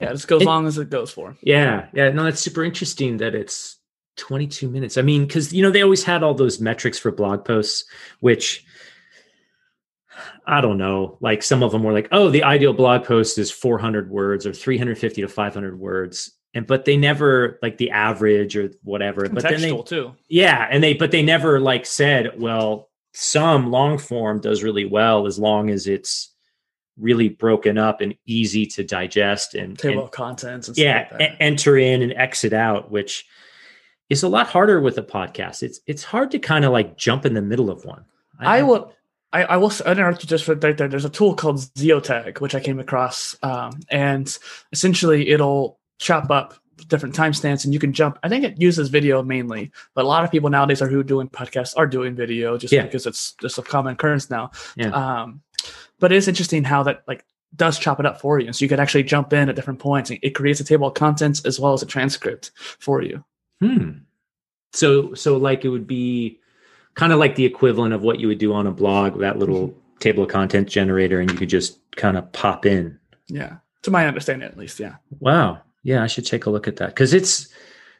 Yeah, 0.00 0.10
just 0.10 0.26
go 0.26 0.36
as 0.36 0.42
It- 0.42 0.46
long 0.46 0.66
as 0.66 0.78
it 0.78 0.90
goes 0.90 1.12
for. 1.12 1.36
Yeah, 1.42 1.86
yeah, 1.92 2.08
no, 2.10 2.26
it's 2.26 2.40
super 2.40 2.64
interesting 2.64 3.18
that 3.18 3.36
it's 3.36 3.76
22 4.16 4.68
minutes. 4.68 4.98
I 4.98 5.02
mean, 5.02 5.26
because 5.26 5.52
you 5.52 5.62
know 5.62 5.70
they 5.70 5.82
always 5.82 6.02
had 6.02 6.24
all 6.24 6.34
those 6.34 6.60
metrics 6.60 6.98
for 6.98 7.12
blog 7.12 7.44
posts, 7.44 7.84
which 8.18 8.64
I 10.46 10.60
don't 10.60 10.78
know. 10.78 11.18
Like 11.20 11.42
some 11.42 11.62
of 11.62 11.72
them 11.72 11.82
were 11.82 11.92
like, 11.92 12.08
oh, 12.12 12.30
the 12.30 12.42
ideal 12.42 12.72
blog 12.72 13.04
post 13.04 13.38
is 13.38 13.50
400 13.50 14.10
words 14.10 14.46
or 14.46 14.52
350 14.52 15.22
to 15.22 15.28
500 15.28 15.78
words, 15.78 16.32
and 16.54 16.66
but 16.66 16.84
they 16.84 16.96
never 16.96 17.58
like 17.62 17.78
the 17.78 17.90
average 17.90 18.56
or 18.56 18.70
whatever. 18.82 19.28
But 19.28 19.42
then 19.42 19.60
they, 19.60 19.70
Contextual 19.70 19.86
too. 19.86 20.14
yeah, 20.28 20.66
and 20.70 20.82
they 20.82 20.94
but 20.94 21.10
they 21.10 21.22
never 21.22 21.60
like 21.60 21.86
said, 21.86 22.40
well, 22.40 22.88
some 23.12 23.70
long 23.70 23.98
form 23.98 24.40
does 24.40 24.62
really 24.62 24.84
well 24.84 25.26
as 25.26 25.38
long 25.38 25.70
as 25.70 25.86
it's 25.86 26.34
really 26.96 27.28
broken 27.28 27.78
up 27.78 28.00
and 28.00 28.14
easy 28.26 28.66
to 28.66 28.82
digest 28.82 29.54
and, 29.54 29.78
Table 29.78 29.94
and 29.94 30.02
of 30.02 30.10
contents 30.10 30.66
and 30.66 30.76
stuff 30.76 30.84
yeah 30.84 31.08
like 31.12 31.36
enter 31.38 31.76
in 31.78 32.02
and 32.02 32.12
exit 32.14 32.52
out 32.52 32.90
which 32.90 33.24
is 34.10 34.24
a 34.24 34.28
lot 34.28 34.48
harder 34.48 34.80
with 34.80 34.98
a 34.98 35.02
podcast 35.02 35.62
it's 35.62 35.78
it's 35.86 36.02
hard 36.02 36.32
to 36.32 36.40
kind 36.40 36.64
of 36.64 36.72
like 36.72 36.96
jump 36.96 37.24
in 37.24 37.34
the 37.34 37.42
middle 37.42 37.70
of 37.70 37.84
one 37.84 38.04
I 38.40 38.62
will. 38.62 38.92
I, 39.32 39.44
I 39.44 39.56
will 39.58 39.72
interrupt 39.86 40.22
you 40.22 40.28
just 40.28 40.44
for 40.44 40.54
right 40.54 40.76
there. 40.76 40.88
There's 40.88 41.04
a 41.04 41.10
tool 41.10 41.34
called 41.34 41.58
Zeotag, 41.58 42.40
which 42.40 42.54
I 42.54 42.60
came 42.60 42.78
across, 42.78 43.36
um, 43.42 43.78
and 43.90 44.36
essentially 44.72 45.28
it'll 45.28 45.78
chop 45.98 46.30
up 46.30 46.54
different 46.86 47.14
timestamps, 47.14 47.64
and 47.64 47.74
you 47.74 47.80
can 47.80 47.92
jump. 47.92 48.18
I 48.22 48.28
think 48.28 48.44
it 48.44 48.60
uses 48.60 48.88
video 48.88 49.22
mainly, 49.22 49.70
but 49.94 50.04
a 50.04 50.08
lot 50.08 50.24
of 50.24 50.30
people 50.30 50.48
nowadays 50.48 50.80
are 50.80 50.88
who 50.88 51.00
are 51.00 51.04
doing 51.04 51.28
podcasts 51.28 51.74
are 51.76 51.86
doing 51.86 52.14
video 52.14 52.56
just 52.56 52.72
Yeah. 52.72 52.84
because 52.84 53.04
it's 53.06 53.32
just 53.40 53.58
a 53.58 53.62
common 53.62 53.92
occurrence 53.94 54.30
now. 54.30 54.50
Yeah. 54.76 54.90
Um, 54.90 55.42
but 55.98 56.12
it 56.12 56.16
is 56.16 56.28
interesting 56.28 56.64
how 56.64 56.84
that 56.84 57.02
like 57.06 57.24
does 57.56 57.78
chop 57.78 57.98
it 58.00 58.06
up 58.06 58.20
for 58.20 58.38
you, 58.38 58.52
so 58.52 58.64
you 58.64 58.68
could 58.68 58.80
actually 58.80 59.02
jump 59.02 59.32
in 59.32 59.48
at 59.48 59.56
different 59.56 59.80
points. 59.80 60.08
And 60.10 60.18
it 60.22 60.34
creates 60.34 60.60
a 60.60 60.64
table 60.64 60.86
of 60.88 60.94
contents 60.94 61.44
as 61.44 61.60
well 61.60 61.72
as 61.74 61.82
a 61.82 61.86
transcript 61.86 62.50
for 62.78 63.02
you. 63.02 63.24
hmm 63.60 63.90
so 64.74 65.14
so 65.14 65.36
like 65.38 65.64
it 65.64 65.70
would 65.70 65.86
be 65.86 66.38
kind 66.98 67.12
of 67.12 67.18
like 67.18 67.36
the 67.36 67.44
equivalent 67.44 67.94
of 67.94 68.02
what 68.02 68.18
you 68.20 68.26
would 68.28 68.38
do 68.38 68.52
on 68.52 68.66
a 68.66 68.72
blog 68.72 69.18
that 69.20 69.38
little 69.38 69.68
Mm-hmm. 69.68 69.98
table 70.00 70.22
of 70.24 70.28
content 70.30 70.68
generator 70.68 71.20
and 71.20 71.30
you 71.30 71.36
could 71.36 71.48
just 71.48 71.78
kind 71.96 72.16
of 72.16 72.30
pop 72.32 72.66
in 72.66 72.98
Yeah, 73.28 73.56
to 73.82 73.90
my 73.90 74.06
understanding, 74.06 74.46
at 74.48 74.56
least. 74.58 74.78
Yeah. 74.80 74.96
wow 75.20 75.60
yeah 75.84 76.02
i 76.02 76.06
should 76.08 76.26
take 76.26 76.44
a 76.46 76.50
look 76.50 76.66
at 76.68 76.76
that 76.76 76.88
because 76.90 77.14
it's 77.14 77.48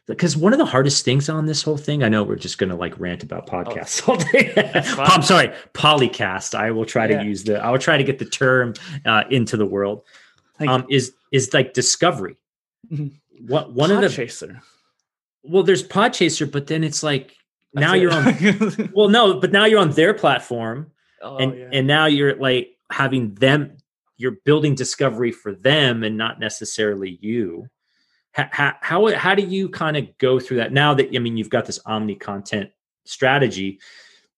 because 0.07 0.37
one 0.37 0.53
of 0.53 0.59
the 0.59 0.65
hardest 0.65 1.05
things 1.05 1.29
on 1.29 1.45
this 1.47 1.63
whole 1.63 1.77
thing, 1.77 2.03
I 2.03 2.09
know 2.09 2.23
we're 2.25 2.37
just 2.37 2.57
going 2.57 2.71
to 2.71 2.77
like 2.77 2.99
rant 2.99 3.23
about 3.23 3.47
podcasts 3.47 4.09
all 4.09 4.17
day. 4.17 4.55
I'm 4.99 5.21
sorry, 5.21 5.49
polycast. 5.75 6.55
I 6.55 6.71
will 6.71 6.87
try 6.87 7.07
Yeah. 7.07 7.19
to 7.21 7.27
use 7.27 7.45
the. 7.45 7.63
I 7.63 7.71
will 7.71 7.79
try 7.79 7.99
to 7.99 8.05
get 8.05 8.19
the 8.19 8.25
term 8.25 8.73
uh, 9.05 9.25
into 9.31 9.59
the 9.59 9.67
world. 9.67 10.05
Um, 10.67 10.87
is 10.89 11.13
is 11.31 11.53
like 11.53 11.75
discovery. 11.75 12.37
Mhm. 12.91 13.13
What 13.47 13.75
one 13.75 13.91
of 13.91 14.01
the 14.01 14.09
chaser. 14.09 14.63
well, 15.43 15.63
there's 15.63 15.87
Podchaser, 15.87 16.51
but 16.51 16.69
then 16.69 16.83
it's 16.85 17.03
like 17.03 17.37
now 17.75 17.95
you're 17.95 18.13
on. 18.13 18.91
Well, 18.95 19.09
no, 19.09 19.41
but 19.41 19.53
now 19.53 19.65
you're 19.65 19.81
on 19.81 19.91
their 19.91 20.15
platform, 20.15 20.91
oh, 21.23 21.37
and 21.37 21.57
yeah. 21.57 21.69
and 21.73 21.87
now 21.87 22.07
you're 22.07 22.37
like 22.37 22.71
having 22.91 23.35
them. 23.35 23.77
You're 24.17 24.37
building 24.45 24.75
discovery 24.75 25.31
for 25.31 25.55
them, 25.55 26.03
and 26.03 26.17
not 26.17 26.41
necessarily 26.41 27.19
you. 27.21 27.69
How 28.33 28.49
how 28.51 28.75
how, 28.81 29.15
how 29.17 29.35
do 29.35 29.43
you 29.43 29.69
kind 29.69 29.97
of 29.97 30.17
go 30.19 30.41
through 30.41 30.59
that 30.59 30.73
now 30.73 30.95
that 30.95 31.15
I 31.15 31.19
mean 31.19 31.37
you've 31.37 31.51
got 31.51 31.67
this 31.67 31.81
omni 31.87 32.15
content 32.15 32.71
strategy? 33.05 33.81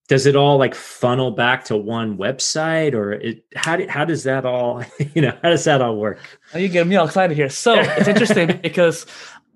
Does 0.09 0.27
it 0.27 0.35
all 0.35 0.59
like 0.59 0.75
funnel 0.75 1.31
back 1.31 1.65
to 1.67 1.77
one 1.77 2.19
website, 2.19 2.95
or 2.95 3.13
it 3.13 3.45
how 3.55 3.77
do, 3.77 3.87
how 3.89 4.05
does 4.05 4.25
that 4.25 4.45
all 4.45 4.85
you 5.15 5.23
know 5.23 5.39
how 5.43 5.51
does 5.51 5.65
that 5.65 5.81
all 5.81 5.97
work? 5.97 6.19
Oh, 6.53 6.59
you 6.59 6.69
get 6.69 6.87
me 6.87 6.97
all 6.97 7.07
excited 7.07 7.37
here. 7.37 7.49
So 7.49 7.75
it's 7.75 8.09
interesting 8.09 8.59
because 8.63 9.07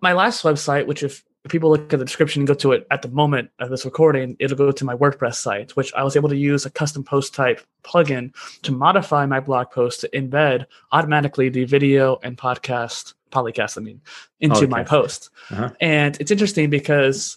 my 0.01 0.13
last 0.13 0.45
website, 0.45 0.87
which 0.87 1.03
if 1.03 1.25
people 1.49 1.71
look 1.71 1.93
at 1.93 1.99
the 1.99 2.05
description 2.05 2.41
and 2.41 2.49
go 2.49 2.55
to 2.55 2.73
it 2.73 2.87
at 2.91 3.03
the 3.03 3.09
moment 3.09 3.51
of 3.59 3.69
this 3.71 3.85
recording, 3.85 4.37
it'll 4.39 4.57
go 4.57 4.73
to 4.73 4.85
my 4.85 4.95
WordPress 4.95 5.35
site, 5.35 5.77
which 5.77 5.93
I 5.95 6.03
was 6.03 6.17
able 6.17 6.31
to 6.31 6.37
use 6.37 6.65
a 6.65 6.71
custom 6.71 7.05
post 7.05 7.35
type 7.35 7.61
plugin 7.83 8.35
to 8.63 8.73
modify 8.73 9.27
my 9.27 9.41
blog 9.41 9.71
post 9.71 10.01
to 10.01 10.09
embed 10.11 10.67
automatically 10.93 11.51
the 11.51 11.65
video 11.65 12.19
and 12.23 12.39
podcast, 12.39 13.15
polycast, 13.31 13.77
I 13.77 13.83
mean, 13.83 14.01
into 14.41 14.67
my 14.67 14.85
post. 14.85 15.31
Uh-huh. 15.51 15.71
And 15.81 16.17
it's 16.19 16.31
interesting 16.31 16.71
because 16.71 17.37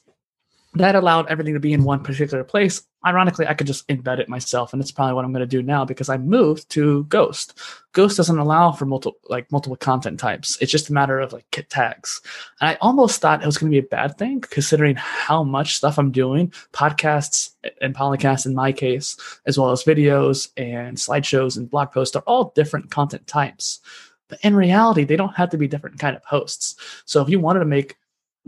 that 0.75 0.95
allowed 0.95 1.27
everything 1.27 1.55
to 1.55 1.59
be 1.59 1.73
in 1.73 1.83
one 1.83 2.03
particular 2.03 2.43
place. 2.43 2.83
Ironically, 3.07 3.47
I 3.47 3.53
could 3.53 3.67
just 3.67 3.87
embed 3.87 4.19
it 4.19 4.27
myself, 4.27 4.73
and 4.73 4.81
it's 4.81 4.91
probably 4.91 5.13
what 5.13 5.23
I'm 5.23 5.31
going 5.31 5.39
to 5.39 5.47
do 5.47 5.63
now 5.63 5.85
because 5.85 6.09
I 6.09 6.17
moved 6.17 6.67
to 6.71 7.05
Ghost. 7.05 7.57
Ghost 7.93 8.17
doesn't 8.17 8.37
allow 8.37 8.73
for 8.73 8.85
multiple 8.85 9.17
like 9.29 9.49
multiple 9.49 9.77
content 9.77 10.19
types. 10.19 10.57
It's 10.59 10.73
just 10.73 10.89
a 10.89 10.93
matter 10.93 11.21
of 11.21 11.31
like 11.31 11.49
kit 11.51 11.69
tags. 11.69 12.19
And 12.59 12.69
I 12.69 12.77
almost 12.81 13.21
thought 13.21 13.41
it 13.41 13.45
was 13.45 13.57
going 13.57 13.71
to 13.71 13.81
be 13.81 13.85
a 13.85 13.89
bad 13.89 14.17
thing 14.17 14.41
considering 14.41 14.97
how 14.97 15.41
much 15.41 15.77
stuff 15.77 15.97
I'm 15.97 16.11
doing, 16.11 16.51
podcasts 16.73 17.51
and 17.81 17.95
polycasts 17.95 18.45
in 18.45 18.53
my 18.53 18.73
case, 18.73 19.15
as 19.45 19.57
well 19.57 19.71
as 19.71 19.85
videos 19.85 20.49
and 20.57 20.97
slideshows 20.97 21.55
and 21.55 21.69
blog 21.69 21.93
posts 21.93 22.17
are 22.17 22.23
all 22.27 22.51
different 22.55 22.91
content 22.91 23.25
types. 23.25 23.79
But 24.27 24.39
in 24.43 24.53
reality, 24.53 25.05
they 25.05 25.15
don't 25.15 25.37
have 25.37 25.51
to 25.51 25.57
be 25.57 25.69
different 25.69 25.97
kind 25.97 26.13
of 26.13 26.23
posts. 26.23 26.75
So 27.05 27.21
if 27.21 27.29
you 27.29 27.39
wanted 27.39 27.59
to 27.59 27.65
make 27.65 27.95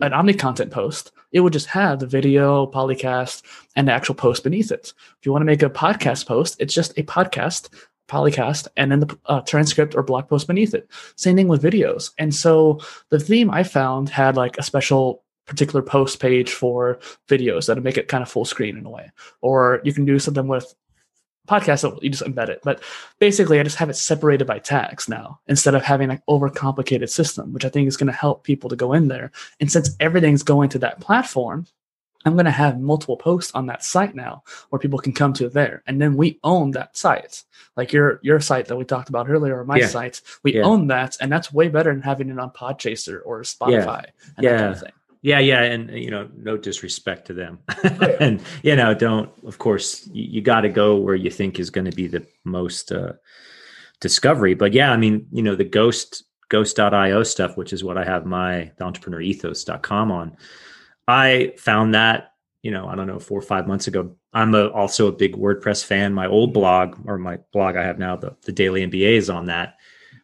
an 0.01 0.13
omni 0.13 0.33
content 0.33 0.71
post, 0.71 1.11
it 1.31 1.41
would 1.41 1.53
just 1.53 1.67
have 1.67 1.99
the 1.99 2.07
video, 2.07 2.67
polycast, 2.67 3.43
and 3.75 3.87
the 3.87 3.91
actual 3.91 4.15
post 4.15 4.43
beneath 4.43 4.71
it. 4.71 4.93
If 5.19 5.25
you 5.25 5.31
want 5.31 5.41
to 5.41 5.45
make 5.45 5.61
a 5.61 5.69
podcast 5.69 6.25
post, 6.25 6.55
it's 6.59 6.73
just 6.73 6.97
a 6.97 7.03
podcast, 7.03 7.69
polycast, 8.07 8.67
and 8.77 8.91
then 8.91 9.01
the 9.01 9.17
uh, 9.25 9.41
transcript 9.41 9.95
or 9.95 10.03
blog 10.03 10.27
post 10.27 10.47
beneath 10.47 10.73
it. 10.73 10.89
Same 11.15 11.35
thing 11.35 11.47
with 11.47 11.63
videos. 11.63 12.11
And 12.17 12.33
so 12.33 12.79
the 13.09 13.19
theme 13.19 13.51
I 13.51 13.63
found 13.63 14.09
had 14.09 14.35
like 14.35 14.57
a 14.57 14.63
special 14.63 15.23
particular 15.45 15.81
post 15.81 16.19
page 16.19 16.51
for 16.51 16.99
videos 17.27 17.65
that'll 17.65 17.83
make 17.83 17.97
it 17.97 18.07
kind 18.07 18.21
of 18.21 18.29
full 18.29 18.45
screen 18.45 18.77
in 18.77 18.85
a 18.85 18.89
way. 18.89 19.11
Or 19.41 19.81
you 19.83 19.93
can 19.93 20.05
do 20.05 20.19
something 20.19 20.47
with 20.47 20.73
podcast 21.49 22.01
you 22.03 22.09
just 22.09 22.23
embed 22.23 22.49
it. 22.49 22.61
But 22.63 22.83
basically 23.19 23.59
I 23.59 23.63
just 23.63 23.77
have 23.77 23.89
it 23.89 23.95
separated 23.95 24.45
by 24.45 24.59
tags 24.59 25.09
now 25.09 25.39
instead 25.47 25.75
of 25.75 25.83
having 25.83 26.11
an 26.11 26.21
overcomplicated 26.29 27.09
system, 27.09 27.53
which 27.53 27.65
I 27.65 27.69
think 27.69 27.87
is 27.87 27.97
going 27.97 28.07
to 28.07 28.13
help 28.13 28.43
people 28.43 28.69
to 28.69 28.75
go 28.75 28.93
in 28.93 29.07
there. 29.07 29.31
And 29.59 29.71
since 29.71 29.95
everything's 29.99 30.43
going 30.43 30.69
to 30.69 30.79
that 30.79 30.99
platform, 30.99 31.65
I'm 32.25 32.33
going 32.33 32.45
to 32.45 32.51
have 32.51 32.79
multiple 32.79 33.15
posts 33.15 33.53
on 33.55 33.67
that 33.67 33.81
site 33.83 34.13
now 34.13 34.43
where 34.69 34.79
people 34.79 34.99
can 34.99 35.13
come 35.13 35.31
to 35.33 35.47
there. 35.49 35.83
And 35.87 36.01
then 36.01 36.17
we 36.17 36.37
own 36.43 36.71
that 36.71 36.97
site. 36.97 37.43
Like 37.77 37.93
your 37.93 38.19
your 38.23 38.41
site 38.41 38.65
that 38.67 38.75
we 38.75 38.83
talked 38.83 39.07
about 39.07 39.29
earlier 39.29 39.57
or 39.57 39.63
my 39.63 39.77
Yeah. 39.77 39.87
site, 39.87 40.21
we 40.43 40.55
Yeah. 40.55 40.63
own 40.63 40.87
that. 40.87 41.15
And 41.21 41.31
that's 41.31 41.53
way 41.53 41.69
better 41.69 41.91
than 41.93 42.01
having 42.01 42.29
it 42.29 42.37
on 42.37 42.51
Podchaser 42.51 43.21
or 43.23 43.41
Spotify 43.43 44.05
and 44.35 44.45
that 44.45 44.59
kind 44.59 44.73
of 44.73 44.79
thing. 44.81 44.91
Yeah, 45.21 45.39
yeah, 45.39 45.63
and 45.63 45.89
you 45.91 46.09
know, 46.09 46.29
no 46.37 46.55
disrespect 46.55 47.27
to 47.27 47.33
them, 47.33 47.59
and 48.21 48.41
you 48.63 48.75
know, 48.75 48.93
don't. 48.93 49.29
Of 49.45 49.57
course, 49.57 50.07
you, 50.13 50.23
you 50.23 50.41
got 50.41 50.61
to 50.61 50.69
go 50.69 50.95
where 50.95 51.15
you 51.15 51.29
think 51.29 51.59
is 51.59 51.69
going 51.69 51.85
to 51.85 51.95
be 51.95 52.07
the 52.07 52.25
most 52.45 52.93
uh, 52.93 53.13
discovery. 53.99 54.53
But 54.53 54.71
yeah, 54.71 54.91
I 54.93 54.97
mean, 54.97 55.27
you 55.31 55.43
know, 55.43 55.55
the 55.55 55.65
Ghost 55.65 56.23
Ghost.io 56.47 57.23
stuff, 57.23 57.57
which 57.57 57.73
is 57.73 57.83
what 57.83 57.97
I 57.97 58.05
have 58.05 58.25
my 58.25 58.71
the 58.77 58.85
entrepreneurethos.com 58.85 60.11
on. 60.11 60.37
I 61.05 61.53
found 61.57 61.95
that 61.95 62.31
you 62.61 62.71
know, 62.71 62.87
I 62.87 62.95
don't 62.95 63.07
know, 63.07 63.19
four 63.19 63.39
or 63.39 63.43
five 63.43 63.67
months 63.67 63.87
ago. 63.87 64.15
I'm 64.33 64.53
a, 64.53 64.67
also 64.67 65.07
a 65.07 65.13
big 65.13 65.35
WordPress 65.35 65.83
fan. 65.83 66.13
My 66.13 66.27
old 66.27 66.53
blog 66.53 66.97
or 67.05 67.17
my 67.17 67.39
blog 67.53 67.75
I 67.75 67.83
have 67.83 67.99
now, 67.99 68.15
the 68.15 68.35
the 68.43 68.51
Daily 68.51 68.85
MBA 68.85 69.17
is 69.17 69.29
on 69.29 69.45
that. 69.47 69.75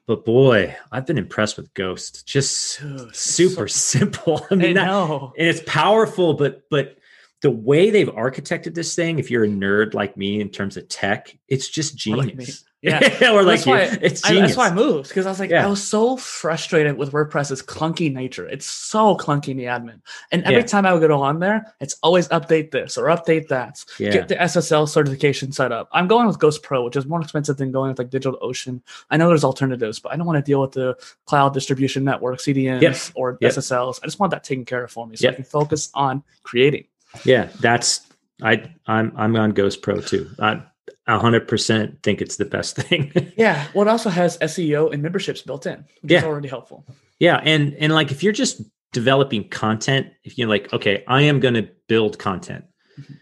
But 0.07 0.23
boy, 0.23 0.75
I've 0.91 1.05
been 1.07 1.17
impressed 1.17 1.57
with 1.57 1.73
Ghost. 1.73 2.27
Just 2.27 2.79
Dude, 2.79 3.15
super 3.15 3.67
so- 3.67 3.99
simple. 3.99 4.45
I 4.51 4.53
I 4.53 4.55
mean, 4.55 4.75
that, 4.75 4.89
and 4.89 5.47
it's 5.47 5.61
powerful 5.65 6.33
but 6.33 6.63
but 6.69 6.97
the 7.41 7.51
way 7.51 7.89
they've 7.91 8.07
architected 8.09 8.73
this 8.73 8.95
thing 8.95 9.19
if 9.19 9.29
you're 9.29 9.43
a 9.43 9.47
nerd 9.47 9.93
like 9.93 10.17
me 10.17 10.39
in 10.41 10.49
terms 10.49 10.77
of 10.77 10.87
tech 10.87 11.37
it's 11.47 11.67
just 11.67 12.07
Or 12.07 12.15
like 12.17 12.29
genius 12.29 12.63
Yeah. 12.85 13.31
or 13.33 13.43
like 13.43 13.63
that's 13.63 13.65
why, 13.65 13.79
it's 14.01 14.23
I, 14.25 14.33
that's 14.39 14.55
why 14.55 14.67
I 14.69 14.73
moved 14.73 15.09
because 15.09 15.25
I 15.25 15.29
was 15.29 15.39
like, 15.39 15.49
Yeah. 15.49 15.65
I 15.65 15.69
was 15.69 15.81
so 15.85 16.17
frustrated 16.17 16.97
with 16.97 17.11
WordPress's 17.11 17.61
clunky 17.61 18.13
nature. 18.13 18.47
It's 18.47 18.65
so 18.65 19.15
clunky 19.17 19.49
in 19.49 19.57
the 19.57 19.65
admin, 19.65 19.99
and 20.31 20.43
every 20.43 20.57
Yeah. 20.61 20.65
time 20.67 20.85
I 20.85 20.93
would 20.93 21.05
go 21.07 21.21
on 21.21 21.39
there, 21.39 21.73
it's 21.79 21.95
always 22.03 22.27
update 22.29 22.71
this 22.71 22.97
or 22.97 23.05
update 23.05 23.47
that. 23.49 23.83
yeah 23.99 24.11
Get 24.11 24.27
the 24.27 24.35
SSL 24.35 24.87
certification 24.87 25.51
set 25.51 25.71
up. 25.71 25.89
I'm 25.91 26.07
going 26.07 26.27
with 26.27 26.39
Ghost 26.39 26.63
Pro, 26.63 26.83
which 26.85 26.95
is 26.95 27.05
more 27.05 27.21
expensive 27.21 27.57
than 27.57 27.71
going 27.71 27.89
with 27.89 27.99
like 27.99 28.09
DigitalOcean. 28.09 28.81
I 29.09 29.17
know 29.17 29.27
there's 29.27 29.43
alternatives, 29.43 29.99
but 29.99 30.11
I 30.13 30.15
don't 30.17 30.27
want 30.27 30.37
to 30.37 30.49
deal 30.51 30.61
with 30.61 30.73
the 30.73 30.95
cloud 31.25 31.53
distribution 31.53 32.03
network, 32.03 32.39
CDNs, 32.39 32.81
Yep. 32.81 32.97
or 33.15 33.37
Yep. 33.41 33.51
SSLs. 33.53 33.99
I 34.03 34.07
just 34.07 34.19
want 34.19 34.31
that 34.31 34.43
taken 34.43 34.65
care 34.65 34.83
of 34.83 34.91
for 34.91 35.07
me 35.07 35.15
so 35.15 35.29
I 35.29 35.33
can 35.33 35.43
focus 35.43 35.89
on 35.93 36.23
creating. 36.43 36.85
yeah 37.23 37.47
that's 37.61 38.01
i 38.41 38.61
i'm 38.87 39.13
i'm 39.15 39.33
on 39.37 39.51
ghost 39.51 39.81
pro 39.81 40.01
too 40.01 40.29
i 40.39 40.61
100% 41.07 42.03
think 42.03 42.21
it's 42.21 42.35
the 42.37 42.45
best 42.45 42.75
thing 42.81 43.11
Yeah. 43.37 43.67
Well, 43.73 43.87
it 43.87 43.89
also 43.91 44.09
has 44.09 44.37
SEO 44.39 44.91
and 44.93 45.01
memberships 45.03 45.41
built 45.41 45.65
in, 45.65 45.85
which 46.01 46.13
is 46.13 46.23
already 46.23 46.47
helpful. 46.47 46.85
yeah 47.19 47.37
and 47.43 47.73
and 47.75 47.93
like 47.93 48.11
if 48.11 48.23
you're 48.23 48.33
just 48.33 48.61
developing 48.93 49.47
content, 49.49 50.07
if 50.23 50.37
you're 50.37 50.47
like, 50.47 50.71
okay, 50.73 51.03
I 51.07 51.23
am 51.23 51.39
going 51.41 51.55
to 51.55 51.67
build 51.87 52.17
content, 52.17 52.65
Mhm. 52.99 53.15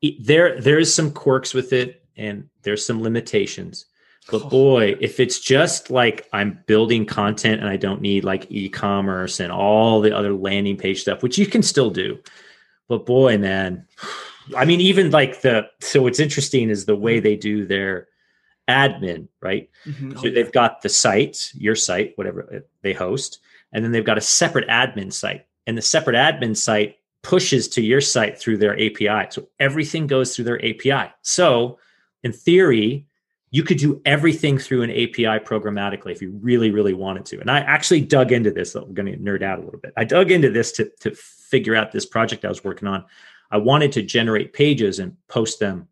it- 0.00 0.26
there 0.26 0.60
there 0.60 0.78
is 0.78 0.92
some 0.94 1.10
quirks 1.12 1.52
with 1.54 1.72
it, 1.72 2.02
and 2.16 2.48
there's 2.62 2.84
some 2.86 3.02
limitations. 3.02 3.84
But 4.30 4.42
Oh. 4.44 4.48
boy, 4.48 4.96
if 5.00 5.18
it's 5.20 5.38
just 5.40 5.90
like 5.90 6.28
I'm 6.32 6.60
building 6.66 7.04
content 7.06 7.60
and 7.60 7.68
I 7.68 7.76
don't 7.76 8.00
need 8.00 8.24
like 8.24 8.46
e-commerce 8.50 9.40
and 9.40 9.50
all 9.52 10.00
the 10.00 10.16
other 10.16 10.32
landing 10.32 10.76
page 10.76 11.00
stuff, 11.02 11.22
which 11.22 11.36
you 11.38 11.46
can 11.46 11.62
still 11.62 11.90
do. 11.90 12.18
But 12.88 13.04
boy, 13.04 13.36
man, 13.38 13.86
I 14.56 14.64
mean, 14.64 14.80
even 14.80 15.10
like 15.10 15.42
the 15.42 15.68
so 15.80 16.02
what's 16.02 16.20
interesting 16.20 16.70
is 16.70 16.84
the 16.84 16.96
way 16.96 17.20
they 17.20 17.36
do 17.36 17.64
their 17.64 18.08
admin, 18.68 19.28
right? 19.40 19.68
Mhm. 19.86 20.20
So 20.20 20.30
they've 20.30 20.52
got 20.52 20.82
the 20.82 20.88
site, 20.88 21.50
your 21.54 21.74
site, 21.74 22.12
whatever 22.16 22.64
they 22.82 22.92
host, 22.92 23.40
and 23.72 23.84
then 23.84 23.92
they've 23.92 24.04
got 24.04 24.18
a 24.18 24.22
separate 24.22 24.68
admin 24.68 25.12
site. 25.12 25.46
And 25.66 25.76
the 25.76 25.82
separate 25.82 26.16
admin 26.16 26.56
site 26.56 26.96
pushes 27.22 27.68
to 27.68 27.82
your 27.82 28.00
site 28.00 28.38
through 28.38 28.58
their 28.58 28.74
API. 28.74 29.28
So 29.30 29.48
everything 29.60 30.06
goes 30.06 30.34
through 30.34 30.46
their 30.46 30.64
API. 30.64 31.12
So 31.22 31.78
in 32.22 32.32
theory, 32.32 33.06
you 33.52 33.62
could 33.62 33.76
do 33.76 34.00
everything 34.04 34.58
through 34.58 34.82
an 34.82 34.90
API 34.90 35.38
programmatically 35.44 36.10
if 36.10 36.22
you 36.22 36.30
really, 36.40 36.70
really 36.70 36.94
wanted 36.94 37.26
to. 37.26 37.40
And 37.40 37.50
I 37.50 37.60
actually 37.60 38.00
dug 38.00 38.32
into 38.32 38.50
this. 38.50 38.74
I'm 38.74 38.94
going 38.94 39.12
to 39.12 39.18
nerd 39.18 39.42
out 39.42 39.58
a 39.58 39.62
little 39.62 39.78
bit. 39.78 39.92
I 39.96 40.04
dug 40.04 40.30
into 40.30 40.50
this 40.50 40.72
to, 40.72 40.90
to 41.00 41.14
figure 41.14 41.76
out 41.76 41.92
this 41.92 42.06
project 42.06 42.44
I 42.44 42.48
was 42.48 42.64
working 42.64 42.88
on. 42.88 43.04
I 43.52 43.58
wanted 43.58 43.92
to 43.92 44.02
generate 44.02 44.52
pages 44.52 44.98
and 44.98 45.16
post 45.28 45.60
them 45.60 45.88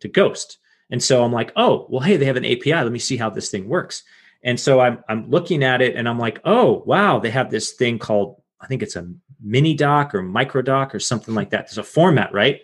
to 0.00 0.08
Ghost. 0.08 0.58
And 0.90 1.02
so 1.02 1.22
I'm 1.22 1.32
like, 1.32 1.52
oh, 1.54 1.86
well, 1.88 2.00
hey, 2.00 2.16
they 2.16 2.24
have 2.24 2.36
an 2.36 2.44
API. 2.44 2.72
Let 2.72 2.90
me 2.90 2.98
see 2.98 3.16
how 3.16 3.30
this 3.30 3.50
thing 3.50 3.68
works. 3.68 4.02
And 4.42 4.58
so 4.58 4.80
I'm 4.80 5.04
I'm 5.08 5.30
looking 5.30 5.62
at 5.62 5.80
it 5.80 5.94
and 5.94 6.08
I'm 6.08 6.18
like, 6.18 6.40
oh, 6.44 6.82
wow, 6.84 7.20
they 7.20 7.30
have 7.30 7.50
this 7.50 7.72
thing 7.72 7.98
called, 7.98 8.42
I 8.60 8.66
think 8.66 8.82
it's 8.82 8.96
a 8.96 9.08
mini 9.40 9.74
doc 9.74 10.14
or 10.14 10.22
micro 10.22 10.62
doc 10.62 10.94
or 10.94 11.00
something 11.00 11.34
like 11.34 11.50
that. 11.50 11.66
There's 11.66 11.78
a 11.78 11.84
format, 11.84 12.32
right? 12.32 12.60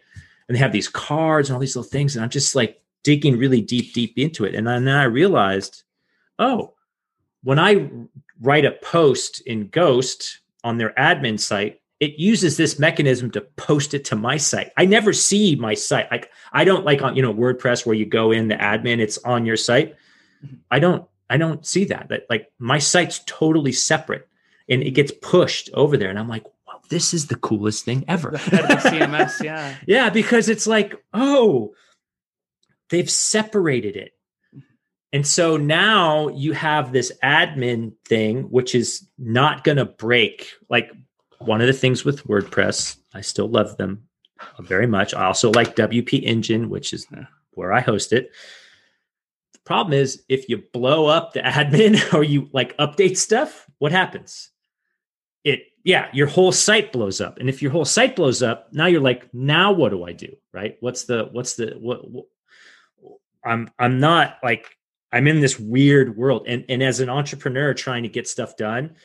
And 0.48 0.56
they 0.56 0.61
have 0.61 0.72
these 0.72 0.88
cards 0.88 1.48
and 1.48 1.54
all 1.54 1.61
these 1.61 1.76
little 1.76 1.90
things. 1.90 2.16
And 2.16 2.24
I'm 2.24 2.30
just 2.30 2.54
like 2.54 2.80
digging 3.04 3.38
really 3.38 3.61
deep, 3.61 3.94
deep 3.94 4.14
into 4.16 4.44
it. 4.44 4.54
And 4.54 4.66
then, 4.66 4.84
then 4.84 4.96
I 4.96 5.04
realized, 5.04 5.84
oh, 6.38 6.74
when 7.42 7.59
I 7.59 7.90
write 8.40 8.64
a 8.64 8.72
post 8.82 9.40
in 9.42 9.68
Ghost 9.68 10.40
on 10.64 10.78
their 10.78 10.92
admin 10.94 11.38
site, 11.38 11.80
it 12.01 12.18
uses 12.18 12.57
this 12.57 12.78
mechanism 12.78 13.30
to 13.32 13.40
post 13.40 13.92
it 13.92 14.05
to 14.07 14.16
my 14.16 14.36
site. 14.36 14.70
I 14.76 14.84
never 14.84 15.12
see 15.12 15.57
my 15.57 15.74
site. 15.74 16.11
Like 16.11 16.30
I 16.53 16.64
don't 16.64 16.84
like 16.84 17.03
on 17.03 17.16
you 17.16 17.22
know 17.22 17.34
WordPress 17.34 17.84
where 17.84 17.96
you 17.96 18.07
go 18.07 18.30
in 18.30 18.49
the 18.49 18.55
admin, 18.55 19.01
it's 19.01 19.18
on 19.18 19.46
your 19.46 19.57
site. 19.57 19.96
Mm-hmm. 20.44 20.57
I 20.70 20.78
don't 20.78 21.09
I 21.28 21.36
don't 21.36 21.66
see 21.66 21.84
that. 21.86 22.09
That 22.09 22.26
like 22.30 22.51
my 22.59 22.78
site's 22.78 23.20
totally 23.26 23.72
separate 23.72 24.28
and 24.68 24.82
it 24.82 24.92
gets 24.92 25.12
pushed 25.22 25.70
over 25.74 25.96
there. 25.96 26.11
And 26.11 26.18
I'm 26.18 26.28
like, 26.28 26.44
wow, 26.66 26.80
this 26.88 27.12
is 27.12 27.26
the 27.26 27.36
coolest 27.36 27.84
thing 27.84 28.05
ever. 28.07 28.30
The 28.30 28.38
head 28.38 28.61
of 28.61 28.68
the 28.68 28.88
CMS, 28.88 29.42
yeah. 29.42 29.74
Yeah, 29.86 30.11
because 30.11 30.49
it's 30.49 30.66
like, 30.66 30.94
oh, 31.12 31.74
they've 32.90 33.11
separated 33.11 33.96
it. 33.96 34.12
Mm-hmm. 34.55 34.61
And 35.14 35.26
so 35.26 35.57
now 35.57 36.28
you 36.28 36.53
have 36.53 36.92
this 36.92 37.12
admin 37.24 37.94
thing, 38.07 38.44
which 38.44 38.74
is 38.74 39.09
not 39.18 39.64
going 39.64 39.78
to 39.78 39.86
break. 39.86 40.53
Like 40.70 40.92
one 41.39 41.61
of 41.61 41.66
the 41.66 41.72
things 41.72 42.05
with 42.05 42.24
WordPress, 42.24 42.97
I 43.14 43.20
still 43.20 43.49
love 43.49 43.76
them 43.76 44.09
very 44.61 44.86
much. 44.86 45.14
I 45.14 45.24
also 45.24 45.51
like 45.51 45.76
WP 45.76 46.22
Engine, 46.24 46.68
which 46.68 46.93
is 46.93 47.07
where 47.53 47.72
I 47.72 47.80
host 47.80 48.12
it. 48.12 48.32
The 49.53 49.61
problem 49.61 49.93
is 49.93 50.22
if 50.28 50.49
you 50.49 50.62
blow 50.72 51.07
up 51.07 51.32
the 51.32 51.41
admin 51.45 52.12
or 52.14 52.22
you 52.22 52.49
like 52.53 52.76
update 52.78 53.16
stuff, 53.16 53.66
what 53.78 53.93
happens? 53.93 54.51
It 55.45 55.62
yeah, 55.84 56.09
your 56.12 56.26
whole 56.26 56.53
site 56.53 56.93
blows 56.93 57.20
up. 57.20 57.39
And 57.39 57.49
if 57.49 57.62
your 57.62 57.70
whole 57.70 57.84
site 57.84 58.16
blows 58.16 58.43
up, 58.43 58.68
now 58.72 58.86
you're 58.86 59.01
like, 59.01 59.32
now 59.32 59.72
what 59.72 59.91
do 59.91 60.05
I 60.05 60.12
do? 60.12 60.34
Right? 60.53 60.76
What's 60.80 61.05
the 61.05 61.28
what's 61.32 61.55
the 61.55 61.76
what, 61.78 62.11
what 62.11 62.26
I'm 63.45 63.70
I'm 63.78 64.01
not 64.01 64.39
like 64.43 64.66
I'm 65.12 65.26
in 65.26 65.41
this 65.41 65.59
weird 65.59 66.16
world. 66.16 66.47
And 66.47 66.64
and 66.68 66.82
as 66.82 67.01
an 67.01 67.09
entrepreneur 67.09 67.72
trying 67.74 68.03
to 68.03 68.09
get 68.09 68.28
stuff 68.28 68.57
done 68.57 68.97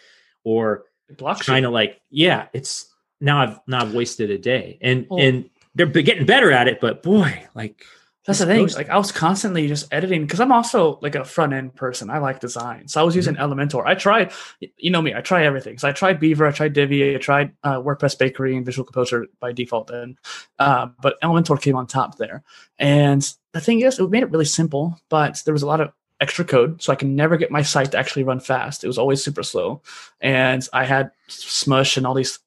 or 0.43 0.85
Blockchain. 1.17 1.39
trying 1.41 1.63
to 1.63 1.69
like, 1.69 2.01
yeah, 2.09 2.47
it's 2.53 2.87
now 3.21 3.39
I've 3.41 3.59
now 3.67 3.81
I've 3.81 3.93
wasted 3.93 4.29
a 4.31 4.37
day. 4.37 4.77
And 4.81 5.07
Well- 5.09 5.19
and 5.21 5.49
they're 5.75 5.87
getting 5.87 6.25
better 6.25 6.51
at 6.51 6.67
it, 6.67 6.79
but 6.79 7.01
boy, 7.01 7.47
like 7.55 7.83
That's 8.27 8.39
the 8.39 8.45
thing. 8.45 8.67
Like 8.67 8.89
I 8.89 8.97
was 8.97 9.11
constantly 9.11 9.67
just 9.67 9.91
editing 9.91 10.21
because 10.21 10.39
I'm 10.39 10.51
also 10.51 10.99
like 11.01 11.15
a 11.15 11.25
front 11.25 11.51
end 11.51 11.75
person. 11.75 12.09
I 12.09 12.19
like 12.19 12.39
design, 12.39 12.87
so 12.87 13.01
I 13.01 13.03
was 13.03 13.15
using 13.15 13.35
Elementor. 13.35 13.83
I 13.85 13.95
tried, 13.95 14.31
you 14.77 14.91
know 14.91 15.01
me, 15.01 15.13
I 15.15 15.21
try 15.21 15.45
everything. 15.45 15.77
So 15.79 15.89
I 15.89 15.91
tried 15.91 16.19
Beaver, 16.19 16.45
I 16.45 16.51
tried 16.51 16.73
Divi, 16.73 17.15
I 17.15 17.17
tried 17.17 17.53
uh, 17.63 17.81
WordPress 17.81 18.17
Bakery 18.17 18.55
and 18.55 18.65
Visual 18.65 18.85
Composer 18.85 19.25
by 19.39 19.51
default. 19.51 19.87
Then, 19.87 20.17
uh, 20.59 20.87
but 21.01 21.19
Elementor 21.21 21.59
came 21.61 21.75
on 21.75 21.87
top 21.87 22.17
there. 22.17 22.43
And 22.77 23.27
the 23.51 23.59
thing 23.59 23.81
is, 23.81 23.99
it 23.99 24.09
made 24.09 24.23
it 24.23 24.31
really 24.31 24.45
simple, 24.45 24.99
but 25.09 25.41
there 25.43 25.53
was 25.53 25.63
a 25.63 25.67
lot 25.67 25.81
of 25.81 25.91
extra 26.21 26.45
code, 26.45 26.81
so 26.81 26.91
I 26.93 26.95
can 26.95 27.15
never 27.15 27.37
get 27.37 27.51
my 27.51 27.61
site 27.61 27.91
to 27.91 27.97
actually 27.97 28.23
run 28.23 28.39
fast. 28.39 28.83
It 28.83 28.87
was 28.87 28.97
always 28.97 29.23
super 29.23 29.43
slow, 29.43 29.81
and 30.21 30.67
I 30.73 30.85
had 30.85 31.11
Smush 31.27 31.97
and 31.97 32.05
all 32.07 32.13
these 32.13 32.39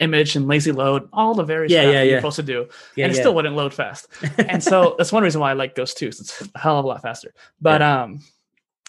image 0.00 0.34
and 0.34 0.48
lazy 0.48 0.72
load, 0.72 1.08
all 1.12 1.34
the 1.34 1.44
various 1.44 1.70
Yeah, 1.72 1.82
stuff 1.82 1.92
yeah, 1.94 2.02
you're 2.02 2.18
supposed 2.20 2.36
to 2.36 2.42
do, 2.42 2.68
yeah, 2.96 3.04
and 3.04 3.12
it 3.12 3.16
yeah. 3.16 3.22
still 3.22 3.34
wouldn't 3.34 3.54
load 3.54 3.72
fast 3.74 4.08
and 4.38 4.62
so 4.64 4.94
that's 4.98 5.12
one 5.12 5.22
reason 5.22 5.40
why 5.40 5.50
I 5.50 5.52
like 5.54 5.74
Ghost 5.76 5.98
2. 5.98 6.06
'cause 6.06 6.20
It's 6.20 6.48
a 6.54 6.58
hell 6.58 6.78
of 6.78 6.84
a 6.84 6.88
lot 6.88 7.02
faster. 7.02 7.32
But 7.60 7.82
um, 7.82 8.20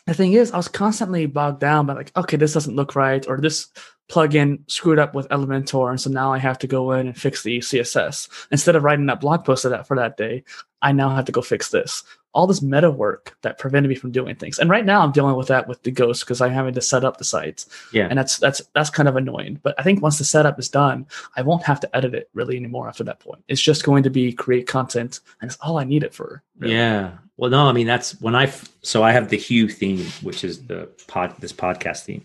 the 0.10 0.16
thing 0.16 0.34
is, 0.34 0.52
I 0.52 0.58
was 0.58 0.68
constantly 0.68 1.26
bogged 1.26 1.60
down 1.60 1.86
by 1.86 1.94
like, 1.94 2.12
okay, 2.18 2.38
this 2.38 2.54
doesn't 2.54 2.76
look 2.76 2.96
right, 2.96 3.26
or 3.28 3.40
this 3.40 3.68
plugin 4.10 4.60
screwed 4.70 4.98
up 5.00 5.14
with 5.14 5.30
Elementor, 5.30 5.90
and 5.92 6.02
so 6.02 6.10
now 6.10 6.34
I 6.34 6.40
have 6.40 6.58
to 6.60 6.68
go 6.68 6.92
in 6.94 7.08
and 7.08 7.18
fix 7.18 7.44
the 7.44 7.60
CSS 7.60 8.28
instead 8.52 8.76
of 8.76 8.84
writing 8.84 9.06
that 9.06 9.22
blog 9.22 9.46
post 9.46 9.62
for 9.64 9.70
that 9.70 9.88
for 9.88 9.96
that 9.98 10.18
day. 10.18 10.44
I 10.82 10.92
now 10.94 11.10
have 11.10 11.26
to 11.26 11.32
go 11.32 11.42
fix 11.42 11.70
this. 11.70 12.04
All 12.34 12.48
this 12.48 12.62
meta 12.62 12.90
work 12.92 13.36
that 13.42 13.58
prevented 13.58 13.90
me 13.90 13.96
from 13.96 14.12
doing 14.12 14.36
things, 14.36 14.60
and 14.60 14.70
right 14.70 14.86
now 14.86 15.02
I'm 15.02 15.12
dealing 15.12 15.36
with 15.36 15.48
that 15.48 15.68
with 15.68 15.82
the 15.84 15.92
Ghost 15.92 16.24
because 16.26 16.42
I'm 16.42 16.52
having 16.52 16.74
to 16.76 16.82
set 16.82 17.04
up 17.04 17.18
the 17.18 17.24
sites, 17.24 17.68
Yeah. 17.92 18.08
and 18.10 18.18
that's 18.18 18.38
that's 18.38 18.62
that's 18.74 18.90
kind 18.92 19.10
of 19.10 19.16
annoying. 19.16 19.60
But 19.64 19.76
I 19.80 19.84
think 19.84 20.02
once 20.02 20.18
the 20.20 20.24
setup 20.24 20.60
is 20.60 20.70
done, 20.70 21.06
I 21.36 21.42
won't 21.42 21.64
have 21.64 21.80
to 21.82 21.96
edit 21.96 22.14
it 22.16 22.30
really 22.34 22.56
anymore 22.56 22.88
after 22.88 23.04
that 23.04 23.20
point. 23.20 23.44
It's 23.48 23.62
just 23.62 23.84
going 23.84 24.04
to 24.04 24.10
be 24.10 24.32
create 24.32 24.68
content, 24.68 25.20
and 25.42 25.50
it's 25.52 25.60
all 25.62 25.78
I 25.80 25.84
need 25.84 26.04
it 26.04 26.14
for. 26.14 26.42
really. 26.60 26.76
Yeah. 26.76 27.12
Well, 27.40 27.50
no, 27.50 27.68
I 27.70 27.72
mean 27.72 27.88
that's 27.88 28.20
when 28.20 28.36
I 28.36 28.52
so 28.82 29.02
I 29.02 29.14
have 29.14 29.30
the 29.30 29.38
Hue 29.38 29.70
theme, 29.70 30.06
which 30.22 30.44
is 30.44 30.66
the 30.68 30.90
pod 31.08 31.36
this 31.40 31.54
podcast 31.54 32.04
theme. 32.04 32.22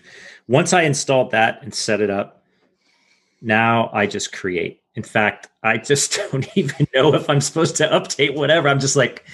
Once 0.49 0.73
I 0.73 0.83
installed 0.83 1.31
that 1.31 1.62
and 1.62 1.73
set 1.73 2.01
it 2.01 2.11
up, 2.11 2.43
now 3.41 3.91
I 3.93 4.07
just 4.09 4.33
create. 4.33 4.83
In 4.97 5.05
fact, 5.05 5.51
I 5.62 5.79
just 5.79 6.19
don't 6.33 6.49
even 6.57 6.89
know 6.93 7.15
if 7.15 7.31
I'm 7.31 7.41
supposed 7.41 7.77
to 7.77 7.87
update 7.89 8.35
whatever. 8.35 8.69
I'm 8.69 8.81
just 8.81 8.97
like 8.97 9.25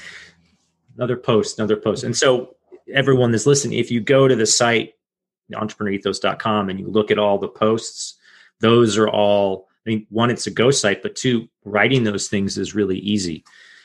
another 0.97 1.16
post, 1.16 1.59
another 1.59 1.76
post. 1.76 2.05
And 2.05 2.14
so 2.14 2.57
everyone 2.93 3.31
that's 3.33 3.47
listening, 3.47 3.78
if 3.78 3.91
you 3.91 4.01
go 4.03 4.28
to 4.28 4.37
the 4.37 4.45
site 4.45 4.93
entrepreneurethos.com 5.51 6.68
and 6.68 6.78
you 6.78 6.89
look 6.89 7.11
at 7.11 7.18
all 7.18 7.39
the 7.39 7.49
posts, 7.49 8.18
those 8.61 8.99
are 8.99 9.09
all 9.09 9.66
I 9.87 9.89
mean, 9.89 10.07
one, 10.11 10.31
it's 10.31 10.47
a 10.47 10.51
go 10.51 10.70
site, 10.70 11.03
but 11.03 11.16
two, 11.16 11.49
writing 11.64 12.05
those 12.05 12.28
things 12.28 12.59
is 12.59 12.74
really 12.74 12.99
easy 12.99 13.45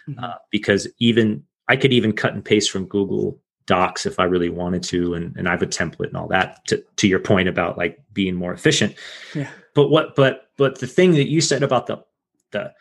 Mhm. 0.09 0.21
uh, 0.21 0.35
because 0.51 0.89
even 0.99 1.45
I 1.67 1.75
could 1.75 1.93
even 1.93 2.13
cut 2.13 2.33
and 2.33 2.43
paste 2.45 2.71
from 2.71 2.85
Google 2.85 3.39
Docs 3.65 4.05
if 4.05 4.19
I 4.19 4.25
really 4.25 4.49
wanted 4.49 4.83
to, 4.83 5.15
and, 5.15 5.35
and 5.35 5.47
I 5.47 5.51
have 5.51 5.61
a 5.63 5.67
template 5.67 6.07
and 6.09 6.17
all 6.17 6.27
that. 6.27 6.65
To 6.67 6.83
to 6.97 7.07
your 7.07 7.19
point 7.19 7.49
about 7.49 7.77
like 7.77 7.99
being 8.13 8.35
more 8.35 8.53
efficient, 8.53 8.95
Yeah. 9.33 9.49
but 9.73 9.89
what 9.89 10.15
but 10.15 10.49
but 10.57 10.79
the 10.79 10.87
thing 10.87 11.11
that 11.13 11.29
you 11.29 11.41
said 11.41 11.63
about 11.63 11.87
the 11.87 12.03
the 12.51 12.73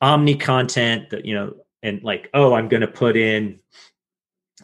omni 0.00 0.34
content 0.36 1.10
that 1.10 1.24
you 1.24 1.34
know 1.34 1.54
and 1.82 2.02
like 2.02 2.28
oh 2.34 2.52
I'm 2.54 2.68
going 2.68 2.82
to 2.82 2.86
put 2.88 3.16
in 3.16 3.58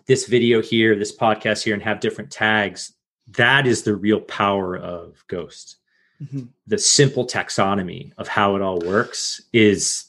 this 0.07 0.27
video 0.27 0.61
here, 0.61 0.95
this 0.97 1.17
podcast 1.17 1.65
here, 1.65 1.73
and 1.75 1.83
have 1.83 2.01
different 2.01 2.31
tags. 2.31 2.93
That 3.29 3.67
is 3.67 3.83
the 3.85 3.97
real 3.97 4.21
power 4.21 4.77
of 4.77 5.25
Ghost 5.29 5.77
Mhm. 6.23 6.49
the 6.69 6.79
simple 6.79 7.27
taxonomy 7.27 8.13
of 8.19 8.29
how 8.29 8.55
it 8.55 8.63
all 8.63 8.79
works 8.79 9.41
is 9.53 10.05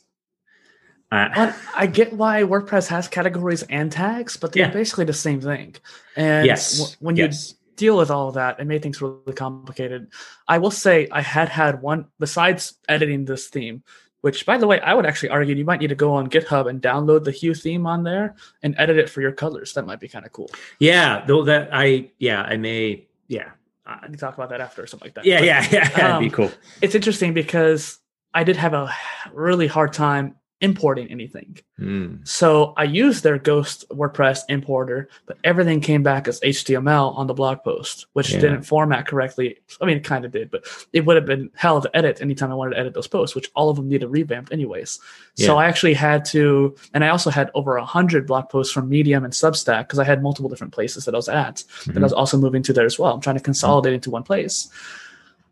uh, 1.11 1.53
I 1.75 1.87
get 1.87 2.13
why 2.13 2.41
WordPress 2.43 2.87
has 2.87 3.07
categories 3.07 3.63
and 3.63 3.91
tags, 3.91 4.37
but 4.37 4.51
they're 4.51 4.63
Yeah. 4.67 4.71
basically 4.71 5.05
the 5.05 5.13
same 5.13 5.39
thing. 5.41 5.75
And 6.15 6.45
yes 6.45 6.77
w- 6.79 6.95
when 6.99 7.15
yes. 7.15 7.51
you 7.51 7.55
deal 7.75 7.97
with 7.97 8.09
all 8.11 8.27
of 8.29 8.35
that, 8.35 8.59
it 8.59 8.65
made 8.65 8.81
things 8.81 9.01
really 9.01 9.33
complicated. 9.35 10.07
I 10.47 10.57
will 10.57 10.71
say 10.71 11.07
I 11.11 11.21
had 11.21 11.49
had 11.49 11.81
one 11.81 12.07
besides 12.19 12.75
editing 12.89 13.25
this 13.25 13.47
theme, 13.47 13.83
which 14.21 14.45
by 14.45 14.57
the 14.57 14.65
way, 14.67 14.79
I 14.81 14.93
would 14.93 15.05
actually 15.05 15.29
argue 15.29 15.55
you 15.55 15.65
might 15.65 15.79
need 15.79 15.89
to 15.89 15.95
go 15.95 16.13
on 16.13 16.27
GitHub 16.29 16.67
and 16.69 16.81
download 16.81 17.23
the 17.23 17.31
Hue 17.31 17.53
theme 17.53 17.85
on 17.85 18.03
there 18.03 18.35
and 18.63 18.73
edit 18.77 18.97
it 18.97 19.09
for 19.09 19.21
your 19.21 19.31
colors. 19.31 19.73
That 19.73 19.85
might 19.85 19.99
be 19.99 20.07
kind 20.07 20.25
of 20.25 20.31
cool. 20.31 20.49
yeah 20.79 21.23
though 21.27 21.43
that 21.43 21.69
i 21.71 22.09
yeah 22.17 22.41
i 22.43 22.57
may 22.57 23.05
yeah 23.27 23.49
Uh, 23.85 23.97
I 24.01 24.05
can 24.07 24.17
talk 24.17 24.33
about 24.33 24.49
that 24.49 24.61
after 24.61 24.81
or 24.83 24.87
something 24.87 25.05
like 25.07 25.15
that. 25.15 25.25
yeah 25.25 25.39
But 25.39 25.45
yeah 25.45 25.67
yeah 25.71 25.89
that'd 25.89 26.19
be 26.19 26.25
um, 26.27 26.31
cool 26.31 26.51
it's 26.81 26.95
interesting 26.95 27.33
because 27.33 27.99
I 28.33 28.43
did 28.43 28.57
have 28.57 28.73
a 28.73 28.89
really 29.31 29.67
hard 29.67 29.93
time 29.93 30.35
importing 30.61 31.11
anything. 31.11 31.57
Mm. 31.79 32.25
So 32.25 32.73
I 32.77 32.85
used 32.85 33.23
their 33.23 33.37
Ghost 33.37 33.83
WordPress 33.89 34.43
importer, 34.47 35.09
but 35.25 35.37
everything 35.43 35.81
came 35.81 36.01
back 36.01 36.29
as 36.29 36.39
HTML 36.39 37.15
on 37.17 37.27
the 37.27 37.33
blog 37.33 37.61
post, 37.63 38.05
which 38.13 38.31
Yeah. 38.31 38.39
didn't 38.39 38.63
format 38.63 39.05
correctly. 39.05 39.57
I 39.81 39.85
mean, 39.85 39.97
it 39.97 40.05
kind 40.05 40.23
of 40.23 40.31
did, 40.31 40.49
but 40.49 40.65
it 40.93 41.05
would 41.05 41.17
have 41.17 41.25
been 41.25 41.51
hell 41.55 41.81
to 41.81 41.95
edit 41.95 42.21
anytime 42.21 42.51
I 42.51 42.55
wanted 42.55 42.75
to 42.75 42.79
edit 42.79 42.93
those 42.93 43.07
posts, 43.07 43.35
which 43.35 43.51
all 43.53 43.69
of 43.69 43.75
them 43.75 43.89
needed 43.89 44.07
revamped 44.07 44.53
anyways. 44.53 44.99
Yeah. 45.35 45.47
So 45.47 45.57
I 45.57 45.65
actually 45.65 45.93
had 45.93 46.23
to, 46.25 46.73
and 46.93 47.03
I 47.03 47.09
also 47.09 47.29
had 47.29 47.51
over 47.53 47.75
a 47.75 47.85
hundred 47.85 48.25
blog 48.25 48.49
posts 48.49 48.73
from 48.73 48.87
Medium 48.87 49.25
and 49.25 49.33
Substack 49.33 49.83
because 49.83 49.99
I 49.99 50.05
had 50.05 50.23
multiple 50.23 50.49
different 50.49 50.73
places 50.73 51.03
that 51.03 51.13
I 51.13 51.17
was 51.17 51.27
at 51.29 51.63
that 51.87 51.97
I 51.97 51.99
was 51.99 52.13
also 52.13 52.37
moving 52.37 52.63
to 52.63 52.73
there 52.73 52.85
as 52.85 52.97
well. 52.97 53.13
I'm 53.13 53.21
trying 53.21 53.37
to 53.37 53.43
consolidate 53.43 53.93
into 53.93 54.09
one 54.09 54.23
place. 54.23 54.69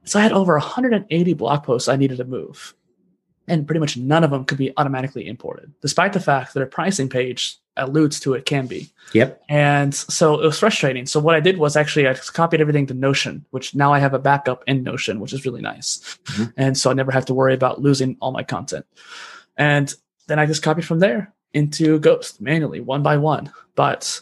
So 0.06 0.18
I 0.20 0.24
had 0.24 0.32
over 0.32 0.54
180 0.54 1.34
blog 1.34 1.64
posts 1.64 1.90
I 1.90 1.98
needed 1.98 2.18
to 2.18 2.26
move. 2.26 2.74
And 3.48 3.68
pretty 3.68 3.80
much 3.80 3.98
none 3.98 4.24
of 4.24 4.32
them 4.32 4.46
could 4.46 4.58
be 4.58 4.72
automatically 4.78 5.28
imported, 5.28 5.74
despite 5.82 6.14
the 6.14 6.20
fact 6.20 6.54
that 6.54 6.60
their 6.60 6.68
pricing 6.68 7.10
page 7.10 7.58
alludes 7.76 8.20
to 8.22 8.34
it 8.34 8.46
can 8.46 8.68
be. 8.68 8.90
Yep. 9.14 9.44
And 9.50 9.94
so 9.94 10.40
it 10.40 10.46
was 10.46 10.60
frustrating. 10.60 11.06
So 11.06 11.20
what 11.20 11.36
I 11.36 11.40
did 11.40 11.58
was 11.58 11.76
actually 11.76 12.08
I 12.08 12.14
just 12.14 12.34
copied 12.34 12.62
everything 12.62 12.86
to 12.88 12.94
Notion, 12.94 13.46
which 13.50 13.76
now 13.76 13.92
I 13.92 14.00
have 14.00 14.14
a 14.14 14.20
backup 14.20 14.64
in 14.68 14.84
Notion, 14.84 15.20
which 15.20 15.34
is 15.34 15.46
really 15.46 15.62
nice. 15.62 16.18
Mhm. 16.26 16.54
And 16.56 16.78
so 16.78 16.90
I 16.90 16.94
never 16.94 17.12
have 17.12 17.26
to 17.26 17.34
worry 17.34 17.54
about 17.54 17.82
losing 17.82 18.16
all 18.22 18.32
my 18.32 18.44
content. 18.44 18.86
And 19.58 19.94
then 20.28 20.40
I 20.40 20.46
just 20.46 20.64
copied 20.64 20.86
from 20.86 21.00
there 21.00 21.34
into 21.54 22.00
Ghost 22.00 22.42
manually, 22.42 22.80
one 22.80 23.04
by 23.04 23.18
one. 23.18 23.52
But 23.76 24.22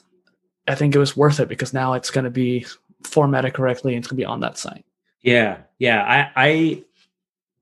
I 0.67 0.76
think 0.76 0.95
it 0.95 0.99
was 0.99 1.15
worth 1.15 1.39
it 1.39 1.49
because 1.49 1.74
now 1.74 1.93
it's 1.93 2.09
going 2.09 2.26
to 2.26 2.32
be 2.32 2.65
formatted 3.03 3.53
correctly 3.53 3.93
and 3.93 3.99
it's 3.99 4.07
going 4.07 4.17
to 4.17 4.22
be 4.22 4.26
on 4.26 4.39
that 4.39 4.57
site. 4.57 4.86
Yeah, 5.22 5.57
yeah. 5.78 6.03
I, 6.03 6.32
I 6.36 6.84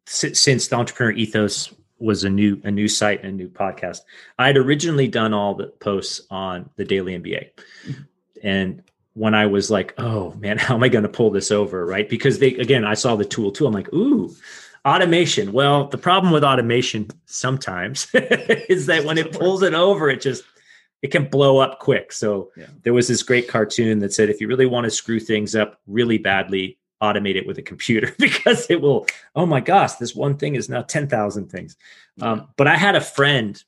since 0.10 0.68
the 0.68 0.76
entrepreneur 0.76 1.12
ethos 1.12 1.74
was 2.00 2.24
a 2.24 2.30
new 2.30 2.60
a 2.64 2.72
new 2.72 2.88
site 2.88 3.24
and 3.24 3.30
a 3.30 3.36
new 3.36 3.50
podcast, 3.50 4.00
I 4.38 4.48
had 4.48 4.58
originally 4.58 5.08
done 5.08 5.34
all 5.34 5.54
the 5.56 5.68
posts 5.68 6.22
on 6.30 6.70
the 6.78 6.86
Daily 6.86 7.18
MBA, 7.18 7.50
and 8.44 8.82
when 9.14 9.34
I 9.36 9.48
was 9.48 9.70
like, 9.70 9.94
oh 9.98 10.34
man, 10.36 10.58
how 10.66 10.76
am 10.76 10.84
I 10.84 10.90
going 10.90 11.04
to 11.04 11.10
pull 11.10 11.30
this 11.30 11.52
over? 11.52 11.86
Right? 11.86 12.08
Because 12.10 12.40
they 12.40 12.56
again, 12.56 12.86
I 12.86 12.94
saw 12.94 13.16
the 13.16 13.26
tool 13.26 13.52
too. 13.52 13.68
I'm 13.68 13.74
like, 13.74 13.92
ooh. 13.94 14.34
Automation. 14.86 15.52
Well, 15.52 15.88
the 15.90 15.98
problem 15.98 16.32
with 16.32 16.42
automation 16.44 17.10
sometimes 17.26 18.08
is 18.14 18.86
that 18.86 19.04
when 19.04 19.18
it 19.18 19.34
pulls 19.34 19.62
it 19.62 19.74
over, 19.74 20.10
it 20.10 20.22
just 20.22 20.46
it 21.02 21.12
can 21.12 21.26
blow 21.26 21.58
up 21.58 21.80
quick. 21.80 22.14
So 22.14 22.52
Yeah. 22.56 22.68
there 22.84 22.94
was 22.94 23.10
this 23.10 23.22
great 23.22 23.50
cartoon 23.50 24.00
that 24.00 24.14
said 24.14 24.30
if 24.30 24.40
you 24.40 24.48
really 24.48 24.66
want 24.66 24.86
to 24.86 24.90
screw 24.90 25.20
things 25.20 25.54
up 25.54 25.82
really 25.86 26.18
badly, 26.18 26.78
automate 27.02 27.36
it 27.36 27.48
with 27.48 27.58
a 27.58 27.62
computer 27.62 28.14
because 28.20 28.70
it 28.70 28.82
will 28.82 29.06
oh 29.36 29.46
my 29.46 29.60
gosh 29.60 29.96
this 29.96 30.16
one 30.16 30.38
thing 30.38 30.56
is 30.56 30.70
now 30.70 30.82
10,000 30.82 31.48
things. 31.48 31.78
Um, 32.22 32.50
but 32.58 32.68
i 32.68 32.76
had 32.76 32.96
a 32.96 33.02
friend 33.02 33.64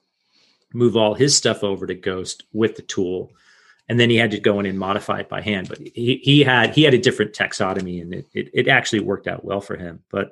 move 0.73 0.97
all 0.97 1.13
his 1.13 1.35
stuff 1.35 1.63
over 1.63 1.85
to 1.87 1.95
ghost 1.95 2.43
with 2.53 2.75
the 2.75 2.81
tool 2.81 3.31
and 3.89 3.99
then 3.99 4.09
he 4.09 4.15
had 4.15 4.31
to 4.31 4.39
go 4.39 4.59
in 4.59 4.65
and 4.65 4.79
modify 4.79 5.19
it 5.19 5.29
by 5.29 5.41
hand 5.41 5.69
but 5.69 5.77
he, 5.79 6.19
he 6.23 6.43
had 6.43 6.73
he 6.73 6.83
had 6.83 6.93
a 6.93 6.97
different 6.97 7.33
taxonomy 7.33 8.01
and 8.01 8.13
it, 8.13 8.27
it, 8.33 8.49
it 8.53 8.67
actually 8.67 8.99
worked 8.99 9.27
out 9.27 9.45
well 9.45 9.61
for 9.61 9.75
him. 9.75 10.01
But 10.09 10.31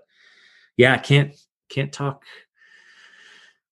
yeah 0.77 0.93
i 0.93 0.97
can't 0.97 1.35
can't 1.69 1.91
talk 1.91 2.23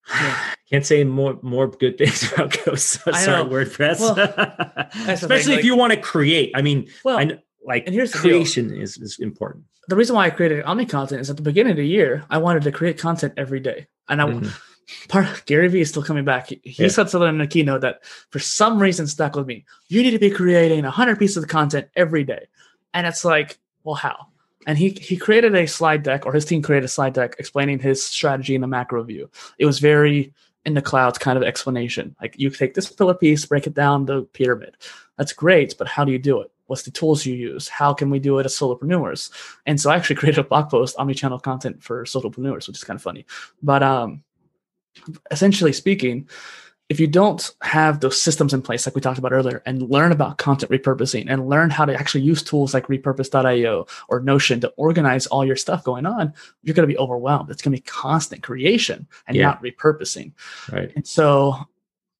can't 0.70 0.86
say 0.86 1.04
more 1.04 1.40
more 1.42 1.68
good 1.68 1.98
things 1.98 2.32
about 2.34 2.58
ghost. 2.66 3.02
Sorry 3.04 3.14
wordpress. 3.14 4.00
Well, 4.00 4.88
especially 5.10 5.54
if 5.54 5.58
like- 5.58 5.66
you 5.66 5.76
want 5.76 5.94
to 5.94 6.00
create. 6.00 6.52
I 6.56 6.62
mean 6.62 6.88
Well, 7.04 7.18
I 7.18 7.40
like 7.68 7.86
and 7.86 7.94
here's 7.94 8.14
creation 8.16 8.74
is, 8.74 8.98
is 8.98 9.20
important. 9.20 9.66
the 9.90 9.96
reason 9.96 10.16
why 10.16 10.26
I 10.26 10.30
created 10.32 10.64
Omni 10.64 10.86
content 10.86 11.22
is 11.22 11.30
at 11.30 11.36
the 11.38 11.44
beginning 11.44 11.72
of 11.72 11.78
the 11.78 11.88
year, 11.88 12.26
I 12.30 12.38
wanted 12.40 12.64
to 12.64 12.72
create 12.72 12.98
content 12.98 13.34
every 13.38 13.60
day. 13.60 13.88
And 14.10 14.22
I 14.22 14.26
Mhm. 14.26 14.52
part 15.10 15.44
Gary 15.46 15.68
Vee 15.68 15.82
is 15.82 15.90
still 15.90 16.04
coming 16.04 16.24
back. 16.26 16.48
He, 16.48 16.62
Yeah. 16.64 16.88
said 16.88 17.10
something 17.10 17.28
in 17.30 17.38
the 17.38 17.48
keynote 17.48 17.82
that 17.82 18.04
for 18.32 18.40
some 18.40 18.80
reason 18.82 19.06
stuck 19.08 19.36
with 19.36 19.46
me. 19.46 19.66
You 19.90 20.02
need 20.02 20.12
to 20.12 20.20
be 20.20 20.30
creating 20.32 20.84
hundred 20.86 21.20
pieces 21.20 21.44
of 21.44 21.50
content 21.50 21.88
every 21.96 22.24
day. 22.24 22.48
And 22.94 23.06
it's 23.06 23.24
like, 23.26 23.60
well, 23.84 23.96
how? 23.96 24.28
And 24.66 24.78
he 24.78 24.90
he 24.90 25.16
created 25.18 25.56
a 25.56 25.66
slide 25.68 26.04
deck, 26.04 26.26
or 26.26 26.34
his 26.34 26.44
team 26.46 26.62
created 26.62 26.86
a 26.86 26.90
slide 26.90 27.14
deck 27.14 27.36
explaining 27.40 27.80
his 27.80 28.04
strategy 28.04 28.56
in 28.56 28.62
the 28.62 28.68
macro 28.68 29.04
view. 29.04 29.30
It 29.60 29.66
was 29.66 29.80
very 29.80 30.34
in 30.66 30.74
the 30.74 30.82
clouds 30.82 31.18
kind 31.18 31.38
of 31.38 31.44
explanation. 31.44 32.16
Like 32.22 32.36
you 32.38 32.50
take 32.50 32.74
this 32.74 32.92
pillar 32.92 33.14
piece, 33.14 33.46
break 33.46 33.68
it 33.68 33.74
down 33.74 34.06
the 34.06 34.24
pyramid. 34.24 34.76
That's 35.18 35.32
great, 35.32 35.76
but 35.78 35.88
how 35.88 36.04
do 36.04 36.12
you 36.12 36.20
do 36.20 36.42
it? 36.42 36.52
What's 36.68 36.84
the 36.84 36.92
tools 36.92 37.26
you 37.26 37.34
use? 37.34 37.68
How 37.68 37.94
can 37.94 38.10
we 38.10 38.20
do 38.20 38.38
it 38.40 38.46
as 38.46 38.56
solopreneurs? 38.58 39.32
And 39.66 39.80
so 39.80 39.90
I 39.90 39.96
actually 39.96 40.16
created 40.22 40.40
a 40.40 40.44
blog 40.48 40.70
post, 40.70 40.96
omni-channel 40.98 41.40
content 41.40 41.84
for 41.84 42.04
solopreneurs, 42.06 42.68
which 42.68 42.78
is 42.78 42.84
kind 42.84 42.98
of 42.98 43.02
funny. 43.02 43.26
But 43.64 43.84
um, 43.84 44.24
essentially 45.32 45.74
speaking, 45.74 46.30
if 46.90 47.02
you 47.02 47.08
don't 47.08 47.52
have 47.64 48.00
those 48.00 48.20
systems 48.22 48.54
in 48.54 48.62
place, 48.62 48.86
like 48.86 48.96
we 48.96 49.02
talked 49.02 49.20
about 49.20 49.34
earlier, 49.34 49.62
and 49.66 49.82
learn 49.90 50.14
about 50.14 50.38
content 50.38 50.72
repurposing 50.72 51.26
and 51.28 51.50
learn 51.50 51.70
how 51.70 51.84
to 51.84 51.94
actually 51.94 52.22
use 52.22 52.42
tools 52.42 52.74
like 52.74 52.88
repurpose.io 52.88 53.86
or 54.08 54.20
Notion 54.22 54.62
to 54.62 54.70
organize 54.78 55.28
all 55.28 55.44
your 55.46 55.58
stuff 55.58 55.84
going 55.84 56.06
on, 56.06 56.34
you're 56.64 56.74
going 56.74 56.88
to 56.88 56.94
be 56.94 56.98
overwhelmed. 56.98 57.50
It's 57.50 57.62
going 57.62 57.76
to 57.76 57.82
be 57.82 57.86
constant 57.86 58.42
creation 58.42 59.06
and 59.28 59.36
Yeah. 59.36 59.48
not 59.48 59.62
repurposing. 59.62 60.32
Right. 60.72 60.92
And 60.96 61.06
so 61.06 61.68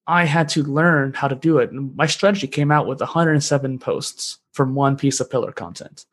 I 0.08 0.24
had 0.24 0.48
to 0.50 0.62
learn 0.64 1.12
how 1.12 1.28
to 1.28 1.36
do 1.36 1.58
it. 1.58 1.70
And 1.70 1.94
my 1.94 2.06
strategy 2.06 2.46
came 2.46 2.72
out 2.72 2.86
with 2.88 3.00
107 3.00 3.78
posts 3.78 4.38
from 4.52 4.74
one 4.74 4.96
piece 4.96 5.20
of 5.20 5.30
pillar 5.30 5.52
content. 5.52 6.06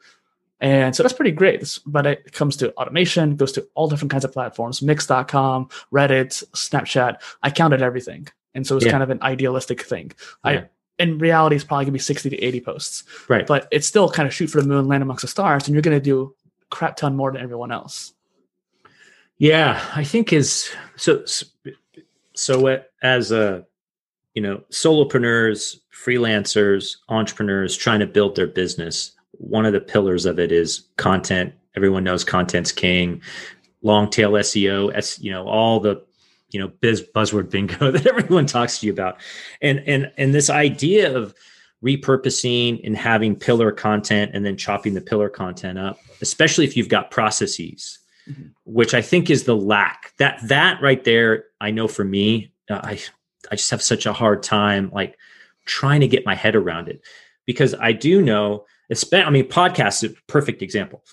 And 0.60 0.96
so 0.96 1.02
that's 1.02 1.14
pretty 1.14 1.32
great. 1.32 1.80
But 1.86 2.06
it 2.06 2.34
comes 2.34 2.58
to 2.58 2.74
automation, 2.74 3.38
goes 3.38 3.54
to 3.54 3.68
all 3.74 3.88
different 3.88 4.12
kinds 4.12 4.26
of 4.26 4.34
platforms, 4.34 4.82
mix.com, 4.82 5.70
Reddit, 5.94 6.44
Snapchat. 6.52 7.22
I 7.42 7.50
counted 7.50 7.82
everything. 7.82 8.28
And 8.54 8.68
so 8.68 8.76
it's 8.76 8.86
Yeah. 8.86 8.92
kind 8.92 9.04
of 9.04 9.10
an 9.10 9.20
idealistic 9.22 9.82
thing. 9.82 10.12
Yeah. 10.44 10.52
I 10.52 10.70
in 10.98 11.18
reality 11.18 11.58
it's 11.58 11.66
probably 11.66 11.84
gonna 11.84 11.92
be 11.92 12.00
60 12.00 12.30
to 12.30 12.42
80 12.42 12.62
posts. 12.62 13.04
Right. 13.28 13.46
But 13.46 13.68
it's 13.70 13.86
still 13.86 14.10
kind 14.10 14.28
of 14.28 14.34
shoot 14.34 14.48
for 14.48 14.62
the 14.62 14.68
moon, 14.68 14.88
land 14.88 15.04
amongst 15.04 15.24
the 15.24 15.28
stars, 15.28 15.68
and 15.68 15.74
you're 15.76 15.82
gonna 15.82 16.00
do 16.00 16.34
a 16.62 16.66
crap 16.74 16.96
ton 16.96 17.16
more 17.18 17.32
than 17.34 17.42
everyone 17.42 17.72
else. 17.72 18.14
Yeah, 19.38 19.84
I 19.94 20.06
think 20.06 20.32
is 20.32 20.70
so. 20.96 21.26
So 22.34 22.82
as 23.02 23.32
a 23.34 23.66
you 24.36 24.42
know, 24.42 24.62
solopreneurs, 24.70 25.78
freelancers, 25.92 26.98
entrepreneurs 27.10 27.76
trying 27.76 28.00
to 28.00 28.08
build 28.08 28.36
their 28.36 28.48
business, 28.48 29.12
one 29.32 29.66
of 29.66 29.74
the 29.74 29.82
pillars 29.82 30.26
of 30.26 30.40
it 30.40 30.52
is 30.52 30.86
content. 30.98 31.54
Everyone 31.76 32.04
knows 32.04 32.24
content's 32.24 32.72
king. 32.72 33.22
Long 33.82 34.10
tail 34.10 34.32
SEO, 34.32 34.96
S, 34.96 35.20
you 35.20 35.32
know, 35.32 35.48
all 35.48 35.80
the 35.80 36.04
you 36.52 36.60
know 36.60 36.68
biz 36.80 37.04
buzzword 37.16 37.50
bingo 37.50 37.92
that 37.92 38.06
everyone 38.06 38.46
talks 38.46 38.80
to 38.80 38.86
you 38.86 38.94
about, 38.94 39.18
and 39.62 39.80
and 39.88 40.12
and 40.18 40.34
this 40.34 40.50
idea 40.50 41.16
of 41.16 41.34
repurposing 41.84 42.80
and 42.86 42.98
having 42.98 43.36
pillar 43.36 43.72
content 43.72 44.32
and 44.34 44.46
then 44.46 44.58
chopping 44.58 44.94
the 44.94 45.02
pillar 45.02 45.30
content 45.30 45.78
up, 45.78 46.00
especially 46.22 46.66
if 46.66 46.76
you've 46.78 46.90
got 46.90 47.12
processes 47.12 48.00
which 48.64 48.94
I 48.94 49.02
think 49.02 49.30
is 49.30 49.44
the 49.44 49.56
lack. 49.56 50.14
That 50.18 50.40
that 50.48 50.82
right 50.82 51.04
there, 51.04 51.46
I 51.62 51.72
know 51.72 51.88
for 51.88 52.04
me, 52.04 52.52
uh, 52.70 52.80
I 52.84 53.00
I 53.52 53.56
just 53.56 53.72
have 53.72 53.82
such 53.82 54.06
a 54.06 54.14
hard 54.14 54.44
time 54.44 54.90
like 54.94 55.18
trying 55.66 56.02
to 56.02 56.08
get 56.08 56.26
my 56.26 56.36
head 56.36 56.56
around 56.56 56.88
it 56.88 57.02
because 57.46 57.74
I 57.76 57.92
do 57.92 58.22
know. 58.22 58.66
Especially, 58.92 59.26
I 59.26 59.32
mean, 59.32 59.50
podcasts 59.50 60.04
is 60.04 60.12
a 60.12 60.16
perfect 60.28 60.62
example. 60.62 61.04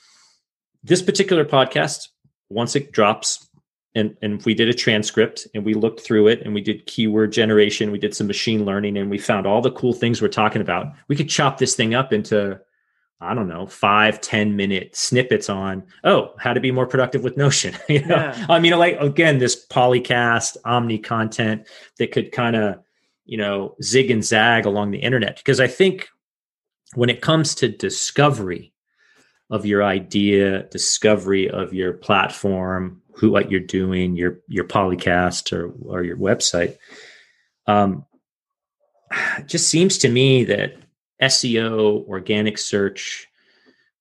This 0.85 1.01
particular 1.01 1.45
podcast, 1.45 2.09
once 2.51 2.76
it 2.76 2.93
drops, 2.93 3.49
and 3.95 4.16
and 4.20 4.43
we 4.45 4.53
did 4.53 4.68
a 4.68 4.74
transcript 4.74 5.47
and 5.55 5.64
we 5.64 5.74
looked 5.74 6.01
through 6.01 6.28
it 6.28 6.43
and 6.43 6.53
we 6.53 6.61
did 6.61 6.87
keyword 6.87 7.33
generation, 7.33 7.91
we 7.91 7.99
did 7.99 8.14
some 8.14 8.26
machine 8.26 8.64
learning, 8.64 8.99
and 8.99 9.11
we 9.11 9.18
found 9.18 9.47
all 9.47 9.62
the 9.62 9.72
cool 9.72 9.93
things 9.93 10.20
we're 10.20 10.28
talking 10.28 10.61
about. 10.61 10.93
We 11.09 11.16
could 11.16 11.28
chop 11.28 11.59
this 11.59 11.74
thing 11.74 11.95
up 11.95 12.12
into 12.12 12.61
I 13.23 13.35
don't 13.35 13.49
know, 13.49 13.66
five, 13.66 14.20
10 14.20 14.57
minute 14.57 14.97
snippets 14.97 15.49
on, 15.49 15.85
oh, 16.03 16.35
how 16.39 16.53
to 16.53 16.61
be 16.61 16.73
more 16.73 16.87
productive 16.87 17.23
with 17.23 17.37
Notion. 17.37 17.75
you 17.89 18.05
know, 18.05 18.16
Yeah. 18.16 18.47
I 18.49 18.59
mean, 18.59 18.77
like 18.79 18.99
again, 19.01 19.39
this 19.39 19.66
polycast, 19.66 20.57
omni 20.64 20.99
content 20.99 21.68
that 21.99 22.11
could 22.12 22.33
kind 22.33 22.57
of, 22.57 22.81
you 23.25 23.39
know, 23.39 23.77
zig 23.83 24.11
and 24.11 24.25
zag 24.25 24.66
along 24.66 24.91
the 24.91 24.99
internet. 24.99 25.37
Because 25.37 25.61
I 25.61 25.68
think 25.68 26.09
when 26.95 27.11
it 27.11 27.20
comes 27.20 27.55
to 27.57 27.68
discovery 27.68 28.73
of 29.51 29.64
your 29.64 29.85
idea, 29.85 30.64
discovery 30.64 31.49
of 31.49 31.73
your 31.73 31.93
platform, 31.93 33.03
who 33.14 33.31
what 33.31 33.51
you're 33.51 33.61
doing, 33.61 34.16
your 34.16 34.41
your 34.49 34.64
polycast 34.64 35.53
or 35.53 35.73
or 35.85 36.03
your 36.03 36.16
website, 36.16 36.77
um, 37.66 38.05
just 39.47 39.68
seems 39.68 39.99
to 39.99 40.09
me 40.09 40.45
that 40.45 40.75
SEO, 41.23 42.07
organic 42.09 42.59
search, 42.59 43.29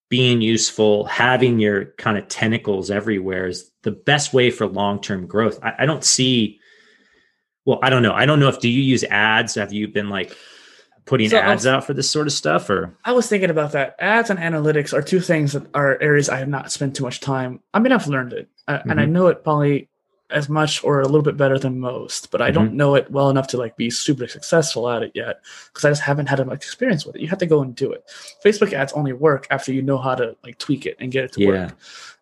being 0.10 0.42
useful, 0.42 1.06
having 1.06 1.60
your 1.60 1.86
kind 1.98 2.18
of 2.18 2.28
tentacles 2.28 2.92
everywhere 2.92 3.48
is 3.48 3.72
the 3.84 3.92
best 3.92 4.34
way 4.34 4.52
for 4.52 4.68
long 4.68 5.00
term 5.00 5.26
growth. 5.28 5.60
I, 5.64 5.74
I 5.80 5.86
don't 5.86 6.04
see. 6.04 6.60
Well, 7.64 7.80
I 7.82 7.90
don't 7.90 8.02
know. 8.04 8.14
I 8.14 8.26
don't 8.26 8.40
know 8.40 8.50
if 8.50 8.60
do 8.60 8.68
you 8.68 8.82
use 8.82 9.04
ads? 9.06 9.56
Have 9.56 9.72
you 9.72 9.88
been 9.88 10.10
like 10.10 10.36
putting 11.06 11.30
So, 11.30 11.38
ads 11.38 11.66
um, 11.66 11.76
out 11.76 11.84
for 11.86 11.94
this 11.94 12.10
sort 12.10 12.28
of 12.28 12.34
stuff, 12.34 12.70
or 12.70 12.98
I 13.06 13.14
was 13.14 13.28
thinking 13.28 13.50
about 13.52 13.72
that. 13.74 13.96
Ads 14.00 14.30
and 14.32 14.40
analytics 14.40 14.94
are 14.94 15.02
two 15.02 15.20
things 15.20 15.54
that 15.54 15.68
are 15.74 16.02
areas 16.02 16.28
I 16.28 16.38
have 16.38 16.48
not 16.48 16.72
spent 16.72 16.96
too 16.96 17.04
much 17.04 17.20
time. 17.20 17.60
I 17.74 17.80
mean, 17.80 17.92
I've 17.92 18.08
learned 18.08 18.34
it, 18.34 18.50
uh, 18.68 18.80
and 18.90 19.00
I 19.00 19.06
Mhm. 19.06 19.12
know 19.12 19.28
it 19.28 19.44
probably 19.44 19.90
as 20.32 20.50
much 20.50 20.84
or 20.84 21.02
a 21.02 21.06
little 21.06 21.22
bit 21.22 21.38
better 21.38 21.60
than 21.60 21.80
most, 21.80 22.32
but 22.32 22.42
I 22.42 22.52
don't 22.52 22.70
mm-hmm. 22.70 22.78
know 22.78 22.96
it 22.96 23.12
well 23.12 23.30
enough 23.30 23.48
to 23.48 23.58
like 23.58 23.76
be 23.78 23.90
super 23.90 24.28
successful 24.28 24.90
at 24.90 25.04
it 25.04 25.12
yet 25.14 25.42
because 25.68 25.86
I 25.86 25.90
just 25.90 26.02
haven't 26.02 26.28
had 26.28 26.46
much 26.46 26.58
experience 26.64 27.06
with 27.06 27.16
it. 27.16 27.22
You 27.22 27.28
have 27.28 27.40
to 27.40 27.46
go 27.46 27.62
and 27.62 27.76
do 27.76 27.92
it. 27.92 28.04
Facebook 28.44 28.74
ads 28.74 28.94
only 28.94 29.14
work 29.14 29.48
after 29.52 29.72
you 29.74 29.82
know 29.82 29.98
how 29.98 30.16
to 30.16 30.36
like 30.44 30.58
tweak 30.58 30.86
it 30.86 30.98
and 31.00 31.12
get 31.12 31.26
it 31.26 31.34
to 31.34 31.42
Yeah. 31.42 31.50
work. 31.50 31.78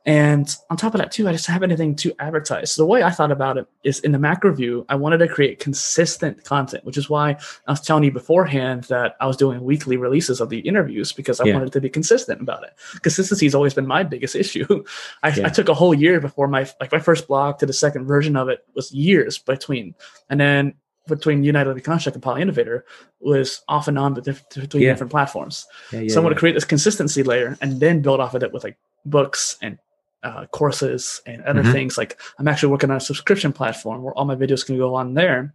And 0.05 0.55
on 0.69 0.77
top 0.77 0.95
of 0.95 1.01
that, 1.01 1.11
too, 1.11 1.27
I 1.27 1.33
just 1.33 1.45
have 1.47 1.61
anything 1.61 1.93
to 1.97 2.13
advertise. 2.19 2.71
So 2.71 2.81
the 2.81 2.85
way 2.87 3.03
I 3.03 3.09
thought 3.11 3.31
about 3.31 3.57
it 3.57 3.67
is 3.83 3.99
in 3.99 4.11
the 4.13 4.17
macro 4.17 4.53
view, 4.53 4.85
I 4.87 4.95
wanted 4.95 5.17
to 5.17 5.27
create 5.27 5.59
consistent 5.59 6.43
content, 6.45 6.85
which 6.85 6.97
is 6.97 7.09
why 7.09 7.31
I 7.67 7.71
was 7.71 7.81
telling 7.81 8.05
you 8.05 8.11
beforehand 8.11 8.85
that 8.85 9.17
I 9.19 9.27
was 9.27 9.35
doing 9.35 9.61
weekly 9.61 9.97
releases 9.97 10.39
of 10.39 10.49
the 10.49 10.59
interviews 10.59 11.11
because 11.11 11.39
I 11.41 11.45
Yeah. 11.45 11.55
wanted 11.55 11.73
to 11.73 11.81
be 11.81 11.89
consistent 11.89 12.39
about 12.41 12.63
it. 12.63 12.71
Consistency 13.01 13.45
has 13.45 13.53
always 13.53 13.73
been 13.73 13.85
my 13.85 14.03
biggest 14.03 14.35
issue. 14.43 14.83
I, 15.21 15.29
Yeah. 15.35 15.47
I 15.47 15.49
took 15.49 15.67
a 15.69 15.73
whole 15.73 15.93
year 15.93 16.19
before 16.21 16.47
my 16.47 16.67
like 16.79 16.91
my 16.93 16.99
first 16.99 17.27
blog 17.27 17.59
to 17.59 17.65
the 17.65 17.73
second 17.73 18.05
version 18.05 18.35
of 18.37 18.47
it 18.47 18.65
was 18.75 18.91
years 18.93 19.37
between, 19.37 19.95
and 20.29 20.39
then 20.39 20.73
between 21.07 21.43
United 21.43 21.73
the 21.75 21.81
Construct 21.81 22.15
and 22.15 22.23
Poly 22.23 22.41
Innovator 22.41 22.85
was 23.19 23.61
off 23.67 23.87
and 23.87 23.99
on, 23.99 24.13
between 24.13 24.37
Yeah. 24.83 24.91
different 24.93 25.11
platforms. 25.11 25.65
Yeah, 25.91 26.01
yeah, 26.01 26.13
so 26.13 26.21
I 26.21 26.23
want 26.23 26.35
to 26.35 26.39
create 26.39 26.53
this 26.53 26.65
consistency 26.65 27.21
layer 27.23 27.57
and 27.61 27.79
then 27.81 28.01
build 28.01 28.19
off 28.21 28.33
of 28.35 28.43
it 28.43 28.53
with 28.53 28.63
like 28.63 28.77
books 29.05 29.57
and 29.61 29.77
uh, 30.23 30.45
courses 30.47 31.21
and 31.25 31.41
other 31.43 31.63
Mhm. 31.63 31.71
things. 31.71 31.97
Like 31.97 32.19
I'm 32.37 32.47
actually 32.47 32.71
working 32.71 32.91
on 32.91 32.97
a 32.97 33.01
subscription 33.01 33.53
platform 33.53 34.03
where 34.03 34.13
all 34.13 34.25
my 34.25 34.35
videos 34.35 34.65
can 34.65 34.77
go 34.77 34.93
on 34.95 35.13
there, 35.13 35.53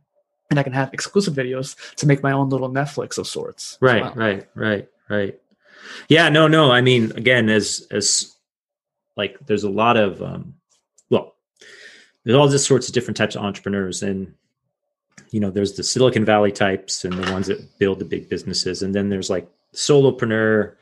and 0.51 0.59
I 0.59 0.63
can 0.63 0.73
have 0.73 0.93
exclusive 0.95 1.35
videos 1.35 1.77
to 1.97 2.07
make 2.07 2.23
my 2.23 2.33
own 2.33 2.49
little 2.51 2.71
Netflix 2.71 3.19
of 3.19 3.27
sorts. 3.27 3.77
right 3.81 4.03
well. 4.03 4.15
right 4.15 4.49
right 4.55 4.89
right 5.11 5.39
yeah 6.09 6.31
no 6.31 6.49
no 6.49 6.71
i 6.73 6.81
mean 6.81 7.13
again 7.15 7.51
as 7.51 7.87
as 7.91 8.35
like 9.19 9.37
there's 9.47 9.65
a 9.65 9.69
lot 9.71 9.99
of 9.99 10.23
um 10.23 10.55
well 11.11 11.35
there's 12.25 12.37
all 12.37 12.49
this 12.49 12.65
sorts 12.65 12.89
of 12.89 12.95
different 12.95 13.19
types 13.19 13.37
of 13.37 13.43
entrepreneurs 13.43 14.03
and 14.03 14.33
you 15.31 15.41
know 15.41 15.51
there's 15.51 15.75
the 15.75 15.83
silicon 15.83 16.25
valley 16.25 16.51
types 16.51 17.05
and 17.05 17.13
the 17.13 17.31
ones 17.33 17.49
that 17.49 17.79
build 17.79 17.99
the 17.99 18.05
big 18.07 18.31
businesses 18.31 18.83
and 18.83 18.95
then 18.95 19.11
there's 19.11 19.29
like 19.29 19.47
solopreneur 19.75 20.75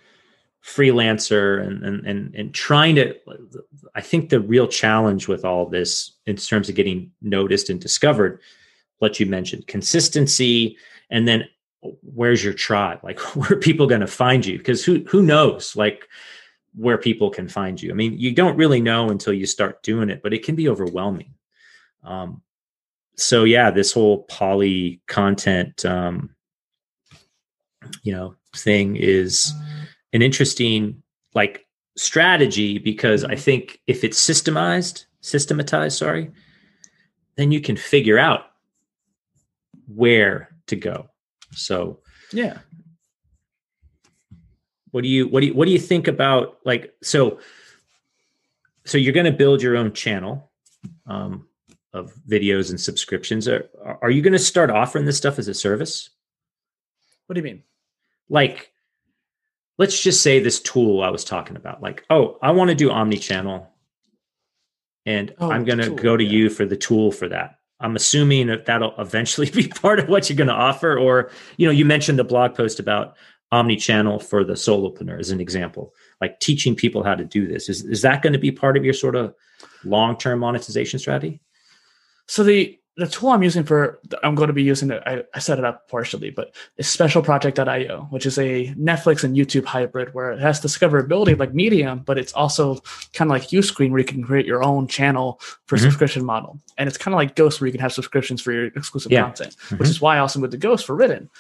freelancer 0.65 1.67
and 1.67 1.85
and 1.85 2.07
and, 2.07 2.35
and 2.37 2.55
trying 2.55 2.95
to 2.95 3.15
i 3.97 4.01
think 4.01 4.29
the 4.29 4.39
real 4.39 4.69
challenge 4.69 5.27
with 5.27 5.45
all 5.45 5.67
this 5.67 6.13
in 6.27 6.37
terms 6.37 6.69
of 6.69 6.77
getting 6.77 7.11
noticed 7.21 7.69
and 7.69 7.81
discovered 7.81 8.41
what 8.99 9.19
you 9.19 9.27
mentioned 9.27 9.67
consistency 9.67 10.77
and 11.11 11.27
then 11.27 11.45
where's 12.03 12.43
your 12.43 12.53
tribe? 12.53 13.01
Like 13.03 13.21
where 13.37 13.53
are 13.53 13.57
people 13.57 13.87
going 13.87 14.01
to 14.01 14.07
find 14.07 14.45
you? 14.45 14.59
Because 14.59 14.85
who 14.85 15.05
who 15.05 15.23
knows 15.23 15.77
like 15.77 16.09
where 16.75 16.99
people 16.99 17.31
can 17.31 17.49
find 17.49 17.81
you? 17.81 17.91
I 17.91 17.95
mean 17.95 18.19
you 18.19 18.33
don't 18.33 18.57
really 18.57 18.81
know 18.81 19.11
until 19.11 19.33
you 19.33 19.47
start 19.47 19.83
doing 19.83 20.09
it 20.09 20.23
but 20.23 20.33
it 20.33 20.45
can 20.45 20.55
be 20.55 20.69
overwhelming. 20.69 21.35
Um 22.05 22.43
so 23.17 23.45
yeah 23.45 23.71
this 23.71 23.93
whole 23.93 24.25
poly 24.25 25.03
content 25.07 25.85
um 25.85 26.31
you 28.03 28.13
know 28.13 28.35
thing 28.57 28.97
is 28.97 29.53
an 30.13 30.23
interesting 30.23 31.03
like 31.35 31.67
strategy 31.97 32.79
because 32.79 33.25
i 33.25 33.35
think 33.35 33.81
if 33.87 34.03
it's 34.05 34.21
systemized 34.21 35.05
systematized 35.21 35.99
sorry 35.99 36.31
then 37.37 37.51
you 37.53 37.61
can 37.61 37.77
figure 37.77 38.19
out 38.19 38.47
where 39.87 40.49
to 40.67 40.77
go 40.77 41.09
so 41.53 41.99
Yeah. 42.33 42.59
what 44.91 45.03
do 45.03 45.09
you 45.09 45.29
what 45.29 45.41
do 45.41 45.47
you 45.47 45.55
what 45.55 45.67
do 45.67 45.71
you 45.73 45.79
think 45.79 46.09
about 46.09 46.59
like 46.65 46.95
so 47.03 47.39
so 48.85 48.99
you're 48.99 49.13
going 49.13 49.27
to 49.27 49.33
build 49.33 49.63
your 49.63 49.77
own 49.77 49.93
channel 49.93 50.51
um, 51.07 51.47
of 51.93 52.13
videos 52.29 52.71
and 52.71 52.81
subscriptions 52.81 53.47
are 53.49 53.69
are 54.01 54.11
you 54.11 54.23
going 54.23 54.33
to 54.33 54.39
start 54.39 54.71
offering 54.71 55.05
this 55.05 55.17
stuff 55.17 55.39
as 55.39 55.49
a 55.49 55.55
service 55.55 56.11
What 57.27 57.35
do 57.35 57.41
you 57.41 57.45
mean? 57.45 57.63
like 58.29 58.72
let's 59.79 60.03
just 60.03 60.23
say 60.23 60.39
this 60.39 60.61
tool 60.61 61.03
i 61.03 61.09
was 61.09 61.25
talking 61.25 61.57
about 61.57 61.83
like 61.83 62.05
oh 62.11 62.39
i 62.43 62.51
want 62.51 62.69
to 62.69 62.75
do 62.75 62.91
omni 62.91 63.19
channel 63.19 63.69
and 65.07 65.35
Oh, 65.39 65.51
i'm 65.51 65.65
going 65.65 65.79
to 65.79 65.91
go 65.91 66.17
to 66.17 66.25
yeah. 66.25 66.31
you 66.31 66.51
for 66.51 66.65
the 66.65 66.77
tool 66.77 67.11
for 67.13 67.29
that. 67.29 67.59
I'm 67.81 67.97
assuming 67.97 68.47
that 68.47 68.67
that'll 68.67 68.95
eventually 68.99 69.51
be 69.61 69.67
part 69.67 69.99
of 69.99 70.09
what 70.09 70.29
you're 70.31 70.37
going 70.37 70.47
to 70.47 70.55
offer 70.55 70.97
or 70.97 71.31
you 71.57 71.67
know 71.67 71.73
you 71.73 71.85
mentioned 71.85 72.19
the 72.19 72.25
blog 72.25 72.55
post 72.55 72.79
about 72.79 73.17
omni 73.51 73.77
channel 73.77 74.19
for 74.19 74.45
the 74.45 74.53
solopreneur 74.55 75.19
as 75.19 75.31
an 75.31 75.41
example 75.41 75.93
like 76.23 76.39
teaching 76.39 76.77
people 76.77 77.03
how 77.03 77.17
to 77.17 77.25
do 77.25 77.49
this. 77.49 77.69
Is, 77.69 77.85
is 77.85 78.03
that 78.03 78.23
going 78.23 78.33
to 78.33 78.39
be 78.39 78.53
part 78.53 78.77
of 78.77 78.85
your 78.85 78.95
sort 78.95 79.17
of 79.17 79.35
long-term 79.85 80.39
monetization 80.39 81.01
strategy? 81.01 81.41
So 82.29 82.45
the 82.45 82.79
the 82.97 83.07
tool 83.07 83.31
I'm 83.31 83.43
using 83.43 83.65
for 83.65 84.01
I'm 84.23 84.35
going 84.35 84.49
to 84.49 84.53
be 84.53 84.63
using 84.63 84.91
it. 84.91 85.03
I, 85.07 85.25
I 85.35 85.39
set 85.39 85.59
it 85.59 85.65
up 85.65 85.89
partially, 85.89 86.31
but 86.31 86.55
it's 86.77 86.95
specialproject.io, 86.95 88.07
which 88.11 88.27
is 88.27 88.39
a 88.39 88.69
Netflix 88.75 89.25
and 89.25 89.37
YouTube 89.37 89.65
hybrid 89.65 90.13
where 90.15 90.33
it 90.33 90.41
has 90.41 90.61
discoverability 90.61 91.39
like 91.39 91.55
Medium, 91.55 92.01
but 92.01 92.19
it's 92.19 92.33
also 92.35 92.77
kind 93.15 93.31
of 93.31 93.33
like 93.35 93.49
Uscreen 93.49 93.91
where 93.91 94.01
you 94.01 94.05
can 94.07 94.23
create 94.23 94.45
your 94.47 94.63
own 94.63 94.87
channel 94.87 95.41
for 95.67 95.77
Mhm. 95.79 95.83
subscription 95.83 96.25
model, 96.25 96.61
and 96.77 96.87
it's 96.89 96.99
kind 96.99 97.15
of 97.15 97.17
like 97.19 97.35
Ghost 97.35 97.61
where 97.61 97.67
you 97.67 97.73
can 97.73 97.81
have 97.81 97.93
subscriptions 97.93 98.43
for 98.43 98.53
your 98.53 98.67
exclusive 98.67 99.11
Yeah. 99.11 99.23
content, 99.23 99.57
Mhm. 99.71 99.79
which 99.79 99.89
is 99.89 100.01
why 100.01 100.17
I 100.17 100.19
also 100.21 100.39
moved 100.39 100.53
to 100.53 100.59
Ghost 100.59 100.85
for 100.87 100.95
written. 100.95 101.31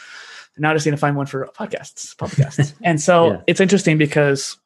And 0.56 0.62
now 0.62 0.70
I 0.70 0.74
just 0.74 0.86
need 0.86 0.92
to 0.92 0.96
find 0.98 1.16
one 1.16 1.26
for 1.26 1.48
podcasts, 1.58 2.14
podcasts. 2.16 2.72
and 2.82 3.00
so 3.00 3.32
Yeah. 3.32 3.40
it's 3.46 3.60
interesting 3.60 3.98
because 3.98 4.56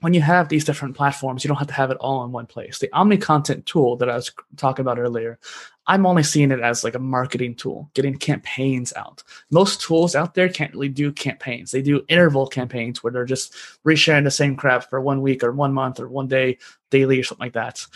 when 0.00 0.12
you 0.12 0.20
have 0.20 0.48
these 0.48 0.64
different 0.64 0.94
platforms, 0.94 1.42
you 1.42 1.48
don't 1.48 1.56
have 1.56 1.68
to 1.68 1.74
have 1.74 1.90
it 1.90 1.96
all 1.98 2.24
in 2.24 2.32
one 2.32 2.46
place. 2.46 2.78
The 2.78 2.92
Omni 2.92 3.16
Content 3.16 3.64
tool 3.66 3.96
that 3.96 4.10
I 4.10 4.14
was 4.14 4.30
talking 4.56 4.82
about 4.82 4.98
earlier, 4.98 5.38
I'm 5.86 6.04
only 6.04 6.22
seeing 6.22 6.50
it 6.50 6.60
as 6.60 6.84
like 6.84 6.94
a 6.94 7.00
marketing 7.00 7.54
tool, 7.54 7.90
getting 7.94 8.18
campaigns 8.18 8.92
out. 8.94 9.22
Most 9.50 9.80
tools 9.80 10.14
out 10.14 10.34
there 10.34 10.48
can't 10.48 10.72
really 10.74 10.88
do 10.88 11.12
campaigns. 11.12 11.70
They 11.70 11.82
do 11.82 12.04
interval 12.08 12.46
campaigns 12.46 13.02
where 13.02 13.12
they're 13.12 13.24
just 13.24 13.54
resharing 13.84 14.24
the 14.24 14.30
same 14.30 14.56
crap 14.56 14.90
for 14.90 15.00
one 15.00 15.22
week 15.22 15.42
or 15.42 15.52
one 15.52 15.72
month 15.72 15.98
or 15.98 16.08
one 16.08 16.28
day 16.28 16.58
daily 16.90 17.18
or 17.18 17.24
something 17.24 17.44
like 17.44 17.54
that. 17.54 17.86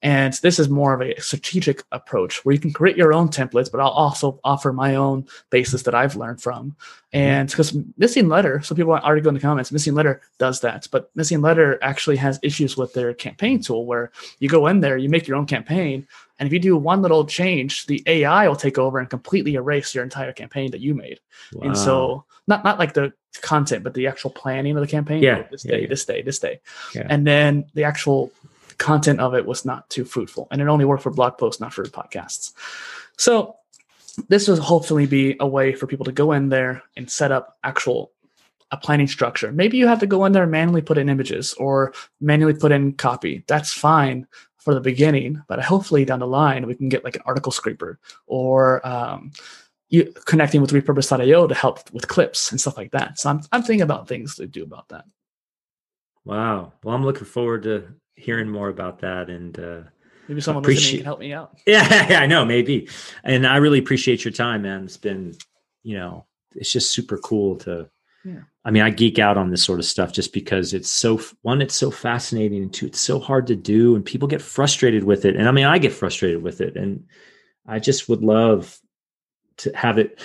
And 0.00 0.32
this 0.34 0.60
is 0.60 0.68
more 0.68 0.94
of 0.94 1.02
a 1.02 1.20
strategic 1.20 1.82
approach 1.90 2.44
where 2.44 2.52
you 2.52 2.60
can 2.60 2.72
create 2.72 2.96
your 2.96 3.12
own 3.12 3.28
templates, 3.28 3.70
but 3.70 3.80
I'll 3.80 3.88
also 3.88 4.38
offer 4.44 4.72
my 4.72 4.94
own 4.94 5.26
basis 5.50 5.82
that 5.82 5.94
I've 5.94 6.14
learned 6.14 6.40
from. 6.40 6.76
And 7.12 7.48
mm-hmm. 7.48 7.52
because 7.52 7.72
MissingLettr, 7.98 8.64
so 8.64 8.76
people 8.76 8.92
already 8.92 9.22
go 9.22 9.30
in 9.30 9.34
the 9.34 9.40
comments, 9.40 9.72
MissingLettr 9.72 10.20
does 10.38 10.60
that, 10.60 10.86
but 10.92 11.14
MissingLettr 11.16 11.78
actually 11.82 12.16
has 12.16 12.38
issues 12.42 12.76
with 12.76 12.92
their 12.92 13.12
campaign 13.12 13.60
tool 13.60 13.86
where 13.86 14.12
you 14.38 14.48
go 14.48 14.68
in 14.68 14.80
there, 14.80 14.96
you 14.96 15.08
make 15.08 15.26
your 15.26 15.36
own 15.36 15.46
campaign, 15.46 16.06
and 16.38 16.46
if 16.46 16.52
you 16.52 16.60
do 16.60 16.76
one 16.76 17.02
little 17.02 17.24
change, 17.26 17.86
the 17.86 18.02
AI 18.06 18.46
will 18.46 18.56
take 18.56 18.78
over 18.78 18.98
and 18.98 19.10
completely 19.10 19.54
erase 19.54 19.94
your 19.94 20.04
entire 20.04 20.32
campaign 20.32 20.70
that 20.70 20.80
you 20.80 20.94
made. 20.94 21.18
And 21.62 21.76
so 21.76 22.24
not 22.46 22.62
not 22.62 22.78
like 22.78 22.94
the 22.94 23.12
content, 23.40 23.82
but 23.82 23.94
the 23.94 24.06
actual 24.06 24.30
planning 24.30 24.76
of 24.76 24.80
the 24.80 24.86
campaign. 24.86 25.22
Yeah, 25.22 25.42
this 25.50 25.64
yeah, 25.64 25.72
day, 25.72 25.80
yeah. 25.82 25.88
this 25.88 26.04
day, 26.04 26.22
this 26.22 26.38
day. 26.38 26.60
Yeah. 26.94 27.06
And 27.10 27.26
then 27.26 27.66
the 27.74 27.84
actual 27.84 28.30
content 28.78 29.20
of 29.20 29.34
it 29.34 29.46
was 29.46 29.64
not 29.64 29.88
too 29.90 30.04
fruitful. 30.04 30.48
And 30.50 30.60
it 30.60 30.68
only 30.68 30.84
worked 30.84 31.02
for 31.02 31.10
blog 31.10 31.38
posts, 31.38 31.60
not 31.60 31.72
for 31.72 31.84
podcasts. 31.84 32.52
So 33.16 33.56
this 34.28 34.48
will 34.48 34.60
hopefully 34.60 35.06
be 35.06 35.36
a 35.40 35.46
way 35.46 35.74
for 35.74 35.86
people 35.86 36.04
to 36.04 36.12
go 36.12 36.32
in 36.32 36.48
there 36.48 36.82
and 36.96 37.10
set 37.10 37.32
up 37.32 37.58
actual 37.64 38.12
a 38.70 38.76
planning 38.76 39.06
structure. 39.08 39.50
Maybe 39.50 39.78
you 39.78 39.86
have 39.86 40.00
to 40.00 40.06
go 40.06 40.24
in 40.26 40.32
there 40.32 40.42
and 40.42 40.52
manually 40.52 40.82
put 40.82 40.98
in 40.98 41.08
images 41.08 41.54
or 41.54 41.94
manually 42.20 42.54
put 42.54 42.72
in 42.72 42.92
copy. 42.92 43.44
That's 43.46 43.72
fine 43.72 44.26
for 44.58 44.74
the 44.74 44.80
beginning, 44.80 45.42
but 45.48 45.62
hopefully 45.64 46.04
down 46.04 46.18
the 46.18 46.26
line 46.26 46.66
we 46.66 46.74
can 46.74 46.90
get 46.90 47.04
like 47.04 47.16
an 47.16 47.22
article 47.24 47.52
scraper 47.52 47.98
or 48.26 48.86
um, 48.86 49.32
you 49.88 50.12
connecting 50.26 50.60
with 50.60 50.72
repurpose.io 50.72 51.46
to 51.46 51.54
help 51.54 51.90
with 51.92 52.08
clips 52.08 52.50
and 52.50 52.60
stuff 52.60 52.76
like 52.76 52.90
that. 52.90 53.18
So 53.18 53.30
I'm 53.30 53.40
I'm 53.52 53.62
thinking 53.62 53.82
about 53.82 54.06
things 54.06 54.36
to 54.36 54.46
do 54.46 54.62
about 54.64 54.88
that. 54.90 55.06
wow 56.24 56.72
well 56.84 56.94
i'm 56.94 57.04
looking 57.04 57.24
forward 57.24 57.62
to 57.62 57.88
hearing 58.18 58.48
more 58.50 58.68
about 58.68 59.00
that 59.00 59.30
and 59.30 59.58
uh 59.58 59.80
Maybe 60.28 60.42
someone 60.42 60.62
listening 60.62 60.98
can 60.98 61.04
help 61.06 61.20
me 61.20 61.32
out. 61.32 61.58
Yeah, 61.66 62.10
yeah, 62.10 62.20
I 62.20 62.26
know, 62.26 62.44
maybe. 62.44 62.88
And 63.24 63.46
I 63.46 63.56
really 63.56 63.78
appreciate 63.78 64.26
your 64.26 64.32
time, 64.32 64.60
man. 64.62 64.84
It's 64.84 64.98
been, 64.98 65.34
you 65.82 65.96
know, 65.96 66.26
it's 66.54 66.70
just 66.70 66.92
super 66.92 67.16
cool 67.16 67.56
to 67.60 67.88
Yeah. 68.24 68.40
I 68.62 68.70
mean, 68.70 68.82
I 68.82 68.90
geek 68.90 69.18
out 69.18 69.38
on 69.38 69.50
this 69.50 69.64
sort 69.64 69.78
of 69.78 69.86
stuff 69.86 70.12
just 70.12 70.34
because 70.34 70.74
it's 70.74 70.90
so 70.90 71.18
one, 71.40 71.62
it's 71.62 71.74
so 71.74 71.90
fascinating, 71.90 72.62
and 72.62 72.72
two, 72.72 72.86
it's 72.86 73.00
so 73.00 73.18
hard 73.18 73.46
to 73.46 73.56
do, 73.56 73.96
and 73.96 74.04
people 74.04 74.28
get 74.28 74.42
frustrated 74.42 75.04
with 75.04 75.24
it. 75.24 75.36
And 75.36 75.48
I 75.48 75.52
mean, 75.52 75.64
I 75.64 75.78
get 75.78 75.94
frustrated 75.94 76.42
with 76.42 76.60
it, 76.60 76.76
and 76.76 77.06
I 77.66 77.78
just 77.78 78.10
would 78.10 78.22
love 78.22 78.78
to 79.58 79.74
have 79.74 79.96
it. 79.96 80.20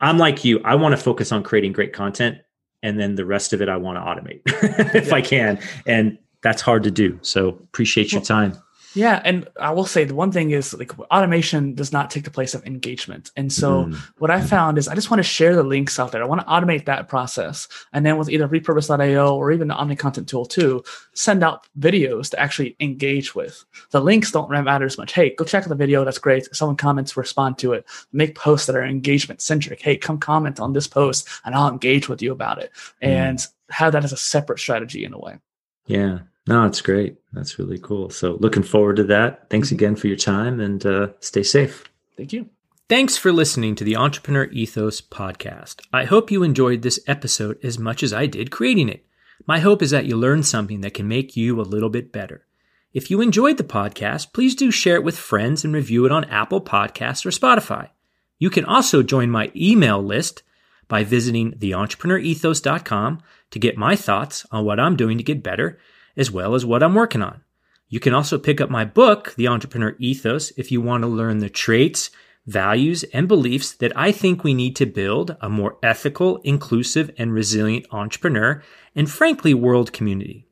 I'm 0.00 0.18
like 0.18 0.44
you. 0.44 0.60
I 0.62 0.74
want 0.74 0.92
to 0.92 1.02
focus 1.02 1.32
on 1.32 1.42
creating 1.42 1.72
great 1.72 1.94
content, 1.94 2.38
and 2.82 3.00
then 3.00 3.14
the 3.14 3.24
rest 3.24 3.54
of 3.54 3.62
it, 3.62 3.70
I 3.70 3.78
want 3.78 3.96
to 3.96 4.02
automate 4.02 4.42
if 4.94 5.14
I 5.14 5.22
can, 5.22 5.58
and 5.86 6.18
that's 6.46 6.62
hard 6.62 6.84
to 6.84 6.92
do. 6.92 7.18
So 7.22 7.48
appreciate 7.48 8.12
your 8.12 8.22
time. 8.22 8.56
Yeah, 8.94 9.20
and 9.24 9.48
I 9.60 9.72
will 9.72 9.84
say 9.84 10.04
the 10.04 10.14
one 10.14 10.30
thing 10.30 10.52
is 10.52 10.72
like 10.72 10.96
automation 11.10 11.74
does 11.74 11.92
not 11.92 12.08
take 12.08 12.22
the 12.22 12.30
place 12.30 12.54
of 12.54 12.64
engagement. 12.64 13.32
And 13.36 13.52
so 13.52 13.86
mm. 13.86 13.94
what 14.18 14.30
I 14.30 14.40
found 14.40 14.78
is 14.78 14.86
I 14.86 14.94
just 14.94 15.10
want 15.10 15.18
to 15.18 15.24
share 15.24 15.56
the 15.56 15.64
links 15.64 15.98
out 15.98 16.12
there. 16.12 16.22
I 16.22 16.26
want 16.26 16.40
to 16.40 16.46
automate 16.46 16.84
that 16.84 17.08
process. 17.08 17.66
And 17.92 18.06
then 18.06 18.16
with 18.16 18.30
either 18.30 18.48
repurpose.io 18.48 19.36
or 19.36 19.50
even 19.50 19.66
the 19.68 19.74
Omni 19.74 19.96
Content 19.96 20.28
Tool 20.28 20.46
too, 20.46 20.84
send 21.14 21.42
out 21.42 21.66
videos 21.78 22.30
to 22.30 22.40
actually 22.40 22.76
engage 22.78 23.34
with. 23.34 23.64
The 23.90 24.00
links 24.00 24.30
don't 24.30 24.50
matter 24.50 24.86
as 24.86 24.96
much. 24.96 25.12
Hey, 25.12 25.34
go 25.34 25.44
check 25.44 25.64
out 25.64 25.68
the 25.68 25.74
video. 25.74 26.04
That's 26.04 26.18
great. 26.18 26.48
Someone 26.54 26.76
comments, 26.76 27.16
respond 27.16 27.58
to 27.58 27.72
it. 27.72 27.84
Make 28.12 28.36
posts 28.36 28.66
that 28.68 28.76
are 28.76 28.84
engagement 28.84 29.42
centric. 29.42 29.82
Hey, 29.82 29.96
come 29.96 30.18
comment 30.18 30.60
on 30.60 30.74
this 30.74 30.86
post 30.86 31.28
and 31.44 31.56
I'll 31.56 31.68
engage 31.68 32.08
with 32.08 32.22
you 32.22 32.30
about 32.30 32.62
it. 32.62 32.70
Mm. 33.02 33.08
And 33.08 33.46
have 33.68 33.92
that 33.92 34.04
as 34.04 34.12
a 34.12 34.16
separate 34.16 34.60
strategy 34.60 35.04
in 35.04 35.12
a 35.12 35.18
way. 35.18 35.38
Yeah. 35.86 36.20
No, 36.46 36.64
it's 36.64 36.80
great. 36.80 37.16
That's 37.32 37.58
really 37.58 37.78
cool. 37.78 38.10
So 38.10 38.36
looking 38.40 38.62
forward 38.62 38.96
to 38.96 39.04
that. 39.04 39.50
Thanks 39.50 39.68
mm-hmm. 39.68 39.76
again 39.76 39.96
for 39.96 40.06
your 40.06 40.16
time 40.16 40.60
and 40.60 40.84
uh, 40.86 41.08
stay 41.20 41.42
safe. 41.42 41.90
Thank 42.16 42.32
you. 42.32 42.48
Thanks 42.88 43.16
for 43.16 43.32
listening 43.32 43.74
to 43.74 43.84
the 43.84 43.96
Entrepreneur 43.96 44.44
Ethos 44.44 45.00
podcast. 45.00 45.80
I 45.92 46.04
hope 46.04 46.30
you 46.30 46.44
enjoyed 46.44 46.82
this 46.82 47.00
episode 47.08 47.58
as 47.64 47.80
much 47.80 48.04
as 48.04 48.12
I 48.12 48.26
did 48.26 48.52
creating 48.52 48.88
it. 48.88 49.04
My 49.44 49.58
hope 49.58 49.82
is 49.82 49.90
that 49.90 50.06
you 50.06 50.16
learned 50.16 50.46
something 50.46 50.82
that 50.82 50.94
can 50.94 51.08
make 51.08 51.36
you 51.36 51.60
a 51.60 51.62
little 51.62 51.90
bit 51.90 52.12
better. 52.12 52.46
If 52.94 53.10
you 53.10 53.20
enjoyed 53.20 53.56
the 53.56 53.64
podcast, 53.64 54.32
please 54.32 54.54
do 54.54 54.70
share 54.70 54.94
it 54.94 55.04
with 55.04 55.18
friends 55.18 55.64
and 55.64 55.74
review 55.74 56.06
it 56.06 56.12
on 56.12 56.24
Apple 56.26 56.60
Podcasts 56.60 57.26
or 57.26 57.30
Spotify. 57.30 57.90
You 58.38 58.50
can 58.50 58.64
also 58.64 59.02
join 59.02 59.30
my 59.30 59.50
email 59.56 60.00
list 60.00 60.44
by 60.86 61.02
visiting 61.02 61.52
theentrepreneurethos.com 61.52 63.20
to 63.50 63.58
get 63.58 63.76
my 63.76 63.96
thoughts 63.96 64.46
on 64.52 64.64
what 64.64 64.78
I'm 64.78 64.96
doing 64.96 65.18
to 65.18 65.24
get 65.24 65.42
better 65.42 65.78
as 66.16 66.30
well 66.30 66.54
as 66.54 66.64
what 66.64 66.82
I'm 66.82 66.94
working 66.94 67.22
on. 67.22 67.42
You 67.88 68.00
can 68.00 68.14
also 68.14 68.38
pick 68.38 68.60
up 68.60 68.70
my 68.70 68.84
book, 68.84 69.34
The 69.36 69.48
Entrepreneur 69.48 69.94
Ethos, 69.98 70.50
if 70.56 70.72
you 70.72 70.80
want 70.80 71.02
to 71.02 71.08
learn 71.08 71.38
the 71.38 71.48
traits, 71.48 72.10
values, 72.46 73.04
and 73.12 73.28
beliefs 73.28 73.72
that 73.72 73.96
I 73.96 74.12
think 74.12 74.42
we 74.42 74.54
need 74.54 74.76
to 74.76 74.86
build 74.86 75.36
a 75.40 75.48
more 75.48 75.78
ethical, 75.82 76.38
inclusive, 76.38 77.10
and 77.18 77.32
resilient 77.32 77.86
entrepreneur 77.90 78.62
and 78.94 79.10
frankly, 79.10 79.54
world 79.54 79.92
community. 79.92 80.46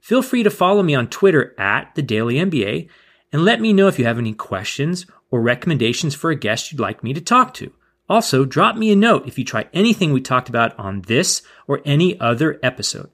Feel 0.00 0.20
free 0.20 0.42
to 0.42 0.50
follow 0.50 0.82
me 0.82 0.94
on 0.94 1.08
Twitter 1.08 1.54
at 1.58 1.94
The 1.94 2.02
Daily 2.02 2.34
MBA 2.34 2.88
and 3.32 3.44
let 3.44 3.60
me 3.60 3.72
know 3.72 3.88
if 3.88 3.98
you 3.98 4.04
have 4.04 4.18
any 4.18 4.34
questions 4.34 5.06
or 5.30 5.40
recommendations 5.40 6.14
for 6.14 6.30
a 6.30 6.36
guest 6.36 6.70
you'd 6.70 6.80
like 6.80 7.02
me 7.02 7.12
to 7.14 7.20
talk 7.20 7.54
to. 7.54 7.72
Also, 8.08 8.44
drop 8.44 8.76
me 8.76 8.92
a 8.92 8.96
note 8.96 9.26
if 9.26 9.38
you 9.38 9.44
try 9.44 9.66
anything 9.72 10.12
we 10.12 10.20
talked 10.20 10.50
about 10.50 10.78
on 10.78 11.00
this 11.02 11.42
or 11.66 11.80
any 11.86 12.20
other 12.20 12.60
episode. 12.62 13.10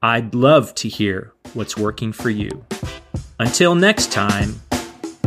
I'd 0.00 0.32
love 0.32 0.76
to 0.76 0.88
hear 0.88 1.32
what's 1.54 1.76
working 1.76 2.12
for 2.12 2.30
you. 2.30 2.64
Until 3.40 3.74
next 3.74 4.12
time, 4.12 4.60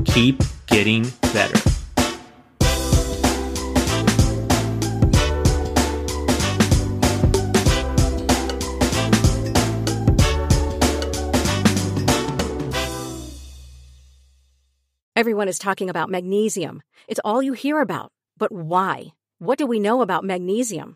keep 0.06 0.42
getting 0.68 1.12
better. 1.34 1.60
Everyone 15.18 15.50
is 15.50 15.60
talking 15.60 15.90
about 15.90 16.10
magnesium. 16.10 16.82
It's 17.10 17.20
all 17.26 17.44
you 17.44 17.52
hear 17.54 17.82
about. 17.82 18.14
But 18.38 18.54
why? 18.54 19.08
What 19.40 19.58
do 19.58 19.68
we 19.68 19.82
know 19.82 20.02
about 20.02 20.24
magnesium? 20.24 20.96